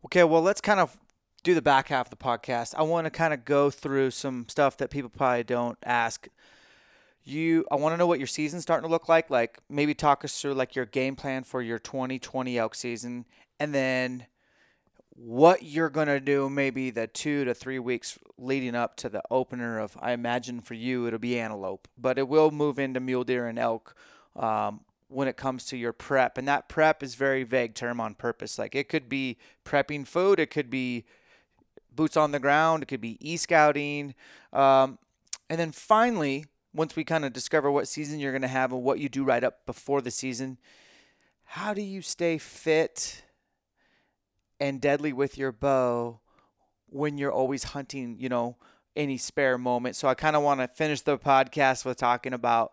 Okay, 0.06 0.24
well, 0.24 0.42
let's 0.42 0.60
kind 0.60 0.80
of 0.80 0.96
do 1.42 1.54
the 1.54 1.62
back 1.62 1.88
half 1.88 2.06
of 2.06 2.10
the 2.10 2.16
podcast. 2.16 2.74
I 2.76 2.82
want 2.82 3.06
to 3.06 3.10
kind 3.10 3.34
of 3.34 3.44
go 3.44 3.70
through 3.70 4.12
some 4.12 4.46
stuff 4.48 4.76
that 4.78 4.90
people 4.90 5.10
probably 5.10 5.44
don't 5.44 5.78
ask. 5.84 6.28
You, 7.24 7.66
I 7.70 7.76
want 7.76 7.92
to 7.92 7.96
know 7.96 8.06
what 8.06 8.18
your 8.18 8.26
season's 8.26 8.62
starting 8.62 8.88
to 8.88 8.90
look 8.90 9.08
like. 9.08 9.30
Like 9.30 9.58
maybe 9.68 9.94
talk 9.94 10.24
us 10.24 10.40
through 10.40 10.54
like 10.54 10.74
your 10.74 10.86
game 10.86 11.16
plan 11.16 11.44
for 11.44 11.62
your 11.62 11.78
2020 11.78 12.58
elk 12.58 12.74
season, 12.74 13.26
and 13.58 13.74
then 13.74 14.26
what 15.14 15.62
you're 15.62 15.90
going 15.90 16.06
to 16.06 16.20
do 16.20 16.48
maybe 16.48 16.88
the 16.88 17.06
two 17.06 17.44
to 17.44 17.52
three 17.52 17.78
weeks 17.78 18.18
leading 18.38 18.74
up 18.74 18.96
to 18.96 19.10
the 19.10 19.22
opener 19.30 19.78
of 19.78 19.94
i 20.00 20.12
imagine 20.12 20.62
for 20.62 20.72
you 20.72 21.06
it'll 21.06 21.18
be 21.18 21.38
antelope 21.38 21.86
but 21.98 22.16
it 22.16 22.26
will 22.26 22.50
move 22.50 22.78
into 22.78 23.00
mule 23.00 23.22
deer 23.22 23.46
and 23.46 23.58
elk 23.58 23.94
um, 24.36 24.80
when 25.10 25.26
it 25.26 25.36
comes 25.36 25.64
to 25.66 25.76
your 25.76 25.92
prep. 25.92 26.38
And 26.38 26.46
that 26.48 26.68
prep 26.68 27.02
is 27.02 27.16
very 27.16 27.42
vague 27.42 27.74
term 27.74 28.00
on 28.00 28.14
purpose. 28.14 28.58
Like 28.58 28.74
it 28.74 28.88
could 28.88 29.08
be 29.08 29.36
prepping 29.64 30.06
food, 30.06 30.38
it 30.38 30.50
could 30.50 30.70
be 30.70 31.04
boots 31.94 32.16
on 32.16 32.30
the 32.30 32.38
ground, 32.38 32.84
it 32.84 32.86
could 32.86 33.00
be 33.00 33.18
e 33.20 33.36
scouting. 33.36 34.14
Um, 34.52 34.98
and 35.50 35.58
then 35.58 35.72
finally, 35.72 36.46
once 36.72 36.96
we 36.96 37.04
kind 37.04 37.24
of 37.24 37.32
discover 37.32 37.70
what 37.70 37.88
season 37.88 38.20
you're 38.20 38.32
going 38.32 38.42
to 38.42 38.48
have 38.48 38.72
and 38.72 38.82
what 38.82 38.98
you 38.98 39.08
do 39.08 39.24
right 39.24 39.42
up 39.42 39.66
before 39.66 40.00
the 40.00 40.10
season, 40.10 40.58
how 41.44 41.74
do 41.74 41.82
you 41.82 42.00
stay 42.00 42.38
fit 42.38 43.22
and 44.60 44.80
deadly 44.80 45.12
with 45.12 45.36
your 45.36 45.52
bow 45.52 46.20
when 46.88 47.18
you're 47.18 47.32
always 47.32 47.64
hunting, 47.64 48.16
you 48.20 48.28
know, 48.28 48.56
any 48.94 49.16
spare 49.16 49.58
moment? 49.58 49.96
So 49.96 50.06
I 50.06 50.14
kind 50.14 50.36
of 50.36 50.42
want 50.42 50.60
to 50.60 50.68
finish 50.68 51.00
the 51.00 51.18
podcast 51.18 51.84
with 51.84 51.96
talking 51.96 52.32
about 52.32 52.72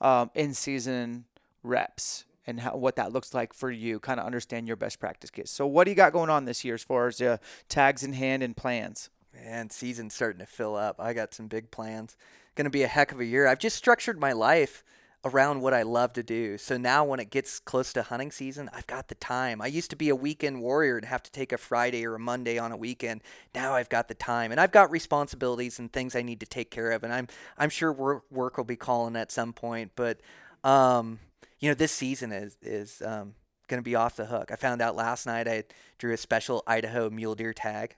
um, 0.00 0.30
in 0.34 0.52
season 0.54 1.24
reps 1.62 2.24
and 2.46 2.60
how, 2.60 2.76
what 2.76 2.96
that 2.96 3.12
looks 3.12 3.34
like 3.34 3.52
for 3.52 3.70
you. 3.70 3.98
Kind 3.98 4.20
of 4.20 4.26
understand 4.26 4.66
your 4.66 4.76
best 4.76 4.98
practice 5.00 5.30
kits. 5.30 5.50
So, 5.50 5.66
what 5.66 5.84
do 5.84 5.90
you 5.90 5.94
got 5.94 6.12
going 6.12 6.30
on 6.30 6.44
this 6.44 6.64
year 6.64 6.74
as 6.74 6.82
far 6.82 7.06
as 7.06 7.20
uh, 7.20 7.38
tags 7.68 8.02
in 8.02 8.12
hand 8.12 8.42
and 8.42 8.56
plans? 8.56 9.10
Man, 9.34 9.70
season's 9.70 10.14
starting 10.14 10.40
to 10.40 10.46
fill 10.46 10.74
up. 10.74 10.96
I 10.98 11.12
got 11.12 11.34
some 11.34 11.46
big 11.46 11.70
plans. 11.70 12.16
Going 12.58 12.64
to 12.64 12.70
be 12.70 12.82
a 12.82 12.88
heck 12.88 13.12
of 13.12 13.20
a 13.20 13.24
year. 13.24 13.46
I've 13.46 13.60
just 13.60 13.76
structured 13.76 14.18
my 14.18 14.32
life 14.32 14.82
around 15.24 15.60
what 15.60 15.72
I 15.72 15.82
love 15.82 16.12
to 16.14 16.24
do. 16.24 16.58
So 16.58 16.76
now 16.76 17.04
when 17.04 17.20
it 17.20 17.30
gets 17.30 17.60
close 17.60 17.92
to 17.92 18.02
hunting 18.02 18.32
season, 18.32 18.68
I've 18.72 18.88
got 18.88 19.06
the 19.06 19.14
time. 19.14 19.62
I 19.62 19.68
used 19.68 19.90
to 19.90 19.96
be 19.96 20.08
a 20.08 20.16
weekend 20.16 20.60
warrior 20.60 20.96
and 20.96 21.06
have 21.06 21.22
to 21.22 21.30
take 21.30 21.52
a 21.52 21.56
Friday 21.56 22.04
or 22.04 22.16
a 22.16 22.18
Monday 22.18 22.58
on 22.58 22.72
a 22.72 22.76
weekend. 22.76 23.22
Now 23.54 23.74
I've 23.74 23.88
got 23.88 24.08
the 24.08 24.14
time 24.14 24.50
and 24.50 24.60
I've 24.60 24.72
got 24.72 24.90
responsibilities 24.90 25.78
and 25.78 25.92
things 25.92 26.16
I 26.16 26.22
need 26.22 26.40
to 26.40 26.46
take 26.46 26.72
care 26.72 26.90
of 26.90 27.04
and 27.04 27.12
I'm 27.12 27.28
I'm 27.56 27.70
sure 27.70 27.92
work, 27.92 28.24
work 28.28 28.56
will 28.56 28.64
be 28.64 28.74
calling 28.74 29.14
at 29.14 29.30
some 29.30 29.52
point, 29.52 29.92
but 29.94 30.18
um, 30.64 31.20
you 31.60 31.70
know 31.70 31.74
this 31.74 31.92
season 31.92 32.32
is 32.32 32.56
is 32.60 33.00
um, 33.02 33.34
going 33.68 33.78
to 33.78 33.88
be 33.88 33.94
off 33.94 34.16
the 34.16 34.26
hook. 34.26 34.50
I 34.50 34.56
found 34.56 34.82
out 34.82 34.96
last 34.96 35.26
night 35.26 35.46
I 35.46 35.62
drew 35.98 36.12
a 36.12 36.16
special 36.16 36.64
Idaho 36.66 37.08
mule 37.08 37.36
deer 37.36 37.52
tag 37.52 37.94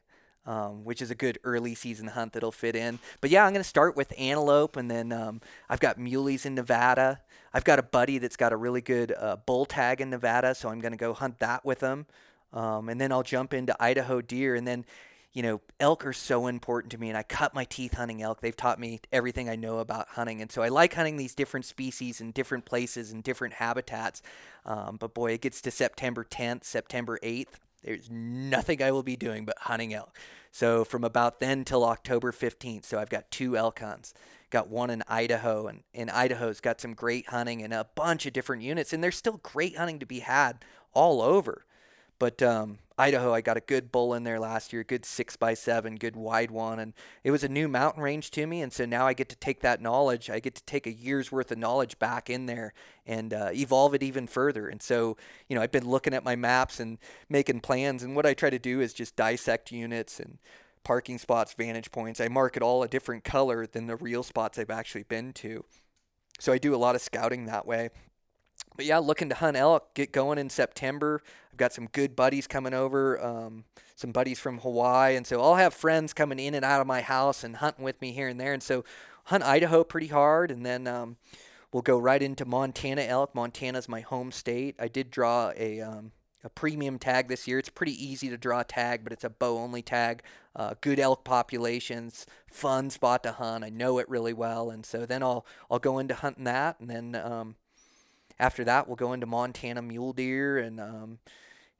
um, 0.46 0.84
which 0.84 1.02
is 1.02 1.10
a 1.10 1.14
good 1.14 1.38
early 1.44 1.74
season 1.74 2.08
hunt 2.08 2.32
that'll 2.32 2.52
fit 2.52 2.76
in. 2.76 2.98
But 3.20 3.30
yeah, 3.30 3.44
I'm 3.44 3.52
going 3.52 3.62
to 3.62 3.68
start 3.68 3.96
with 3.96 4.12
antelope, 4.18 4.76
and 4.76 4.90
then 4.90 5.12
um, 5.12 5.40
I've 5.68 5.80
got 5.80 5.98
muleys 5.98 6.46
in 6.46 6.54
Nevada. 6.54 7.20
I've 7.52 7.64
got 7.64 7.78
a 7.78 7.82
buddy 7.82 8.18
that's 8.18 8.36
got 8.36 8.52
a 8.52 8.56
really 8.56 8.80
good 8.80 9.12
uh, 9.16 9.36
bull 9.36 9.66
tag 9.66 10.00
in 10.00 10.10
Nevada, 10.10 10.54
so 10.54 10.68
I'm 10.68 10.80
going 10.80 10.92
to 10.92 10.98
go 10.98 11.12
hunt 11.12 11.38
that 11.40 11.64
with 11.64 11.80
him. 11.80 12.06
Um, 12.52 12.88
and 12.88 13.00
then 13.00 13.12
I'll 13.12 13.22
jump 13.22 13.54
into 13.54 13.76
Idaho 13.80 14.20
deer, 14.20 14.54
and 14.54 14.66
then 14.66 14.84
you 15.32 15.42
know, 15.42 15.60
elk 15.78 16.04
are 16.04 16.12
so 16.12 16.48
important 16.48 16.90
to 16.90 16.98
me, 16.98 17.08
and 17.08 17.16
I 17.16 17.22
cut 17.22 17.54
my 17.54 17.64
teeth 17.64 17.94
hunting 17.94 18.20
elk. 18.20 18.40
They've 18.40 18.56
taught 18.56 18.80
me 18.80 19.00
everything 19.12 19.48
I 19.48 19.54
know 19.54 19.78
about 19.78 20.08
hunting, 20.08 20.42
and 20.42 20.50
so 20.50 20.62
I 20.62 20.68
like 20.68 20.94
hunting 20.94 21.16
these 21.16 21.34
different 21.34 21.66
species 21.66 22.20
in 22.20 22.32
different 22.32 22.64
places 22.64 23.12
and 23.12 23.22
different 23.22 23.54
habitats. 23.54 24.22
Um, 24.66 24.96
but 24.98 25.14
boy, 25.14 25.32
it 25.32 25.40
gets 25.40 25.60
to 25.62 25.70
September 25.70 26.24
10th, 26.24 26.64
September 26.64 27.18
8th. 27.22 27.58
There's 27.82 28.10
nothing 28.10 28.82
I 28.82 28.92
will 28.92 29.02
be 29.02 29.16
doing 29.16 29.44
but 29.44 29.58
hunting 29.58 29.94
elk. 29.94 30.16
So 30.50 30.84
from 30.84 31.04
about 31.04 31.40
then 31.40 31.64
till 31.64 31.84
October 31.84 32.32
15th, 32.32 32.84
so 32.84 32.98
I've 32.98 33.08
got 33.08 33.30
two 33.30 33.56
elk 33.56 33.78
hunts. 33.80 34.12
Got 34.50 34.68
one 34.68 34.90
in 34.90 35.04
Idaho, 35.06 35.68
and 35.68 35.82
in 35.94 36.10
Idaho's 36.10 36.60
got 36.60 36.80
some 36.80 36.94
great 36.94 37.28
hunting 37.28 37.62
and 37.62 37.72
a 37.72 37.86
bunch 37.94 38.26
of 38.26 38.32
different 38.32 38.62
units, 38.62 38.92
and 38.92 39.02
there's 39.02 39.16
still 39.16 39.38
great 39.42 39.76
hunting 39.76 40.00
to 40.00 40.06
be 40.06 40.20
had 40.20 40.64
all 40.92 41.22
over. 41.22 41.64
But 42.20 42.42
um, 42.42 42.78
Idaho, 42.98 43.32
I 43.32 43.40
got 43.40 43.56
a 43.56 43.60
good 43.60 43.90
bull 43.90 44.12
in 44.12 44.24
there 44.24 44.38
last 44.38 44.74
year, 44.74 44.84
good 44.84 45.06
six 45.06 45.36
by 45.36 45.54
seven, 45.54 45.96
good 45.96 46.14
wide 46.14 46.50
one, 46.50 46.78
and 46.78 46.92
it 47.24 47.30
was 47.30 47.42
a 47.42 47.48
new 47.48 47.66
mountain 47.66 48.02
range 48.02 48.30
to 48.32 48.46
me. 48.46 48.60
And 48.60 48.70
so 48.70 48.84
now 48.84 49.06
I 49.06 49.14
get 49.14 49.30
to 49.30 49.36
take 49.36 49.60
that 49.62 49.80
knowledge, 49.80 50.28
I 50.28 50.38
get 50.38 50.54
to 50.56 50.62
take 50.64 50.86
a 50.86 50.92
year's 50.92 51.32
worth 51.32 51.50
of 51.50 51.56
knowledge 51.56 51.98
back 51.98 52.28
in 52.28 52.44
there 52.44 52.74
and 53.06 53.32
uh, 53.32 53.48
evolve 53.54 53.94
it 53.94 54.02
even 54.02 54.26
further. 54.26 54.68
And 54.68 54.82
so, 54.82 55.16
you 55.48 55.56
know, 55.56 55.62
I've 55.62 55.72
been 55.72 55.88
looking 55.88 56.12
at 56.12 56.22
my 56.22 56.36
maps 56.36 56.78
and 56.78 56.98
making 57.30 57.60
plans, 57.60 58.02
and 58.02 58.14
what 58.14 58.26
I 58.26 58.34
try 58.34 58.50
to 58.50 58.58
do 58.58 58.82
is 58.82 58.92
just 58.92 59.16
dissect 59.16 59.72
units 59.72 60.20
and 60.20 60.36
parking 60.84 61.16
spots, 61.16 61.54
vantage 61.54 61.90
points. 61.90 62.20
I 62.20 62.28
mark 62.28 62.54
it 62.54 62.62
all 62.62 62.82
a 62.82 62.88
different 62.88 63.24
color 63.24 63.66
than 63.66 63.86
the 63.86 63.96
real 63.96 64.22
spots 64.22 64.58
I've 64.58 64.68
actually 64.68 65.04
been 65.04 65.32
to. 65.34 65.64
So 66.38 66.52
I 66.52 66.58
do 66.58 66.74
a 66.74 66.76
lot 66.76 66.94
of 66.94 67.00
scouting 67.00 67.46
that 67.46 67.66
way. 67.66 67.88
But 68.80 68.86
yeah, 68.86 68.96
looking 68.96 69.28
to 69.28 69.34
hunt 69.34 69.58
elk, 69.58 69.92
get 69.92 70.10
going 70.10 70.38
in 70.38 70.48
September. 70.48 71.20
I've 71.52 71.58
got 71.58 71.74
some 71.74 71.88
good 71.88 72.16
buddies 72.16 72.46
coming 72.46 72.72
over, 72.72 73.22
um, 73.22 73.64
some 73.94 74.10
buddies 74.10 74.38
from 74.38 74.60
Hawaii, 74.60 75.16
and 75.16 75.26
so 75.26 75.42
I'll 75.42 75.56
have 75.56 75.74
friends 75.74 76.14
coming 76.14 76.38
in 76.38 76.54
and 76.54 76.64
out 76.64 76.80
of 76.80 76.86
my 76.86 77.02
house 77.02 77.44
and 77.44 77.56
hunting 77.56 77.84
with 77.84 78.00
me 78.00 78.12
here 78.12 78.26
and 78.26 78.40
there. 78.40 78.54
And 78.54 78.62
so 78.62 78.82
hunt 79.24 79.44
Idaho 79.44 79.84
pretty 79.84 80.06
hard, 80.06 80.50
and 80.50 80.64
then 80.64 80.86
um, 80.86 81.18
we'll 81.74 81.82
go 81.82 81.98
right 81.98 82.22
into 82.22 82.46
Montana 82.46 83.02
elk. 83.02 83.34
Montana's 83.34 83.86
my 83.86 84.00
home 84.00 84.32
state. 84.32 84.76
I 84.78 84.88
did 84.88 85.10
draw 85.10 85.52
a 85.58 85.82
um, 85.82 86.12
a 86.42 86.48
premium 86.48 86.98
tag 86.98 87.28
this 87.28 87.46
year. 87.46 87.58
It's 87.58 87.68
pretty 87.68 88.02
easy 88.02 88.30
to 88.30 88.38
draw 88.38 88.60
a 88.60 88.64
tag, 88.64 89.04
but 89.04 89.12
it's 89.12 89.24
a 89.24 89.28
bow 89.28 89.58
only 89.58 89.82
tag. 89.82 90.22
Uh, 90.56 90.72
good 90.80 90.98
elk 90.98 91.22
populations, 91.22 92.24
fun 92.50 92.88
spot 92.88 93.24
to 93.24 93.32
hunt. 93.32 93.62
I 93.62 93.68
know 93.68 93.98
it 93.98 94.08
really 94.08 94.32
well, 94.32 94.70
and 94.70 94.86
so 94.86 95.04
then 95.04 95.22
I'll 95.22 95.44
I'll 95.70 95.78
go 95.78 95.98
into 95.98 96.14
hunting 96.14 96.44
that, 96.44 96.80
and 96.80 96.88
then 96.88 97.14
um, 97.14 97.56
after 98.40 98.64
that, 98.64 98.88
we'll 98.88 98.96
go 98.96 99.12
into 99.12 99.26
Montana 99.26 99.82
mule 99.82 100.12
deer 100.12 100.58
and 100.58 100.80
um, 100.80 101.18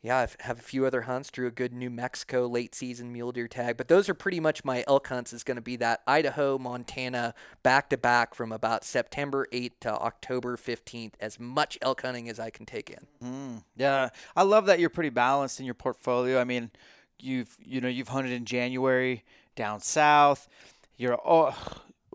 yeah, 0.02 0.18
I 0.18 0.44
have 0.44 0.58
a 0.58 0.62
few 0.62 0.86
other 0.86 1.02
hunts. 1.02 1.30
Drew 1.30 1.46
a 1.46 1.50
good 1.50 1.74
New 1.74 1.90
Mexico 1.90 2.46
late 2.46 2.74
season 2.74 3.12
mule 3.12 3.32
deer 3.32 3.48
tag, 3.48 3.76
but 3.76 3.88
those 3.88 4.08
are 4.08 4.14
pretty 4.14 4.40
much 4.40 4.64
my 4.64 4.82
elk 4.86 5.08
hunts. 5.08 5.34
Is 5.34 5.44
going 5.44 5.56
to 5.56 5.62
be 5.62 5.76
that 5.76 6.00
Idaho, 6.06 6.56
Montana, 6.56 7.34
back 7.62 7.90
to 7.90 7.98
back 7.98 8.34
from 8.34 8.50
about 8.50 8.82
September 8.82 9.46
8th 9.52 9.80
to 9.80 9.90
October 9.90 10.56
15th. 10.56 11.12
As 11.20 11.38
much 11.38 11.76
elk 11.82 12.00
hunting 12.00 12.30
as 12.30 12.40
I 12.40 12.48
can 12.48 12.64
take 12.64 12.88
in. 12.88 13.06
Mm, 13.22 13.64
yeah, 13.76 14.08
I 14.34 14.42
love 14.42 14.64
that 14.66 14.80
you're 14.80 14.88
pretty 14.88 15.10
balanced 15.10 15.60
in 15.60 15.66
your 15.66 15.74
portfolio. 15.74 16.40
I 16.40 16.44
mean, 16.44 16.70
you've 17.18 17.54
you 17.62 17.82
know 17.82 17.88
you've 17.88 18.08
hunted 18.08 18.32
in 18.32 18.46
January 18.46 19.22
down 19.54 19.80
south. 19.80 20.48
You're 20.96 21.18
oh, 21.22 21.54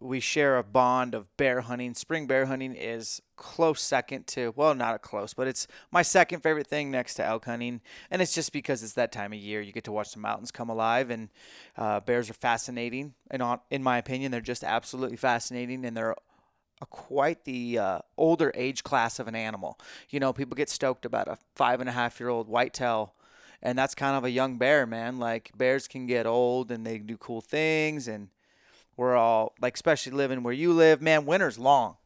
we 0.05 0.19
share 0.19 0.57
a 0.57 0.63
bond 0.63 1.13
of 1.13 1.35
bear 1.37 1.61
hunting. 1.61 1.93
Spring 1.93 2.27
bear 2.27 2.45
hunting 2.45 2.75
is 2.75 3.21
close 3.35 3.81
second 3.81 4.27
to, 4.27 4.53
well, 4.55 4.73
not 4.75 4.95
a 4.95 4.99
close, 4.99 5.33
but 5.33 5.47
it's 5.47 5.67
my 5.91 6.01
second 6.01 6.41
favorite 6.41 6.67
thing 6.67 6.91
next 6.91 7.15
to 7.15 7.25
elk 7.25 7.45
hunting. 7.45 7.81
And 8.11 8.21
it's 8.21 8.33
just 8.33 8.53
because 8.53 8.83
it's 8.83 8.93
that 8.93 9.11
time 9.11 9.33
of 9.33 9.39
year. 9.39 9.61
You 9.61 9.71
get 9.71 9.83
to 9.85 9.91
watch 9.91 10.13
the 10.13 10.19
mountains 10.19 10.51
come 10.51 10.69
alive, 10.69 11.09
and 11.09 11.29
uh, 11.77 11.99
bears 11.99 12.29
are 12.29 12.33
fascinating. 12.33 13.13
And 13.29 13.41
on, 13.41 13.59
in 13.69 13.83
my 13.83 13.97
opinion, 13.97 14.31
they're 14.31 14.41
just 14.41 14.63
absolutely 14.63 15.17
fascinating, 15.17 15.85
and 15.85 15.95
they're 15.95 16.15
a 16.81 16.85
quite 16.85 17.45
the 17.45 17.79
uh, 17.79 17.99
older 18.17 18.51
age 18.55 18.83
class 18.83 19.19
of 19.19 19.27
an 19.27 19.35
animal. 19.35 19.79
You 20.09 20.19
know, 20.19 20.33
people 20.33 20.55
get 20.55 20.69
stoked 20.69 21.05
about 21.05 21.27
a 21.27 21.37
five 21.55 21.79
and 21.79 21.89
a 21.89 21.93
half 21.93 22.19
year 22.19 22.29
old 22.29 22.47
whitetail 22.49 23.15
and 23.61 23.77
that's 23.77 23.95
kind 23.95 24.15
of 24.15 24.23
a 24.23 24.29
young 24.29 24.57
bear, 24.57 24.85
man. 24.85 25.17
Like 25.17 25.51
bears 25.57 25.87
can 25.87 26.05
get 26.05 26.25
old 26.27 26.71
and 26.71 26.85
they 26.85 26.99
do 26.99 27.17
cool 27.17 27.41
things 27.41 28.07
and 28.07 28.29
we're 28.97 29.15
all 29.15 29.53
like 29.61 29.75
especially 29.75 30.11
living 30.11 30.43
where 30.43 30.53
you 30.53 30.71
live 30.73 31.01
man 31.01 31.25
winter's 31.25 31.59
long 31.59 31.97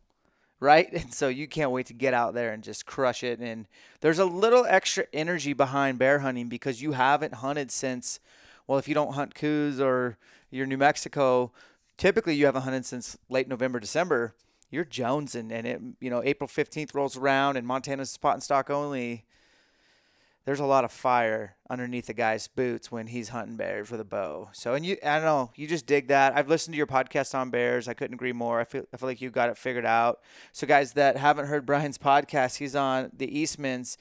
right 0.60 0.92
and 0.94 1.14
so 1.14 1.28
you 1.28 1.48
can't 1.48 1.72
wait 1.72 1.86
to 1.86 1.94
get 1.94 2.14
out 2.14 2.34
there 2.34 2.52
and 2.52 2.64
just 2.64 2.86
crush 2.86 3.24
it 3.24 3.40
and 3.40 3.68
there's 4.02 4.20
a 4.20 4.26
little 4.26 4.66
extra 4.68 5.06
energy 5.14 5.54
behind 5.54 6.00
bear 6.00 6.20
hunting 6.20 6.48
because 6.48 6.82
you 6.82 6.94
haven't 6.94 7.36
hunted 7.36 7.72
since 7.72 8.20
well 8.68 8.78
if 8.78 8.88
you 8.88 8.94
don't 8.94 9.14
hunt 9.14 9.36
Coues 9.36 9.80
or 9.80 10.18
you're 10.50 10.66
new 10.66 10.78
mexico 10.78 11.52
typically 12.00 12.34
you 12.34 12.46
haven't 12.46 12.64
hunted 12.64 12.86
since 12.86 13.18
late 13.30 13.48
November, 13.48 13.80
December. 13.80 14.34
You're 14.72 14.86
jonesing, 14.86 15.52
and 15.52 15.68
it 15.68 15.82
you 16.00 16.10
know 16.10 16.24
April 16.24 16.48
15th 16.48 16.96
rolls 16.96 17.16
around, 17.16 17.58
and 17.58 17.68
Montana's 17.68 18.10
spot 18.10 18.36
and 18.36 18.44
stock 18.44 18.72
only. 18.72 19.26
There's 20.50 20.60
a 20.60 20.66
lot 20.66 20.84
of 20.84 20.92
fire 20.92 21.58
underneath 21.70 22.10
a 22.10 22.14
guy's 22.16 22.48
boots 22.48 22.92
when 22.92 23.06
he's 23.06 23.30
hunting 23.30 23.56
bears 23.56 23.92
with 23.92 24.00
a 24.02 24.04
bow. 24.04 24.50
So, 24.52 24.74
and 24.74 24.84
you, 24.84 24.98
I 25.06 25.18
don't 25.18 25.26
know, 25.26 25.52
you 25.56 25.68
just 25.68 25.86
dig 25.86 26.08
that. 26.08 26.36
I've 26.36 26.50
listened 26.50 26.74
to 26.74 26.78
your 26.80 26.88
podcast 26.88 27.36
on 27.36 27.52
bears. 27.52 27.88
I 27.88 27.94
couldn't 27.94 28.16
agree 28.16 28.34
more. 28.34 28.60
I 28.60 28.64
feel, 28.64 28.84
I 28.92 28.98
feel 28.98 29.08
like 29.08 29.22
you 29.22 29.30
got 29.30 29.52
it 29.52 29.60
figured 29.60 29.86
out. 29.86 30.22
So, 30.52 30.66
guys 30.66 30.94
that 30.94 31.18
haven't 31.18 31.46
heard 31.46 31.68
Brian's 31.68 32.00
podcast, 32.00 32.58
he's 32.58 32.76
on 32.76 33.12
the 33.16 33.28
Eastman's. 33.40 34.00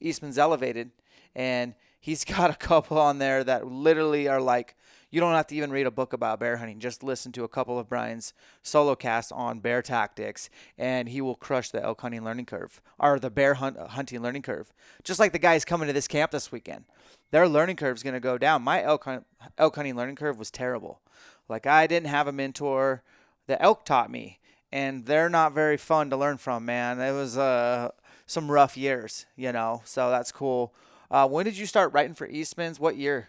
Eastman's 0.00 0.38
Elevated, 0.38 0.92
and 1.34 1.74
he's 1.98 2.24
got 2.36 2.50
a 2.52 2.54
couple 2.54 2.96
on 2.96 3.18
there 3.18 3.42
that 3.42 3.66
literally 3.66 4.28
are 4.28 4.40
like 4.40 4.76
you 5.10 5.20
don't 5.20 5.34
have 5.34 5.46
to 5.48 5.54
even 5.56 5.70
read 5.70 5.86
a 5.86 5.90
book 5.90 6.12
about 6.12 6.40
bear 6.40 6.58
hunting. 6.58 6.80
Just 6.80 7.02
listen 7.02 7.32
to 7.32 7.44
a 7.44 7.48
couple 7.48 7.78
of 7.78 7.88
Brian's 7.88 8.34
solo 8.62 8.94
casts 8.94 9.32
on 9.32 9.60
bear 9.60 9.80
tactics, 9.80 10.50
and 10.76 11.08
he 11.08 11.20
will 11.20 11.34
crush 11.34 11.70
the 11.70 11.82
elk 11.82 12.00
hunting 12.00 12.24
learning 12.24 12.46
curve 12.46 12.82
or 12.98 13.18
the 13.18 13.30
bear 13.30 13.54
hunt, 13.54 13.78
hunting 13.78 14.20
learning 14.20 14.42
curve. 14.42 14.72
Just 15.04 15.18
like 15.20 15.32
the 15.32 15.38
guys 15.38 15.64
coming 15.64 15.86
to 15.86 15.92
this 15.92 16.08
camp 16.08 16.30
this 16.30 16.52
weekend, 16.52 16.84
their 17.30 17.48
learning 17.48 17.76
curve 17.76 17.96
is 17.96 18.02
going 18.02 18.14
to 18.14 18.20
go 18.20 18.38
down. 18.38 18.62
My 18.62 18.82
elk, 18.82 19.04
hunt, 19.04 19.26
elk 19.56 19.76
hunting 19.76 19.96
learning 19.96 20.16
curve 20.16 20.38
was 20.38 20.50
terrible. 20.50 21.00
Like 21.48 21.66
I 21.66 21.86
didn't 21.86 22.08
have 22.08 22.26
a 22.26 22.32
mentor. 22.32 23.02
The 23.46 23.60
elk 23.62 23.86
taught 23.86 24.10
me, 24.10 24.40
and 24.70 25.06
they're 25.06 25.30
not 25.30 25.54
very 25.54 25.78
fun 25.78 26.10
to 26.10 26.16
learn 26.16 26.36
from. 26.36 26.66
Man, 26.66 27.00
it 27.00 27.12
was 27.12 27.38
uh, 27.38 27.90
some 28.26 28.50
rough 28.50 28.76
years, 28.76 29.24
you 29.36 29.52
know. 29.52 29.80
So 29.84 30.10
that's 30.10 30.32
cool. 30.32 30.74
Uh, 31.10 31.26
when 31.26 31.46
did 31.46 31.56
you 31.56 31.64
start 31.64 31.94
writing 31.94 32.14
for 32.14 32.26
Eastman's? 32.26 32.78
What 32.78 32.96
year? 32.96 33.28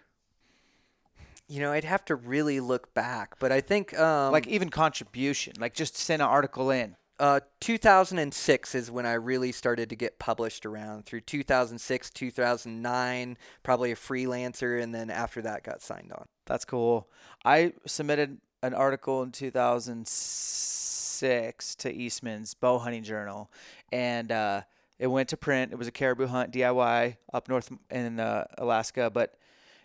You 1.50 1.60
know, 1.60 1.72
I'd 1.72 1.84
have 1.84 2.06
to 2.06 2.16
really 2.16 2.60
look 2.60 2.94
back, 2.94 3.40
but 3.40 3.52
I 3.52 3.60
think 3.60 3.98
um, 4.00 4.32
like 4.32 4.48
even 4.48 4.70
contribution, 4.70 5.54
like 5.60 5.74
just 5.74 5.98
send 5.98 6.22
an 6.22 6.28
article 6.28 6.70
in. 6.70 6.96
Uh, 7.20 7.42
2006 7.60 8.76
is 8.76 8.90
when 8.90 9.06
I 9.06 9.12
really 9.14 9.52
started 9.52 9.90
to 9.90 9.96
get 9.98 10.20
published 10.20 10.66
around. 10.66 11.06
Through 11.06 11.22
2006, 11.22 12.10
2009, 12.12 13.38
probably 13.62 13.92
a 13.92 13.96
freelancer, 13.96 14.82
and 14.82 14.96
then 14.96 15.10
after 15.10 15.42
that, 15.42 15.64
got 15.64 15.82
signed 15.82 16.14
on. 16.14 16.28
That's 16.46 16.64
cool. 16.64 17.10
I 17.44 17.74
submitted 17.86 18.38
an 18.64 18.74
article 18.74 19.22
in 19.22 19.32
2006 19.32 21.76
to 21.76 21.94
Eastman's 21.94 22.54
Bow 22.54 22.80
Hunting 22.80 23.04
Journal, 23.04 23.52
and 23.92 24.32
uh, 24.32 24.62
it 24.98 25.08
went 25.08 25.28
to 25.30 25.38
print. 25.38 25.74
It 25.74 25.78
was 25.78 25.88
a 25.88 25.92
caribou 25.92 26.28
hunt 26.28 26.54
DIY 26.54 27.18
up 27.34 27.50
north 27.50 27.70
in 27.90 28.22
uh, 28.22 28.46
Alaska, 28.58 29.10
but 29.10 29.36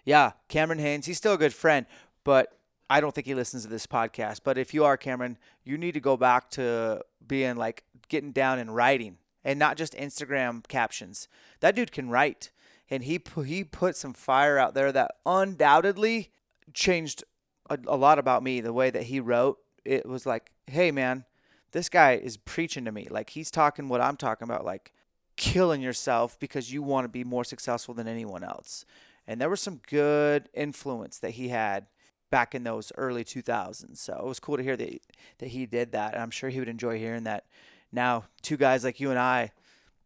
yeah, 0.04 0.32
Cameron 0.48 0.78
Hanes, 0.78 1.06
he's 1.06 1.16
still 1.16 1.34
a 1.34 1.38
good 1.38 1.54
friend, 1.54 1.86
but 2.24 2.58
I 2.90 3.00
don't 3.00 3.14
think 3.14 3.26
he 3.26 3.34
listens 3.34 3.62
to 3.62 3.68
this 3.68 3.86
podcast. 3.86 4.40
But 4.44 4.58
if 4.58 4.74
you 4.74 4.84
are 4.84 4.96
Cameron, 4.96 5.38
you 5.64 5.78
need 5.78 5.94
to 5.94 6.00
go 6.00 6.16
back 6.16 6.50
to 6.50 7.02
being 7.26 7.56
like 7.56 7.84
getting 8.08 8.32
down 8.32 8.58
and 8.58 8.74
writing 8.74 9.18
and 9.42 9.58
not 9.58 9.76
just 9.76 9.94
Instagram 9.94 10.66
captions. 10.68 11.28
That 11.60 11.74
dude 11.74 11.92
can 11.92 12.10
write, 12.10 12.50
and 12.90 13.04
he 13.04 13.18
put, 13.18 13.46
he 13.46 13.64
put 13.64 13.96
some 13.96 14.12
fire 14.12 14.58
out 14.58 14.74
there 14.74 14.92
that 14.92 15.12
undoubtedly 15.24 16.30
changed 16.74 17.24
a, 17.70 17.78
a 17.86 17.96
lot 17.96 18.18
about 18.18 18.42
me. 18.42 18.60
The 18.60 18.72
way 18.72 18.90
that 18.90 19.04
he 19.04 19.20
wrote, 19.20 19.58
it 19.84 20.06
was 20.06 20.26
like, 20.26 20.50
hey 20.66 20.90
man, 20.90 21.24
this 21.72 21.88
guy 21.88 22.12
is 22.12 22.36
preaching 22.36 22.84
to 22.84 22.92
me. 22.92 23.08
Like 23.10 23.30
he's 23.30 23.50
talking 23.50 23.88
what 23.88 24.02
I'm 24.02 24.16
talking 24.16 24.46
about, 24.46 24.66
like 24.66 24.92
killing 25.36 25.80
yourself 25.80 26.38
because 26.38 26.72
you 26.72 26.82
want 26.82 27.06
to 27.06 27.08
be 27.08 27.24
more 27.24 27.44
successful 27.44 27.94
than 27.94 28.06
anyone 28.06 28.44
else 28.44 28.84
and 29.26 29.40
there 29.40 29.50
was 29.50 29.60
some 29.60 29.80
good 29.88 30.48
influence 30.54 31.18
that 31.18 31.32
he 31.32 31.48
had 31.48 31.86
back 32.30 32.54
in 32.54 32.64
those 32.64 32.92
early 32.96 33.24
2000s. 33.24 33.96
So 33.96 34.14
it 34.14 34.26
was 34.26 34.40
cool 34.40 34.56
to 34.56 34.62
hear 34.62 34.76
that 34.76 35.00
that 35.38 35.48
he 35.48 35.66
did 35.66 35.92
that, 35.92 36.14
and 36.14 36.22
I'm 36.22 36.30
sure 36.30 36.50
he 36.50 36.58
would 36.58 36.68
enjoy 36.68 36.98
hearing 36.98 37.24
that. 37.24 37.44
Now, 37.92 38.24
two 38.42 38.56
guys 38.56 38.82
like 38.82 38.98
you 38.98 39.10
and 39.10 39.18
I, 39.18 39.52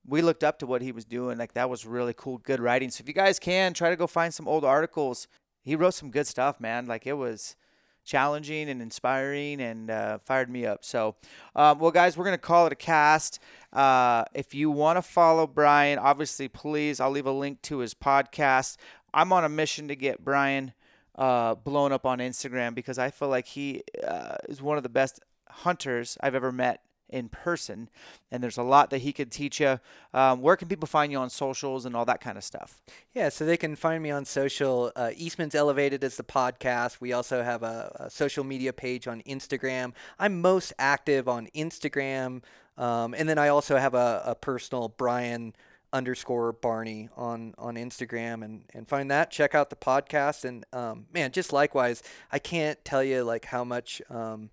we 0.06 0.22
looked 0.22 0.44
up 0.44 0.58
to 0.58 0.66
what 0.66 0.82
he 0.82 0.92
was 0.92 1.04
doing. 1.04 1.38
Like 1.38 1.54
that 1.54 1.70
was 1.70 1.86
really 1.86 2.14
cool, 2.14 2.38
good 2.38 2.60
writing. 2.60 2.90
So 2.90 3.02
if 3.02 3.08
you 3.08 3.14
guys 3.14 3.38
can 3.38 3.72
try 3.72 3.90
to 3.90 3.96
go 3.96 4.06
find 4.06 4.32
some 4.32 4.46
old 4.46 4.64
articles, 4.64 5.28
he 5.62 5.76
wrote 5.76 5.94
some 5.94 6.10
good 6.10 6.26
stuff, 6.26 6.60
man. 6.60 6.86
Like 6.86 7.06
it 7.06 7.14
was 7.14 7.56
challenging 8.04 8.70
and 8.70 8.80
inspiring 8.80 9.60
and 9.60 9.90
uh, 9.90 10.18
fired 10.24 10.48
me 10.48 10.64
up. 10.64 10.84
So, 10.84 11.16
um, 11.54 11.78
well, 11.78 11.90
guys, 11.90 12.16
we're 12.16 12.24
going 12.24 12.36
to 12.36 12.38
call 12.38 12.66
it 12.66 12.72
a 12.72 12.76
cast. 12.76 13.38
Uh, 13.72 14.24
if 14.34 14.54
you 14.54 14.70
want 14.70 14.96
to 14.96 15.02
follow 15.02 15.46
Brian, 15.46 15.98
obviously, 15.98 16.48
please, 16.48 17.00
I'll 17.00 17.10
leave 17.10 17.26
a 17.26 17.32
link 17.32 17.60
to 17.62 17.78
his 17.78 17.92
podcast. 17.92 18.78
I'm 19.12 19.32
on 19.32 19.44
a 19.44 19.48
mission 19.48 19.88
to 19.88 19.96
get 19.96 20.24
Brian 20.24 20.72
uh, 21.16 21.54
blown 21.56 21.92
up 21.92 22.06
on 22.06 22.18
Instagram 22.18 22.74
because 22.74 22.98
I 22.98 23.10
feel 23.10 23.28
like 23.28 23.46
he 23.46 23.82
uh, 24.06 24.36
is 24.48 24.62
one 24.62 24.76
of 24.76 24.82
the 24.82 24.88
best 24.88 25.20
hunters 25.48 26.16
I've 26.20 26.34
ever 26.34 26.52
met 26.52 26.82
in 27.10 27.28
person, 27.28 27.88
and 28.30 28.42
there's 28.42 28.58
a 28.58 28.62
lot 28.62 28.90
that 28.90 28.98
he 28.98 29.12
could 29.12 29.32
teach 29.32 29.60
you. 29.60 29.80
Um, 30.12 30.42
where 30.42 30.56
can 30.56 30.68
people 30.68 30.86
find 30.86 31.10
you 31.10 31.18
on 31.18 31.30
socials 31.30 31.86
and 31.86 31.96
all 31.96 32.04
that 32.04 32.20
kind 32.20 32.36
of 32.36 32.44
stuff? 32.44 32.80
Yeah, 33.14 33.30
so 33.30 33.46
they 33.46 33.56
can 33.56 33.76
find 33.76 34.02
me 34.02 34.10
on 34.10 34.24
social. 34.24 34.92
Uh, 34.94 35.10
Eastman's 35.16 35.54
Elevated 35.54 36.04
is 36.04 36.16
the 36.16 36.22
podcast. 36.22 37.00
We 37.00 37.12
also 37.12 37.42
have 37.42 37.62
a, 37.62 37.92
a 37.98 38.10
social 38.10 38.44
media 38.44 38.72
page 38.72 39.08
on 39.08 39.22
Instagram. 39.22 39.92
I'm 40.18 40.40
most 40.40 40.72
active 40.78 41.28
on 41.28 41.48
Instagram, 41.54 42.42
um, 42.76 43.14
and 43.14 43.28
then 43.28 43.38
I 43.38 43.48
also 43.48 43.78
have 43.78 43.94
a, 43.94 44.22
a 44.24 44.34
personal 44.34 44.88
Brian 44.88 45.54
underscore 45.92 46.52
Barney 46.52 47.08
on 47.16 47.54
on 47.58 47.76
Instagram 47.76 48.44
and 48.44 48.64
and 48.74 48.88
find 48.88 49.10
that. 49.10 49.30
Check 49.30 49.54
out 49.54 49.70
the 49.70 49.76
podcast 49.76 50.44
and 50.44 50.64
um, 50.72 51.06
man, 51.12 51.32
just 51.32 51.52
likewise, 51.52 52.02
I 52.30 52.38
can't 52.38 52.82
tell 52.84 53.02
you 53.02 53.22
like 53.22 53.46
how 53.46 53.64
much 53.64 54.02
um, 54.10 54.50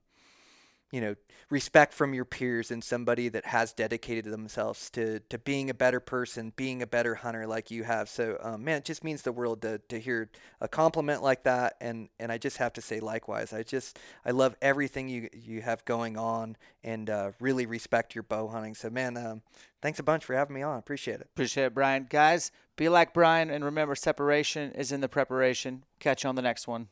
you 0.92 1.02
know 1.02 1.16
respect 1.50 1.94
from 1.94 2.14
your 2.14 2.26
peers 2.26 2.72
and 2.72 2.84
somebody 2.84 3.30
that 3.30 3.46
has 3.46 3.74
dedicated 3.74 4.26
themselves 4.26 4.90
to 4.92 5.20
to 5.30 5.38
being 5.38 5.70
a 5.70 5.74
better 5.74 6.00
person, 6.00 6.54
being 6.56 6.82
a 6.82 6.88
better 6.88 7.16
hunter 7.16 7.46
like 7.46 7.70
you 7.70 7.84
have. 7.84 8.10
So 8.10 8.38
um, 8.42 8.64
man, 8.64 8.78
it 8.78 8.86
just 8.86 9.04
means 9.04 9.22
the 9.22 9.32
world 9.32 9.62
to 9.62 9.80
to 9.90 10.00
hear 10.00 10.30
a 10.60 10.68
compliment 10.68 11.22
like 11.22 11.44
that. 11.44 11.76
And 11.80 12.10
and 12.20 12.32
I 12.32 12.38
just 12.38 12.58
have 12.58 12.74
to 12.74 12.82
say 12.82 13.00
likewise. 13.00 13.54
I 13.54 13.64
just 13.64 14.00
I 14.26 14.32
love 14.32 14.56
everything 14.62 15.08
you 15.08 15.30
you 15.34 15.62
have 15.62 15.86
going 15.86 16.18
on 16.18 16.58
and 16.84 17.10
uh, 17.10 17.32
really 17.40 17.66
respect 17.66 18.16
your 18.16 18.24
bow 18.24 18.48
hunting. 18.48 18.76
So 18.76 18.90
man, 18.90 19.18
um, 19.18 19.42
thanks 19.82 20.00
a 20.00 20.04
bunch 20.04 20.26
for 20.26 20.36
having 20.36 20.56
me 20.56 20.62
on. 20.62 20.80
Appreciate 20.80 21.22
it. 21.22 21.30
Appreciate 21.34 21.66
it, 21.66 21.74
Brian. 21.74 22.08
Guys, 22.10 22.52
be 22.76 22.90
like 22.90 23.14
Brian 23.14 23.50
and 23.50 23.64
remember 23.64 23.96
separation 23.96 24.72
is 24.72 24.92
in 24.92 25.02
the 25.02 25.10
preparation. 25.10 25.84
Catch 26.00 26.24
you 26.24 26.30
on 26.30 26.36
the 26.36 26.42
next 26.42 26.68
one. 26.68 26.90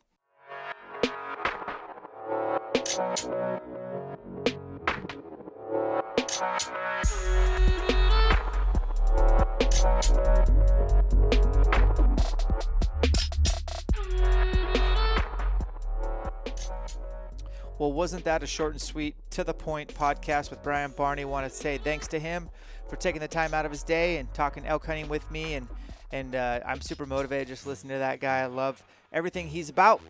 Well, 17.79 17.91
wasn't 17.91 18.23
that 18.23 18.43
a 18.43 18.47
short 18.47 18.71
and 18.71 18.81
sweet, 18.81 19.15
to 19.31 19.43
the 19.43 19.53
point 19.53 19.93
podcast 19.93 20.49
with 20.49 20.63
Brian 20.63 20.91
Barney? 20.91 21.25
Want 21.25 21.49
to 21.49 21.53
say 21.53 21.77
thanks 21.77 22.07
to 22.07 22.19
him 22.19 22.49
for 22.87 22.95
taking 22.95 23.19
the 23.19 23.27
time 23.27 23.53
out 23.53 23.65
of 23.65 23.71
his 23.71 23.83
day 23.83 24.17
and 24.19 24.33
talking 24.33 24.65
elk 24.65 24.85
hunting 24.85 25.09
with 25.09 25.29
me, 25.29 25.55
and 25.55 25.67
and 26.11 26.33
uh, 26.33 26.61
I'm 26.65 26.79
super 26.79 27.05
motivated 27.05 27.49
just 27.49 27.67
listening 27.67 27.91
to 27.95 27.99
that 27.99 28.21
guy. 28.21 28.39
I 28.39 28.45
love 28.45 28.81
everything 29.11 29.47
he's 29.47 29.69
about. 29.69 30.01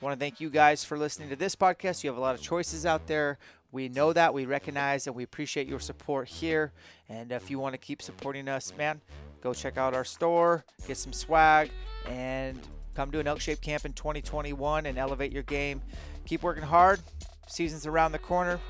Want 0.00 0.18
to 0.18 0.18
thank 0.18 0.40
you 0.40 0.50
guys 0.50 0.82
for 0.82 0.98
listening 0.98 1.28
to 1.28 1.36
this 1.36 1.54
podcast. 1.54 2.02
You 2.02 2.10
have 2.10 2.16
a 2.16 2.20
lot 2.20 2.34
of 2.34 2.40
choices 2.40 2.86
out 2.86 3.06
there. 3.06 3.38
We 3.72 3.88
know 3.88 4.12
that, 4.12 4.34
we 4.34 4.46
recognize, 4.46 5.06
and 5.06 5.14
we 5.14 5.22
appreciate 5.22 5.68
your 5.68 5.80
support 5.80 6.28
here. 6.28 6.72
And 7.08 7.30
if 7.30 7.50
you 7.50 7.58
want 7.58 7.74
to 7.74 7.78
keep 7.78 8.02
supporting 8.02 8.48
us, 8.48 8.72
man, 8.76 9.00
go 9.40 9.54
check 9.54 9.76
out 9.76 9.94
our 9.94 10.04
store, 10.04 10.64
get 10.86 10.96
some 10.96 11.12
swag, 11.12 11.70
and 12.08 12.58
come 12.94 13.10
to 13.12 13.20
an 13.20 13.26
elk 13.26 13.40
Shape 13.40 13.60
camp 13.60 13.84
in 13.84 13.92
2021 13.92 14.86
and 14.86 14.98
elevate 14.98 15.32
your 15.32 15.44
game. 15.44 15.82
Keep 16.26 16.42
working 16.42 16.64
hard. 16.64 17.00
Season's 17.46 17.86
around 17.86 18.12
the 18.12 18.18
corner. 18.18 18.60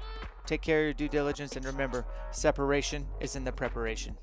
Take 0.46 0.62
care 0.62 0.80
of 0.80 0.84
your 0.84 0.94
due 0.94 1.08
diligence, 1.08 1.56
and 1.56 1.64
remember, 1.64 2.04
separation 2.30 3.06
is 3.20 3.36
in 3.36 3.44
the 3.44 3.52
preparation. 3.52 4.16